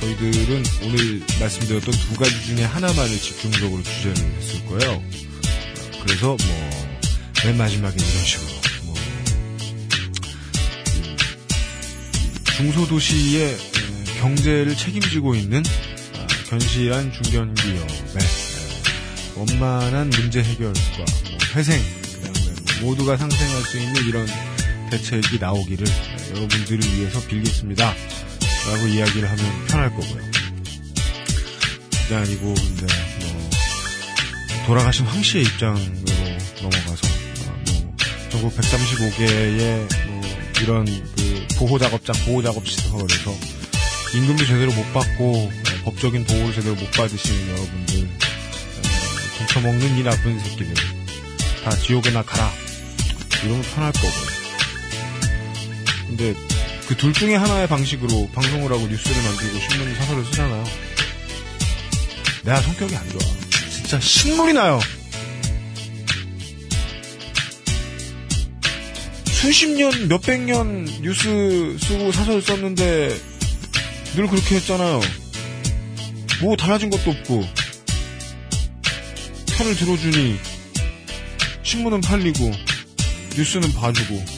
저희들은 0.00 0.64
오늘 0.84 1.22
말씀드렸던 1.40 1.92
두 1.94 2.14
가지 2.16 2.44
중에 2.46 2.64
하나만을 2.64 3.18
집중적으로 3.18 3.82
취재를 3.82 4.16
했을 4.16 4.64
거예요. 4.66 4.92
어, 4.92 5.02
그래서 6.04 6.36
뭐 6.36 6.88
맨 7.44 7.56
마지막에 7.56 7.94
이런 7.94 8.24
식으로 8.24 8.48
뭐이 8.84 8.98
중소도시의 12.56 13.52
에, 13.52 13.56
경제를 14.20 14.76
책임지고 14.76 15.36
있는 15.36 15.62
아, 16.16 16.26
견실한 16.50 17.12
중견기업의 17.12 17.82
에, 17.86 19.36
원만한 19.36 20.10
문제 20.10 20.42
해결과 20.42 20.72
뭐 20.98 21.38
회생, 21.54 21.80
뭐 22.80 22.88
모두가 22.90 23.16
상생할 23.16 23.62
수 23.62 23.78
있는 23.78 24.04
이런 24.08 24.26
대책이 24.90 25.38
나오기를 25.38 25.86
에, 25.86 26.07
여러분들을 26.30 26.80
위해서 26.94 27.20
빌겠습니다. 27.26 27.94
라고 28.70 28.86
이야기를 28.86 29.30
하면 29.30 29.66
편할 29.66 29.90
거고요. 29.90 30.22
그게 32.02 32.14
아니고 32.14 32.54
이제 32.54 32.86
뭐 33.20 33.50
돌아가신 34.66 35.06
황 35.06 35.22
씨의 35.22 35.44
입장으로 35.44 35.82
넘어가서 36.62 37.06
어, 37.46 37.56
뭐 37.66 37.96
전국 38.30 38.56
135개의 38.56 40.06
뭐 40.06 40.22
이런 40.62 40.84
그 40.86 41.46
보호 41.58 41.78
작업장, 41.78 42.14
보호 42.24 42.42
작업 42.42 42.66
시설에서 42.66 43.34
임금도 44.14 44.46
제대로 44.46 44.72
못 44.72 44.92
받고 44.92 45.34
어, 45.34 45.50
법적인 45.84 46.24
보호를 46.24 46.54
제대로 46.54 46.74
못 46.74 46.90
받으시는 46.92 47.48
여러분들 47.48 48.04
어, 48.04 49.38
훔쳐먹는 49.38 49.98
이 49.98 50.02
나쁜 50.02 50.38
새끼들 50.40 50.74
다 51.64 51.70
지옥에나 51.70 52.22
가라 52.22 52.50
이러면 53.44 53.62
편할 53.62 53.92
거고요. 53.92 54.37
근데 56.08 56.34
그 56.88 56.96
둘 56.96 57.12
중에 57.12 57.36
하나의 57.36 57.68
방식으로 57.68 58.30
방송을 58.34 58.72
하고 58.72 58.86
뉴스를 58.86 59.22
만들고 59.22 59.58
신문 59.60 59.94
사설을 59.94 60.24
쓰잖아요. 60.24 60.64
내가 62.44 62.62
성격이 62.62 62.96
안 62.96 63.08
좋아. 63.10 63.20
진짜 63.70 64.00
신물이 64.00 64.54
나요. 64.54 64.80
수십 69.26 69.68
년, 69.68 70.08
몇백 70.08 70.40
년 70.40 70.86
뉴스 71.02 71.76
쓰고 71.78 72.10
사설 72.10 72.40
썼는데 72.42 73.16
늘 74.16 74.26
그렇게 74.26 74.56
했잖아요. 74.56 75.00
뭐 76.40 76.56
달라진 76.56 76.88
것도 76.90 77.10
없고 77.10 77.44
편을 79.56 79.76
들어주니 79.76 80.38
신문은 81.62 82.00
팔리고 82.00 82.50
뉴스는 83.36 83.72
봐주고 83.74 84.37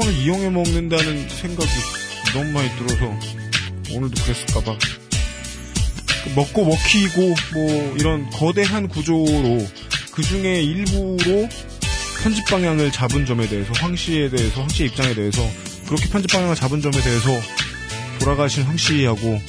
사건을 0.00 0.14
이용해 0.14 0.48
먹는다는 0.50 1.28
생각이 1.28 1.70
너무 2.32 2.52
많이 2.52 2.70
들어서 2.76 3.12
오늘도 3.92 4.22
그랬을까봐 4.22 4.78
먹고 6.34 6.64
먹히고 6.64 7.34
뭐 7.54 7.96
이런 7.98 8.30
거대한 8.30 8.88
구조로 8.88 9.66
그 10.12 10.22
중에 10.22 10.62
일부로 10.62 11.48
편집 12.22 12.46
방향을 12.46 12.92
잡은 12.92 13.26
점에 13.26 13.48
대해서 13.48 13.72
황 13.76 13.96
씨에 13.96 14.30
대해서 14.30 14.60
황 14.60 14.68
씨의 14.68 14.90
입장에 14.90 15.14
대해서 15.14 15.42
그렇게 15.86 16.08
편집 16.08 16.30
방향을 16.32 16.54
잡은 16.54 16.80
점에 16.80 17.00
대해서 17.00 17.28
돌아가신 18.20 18.62
황 18.64 18.76
씨하고 18.76 19.40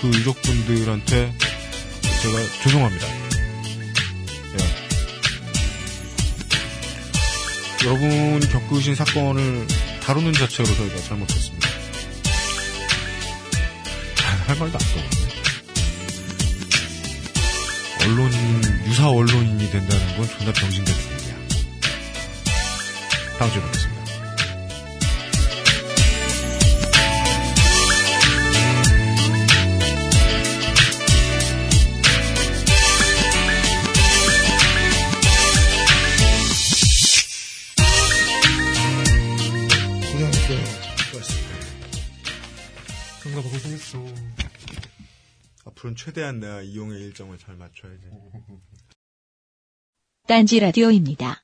그 0.00 0.08
유족분들한테 0.08 1.32
제가 2.22 2.38
죄송합니다. 2.62 3.06
예. 4.58 4.60
여러분이 7.86 8.48
겪으신 8.50 8.94
사건을 8.94 9.66
다루는 10.10 10.32
자체로 10.32 10.66
저희가 10.74 11.00
잘못했습니다. 11.02 11.68
할 14.48 14.58
말도 14.58 14.76
안 14.76 14.84
떠오르네. 14.92 15.30
언론인, 18.02 18.88
유사 18.88 19.08
언론인이 19.08 19.70
된다는 19.70 20.16
건 20.16 20.28
존나 20.36 20.52
병신 20.52 20.84
같은 20.84 21.00
일이야. 21.16 21.36
다음 23.38 23.52
주에 23.52 23.62
뵙겠습니다. 23.62 23.89
앞으로는 45.80 45.96
최대한 45.96 46.40
내가 46.40 46.62
이용의 46.62 47.00
일정을 47.00 47.38
잘 47.38 47.56
맞춰야지. 47.56 48.02
딴지 50.26 50.60
라디오입니다. 50.60 51.42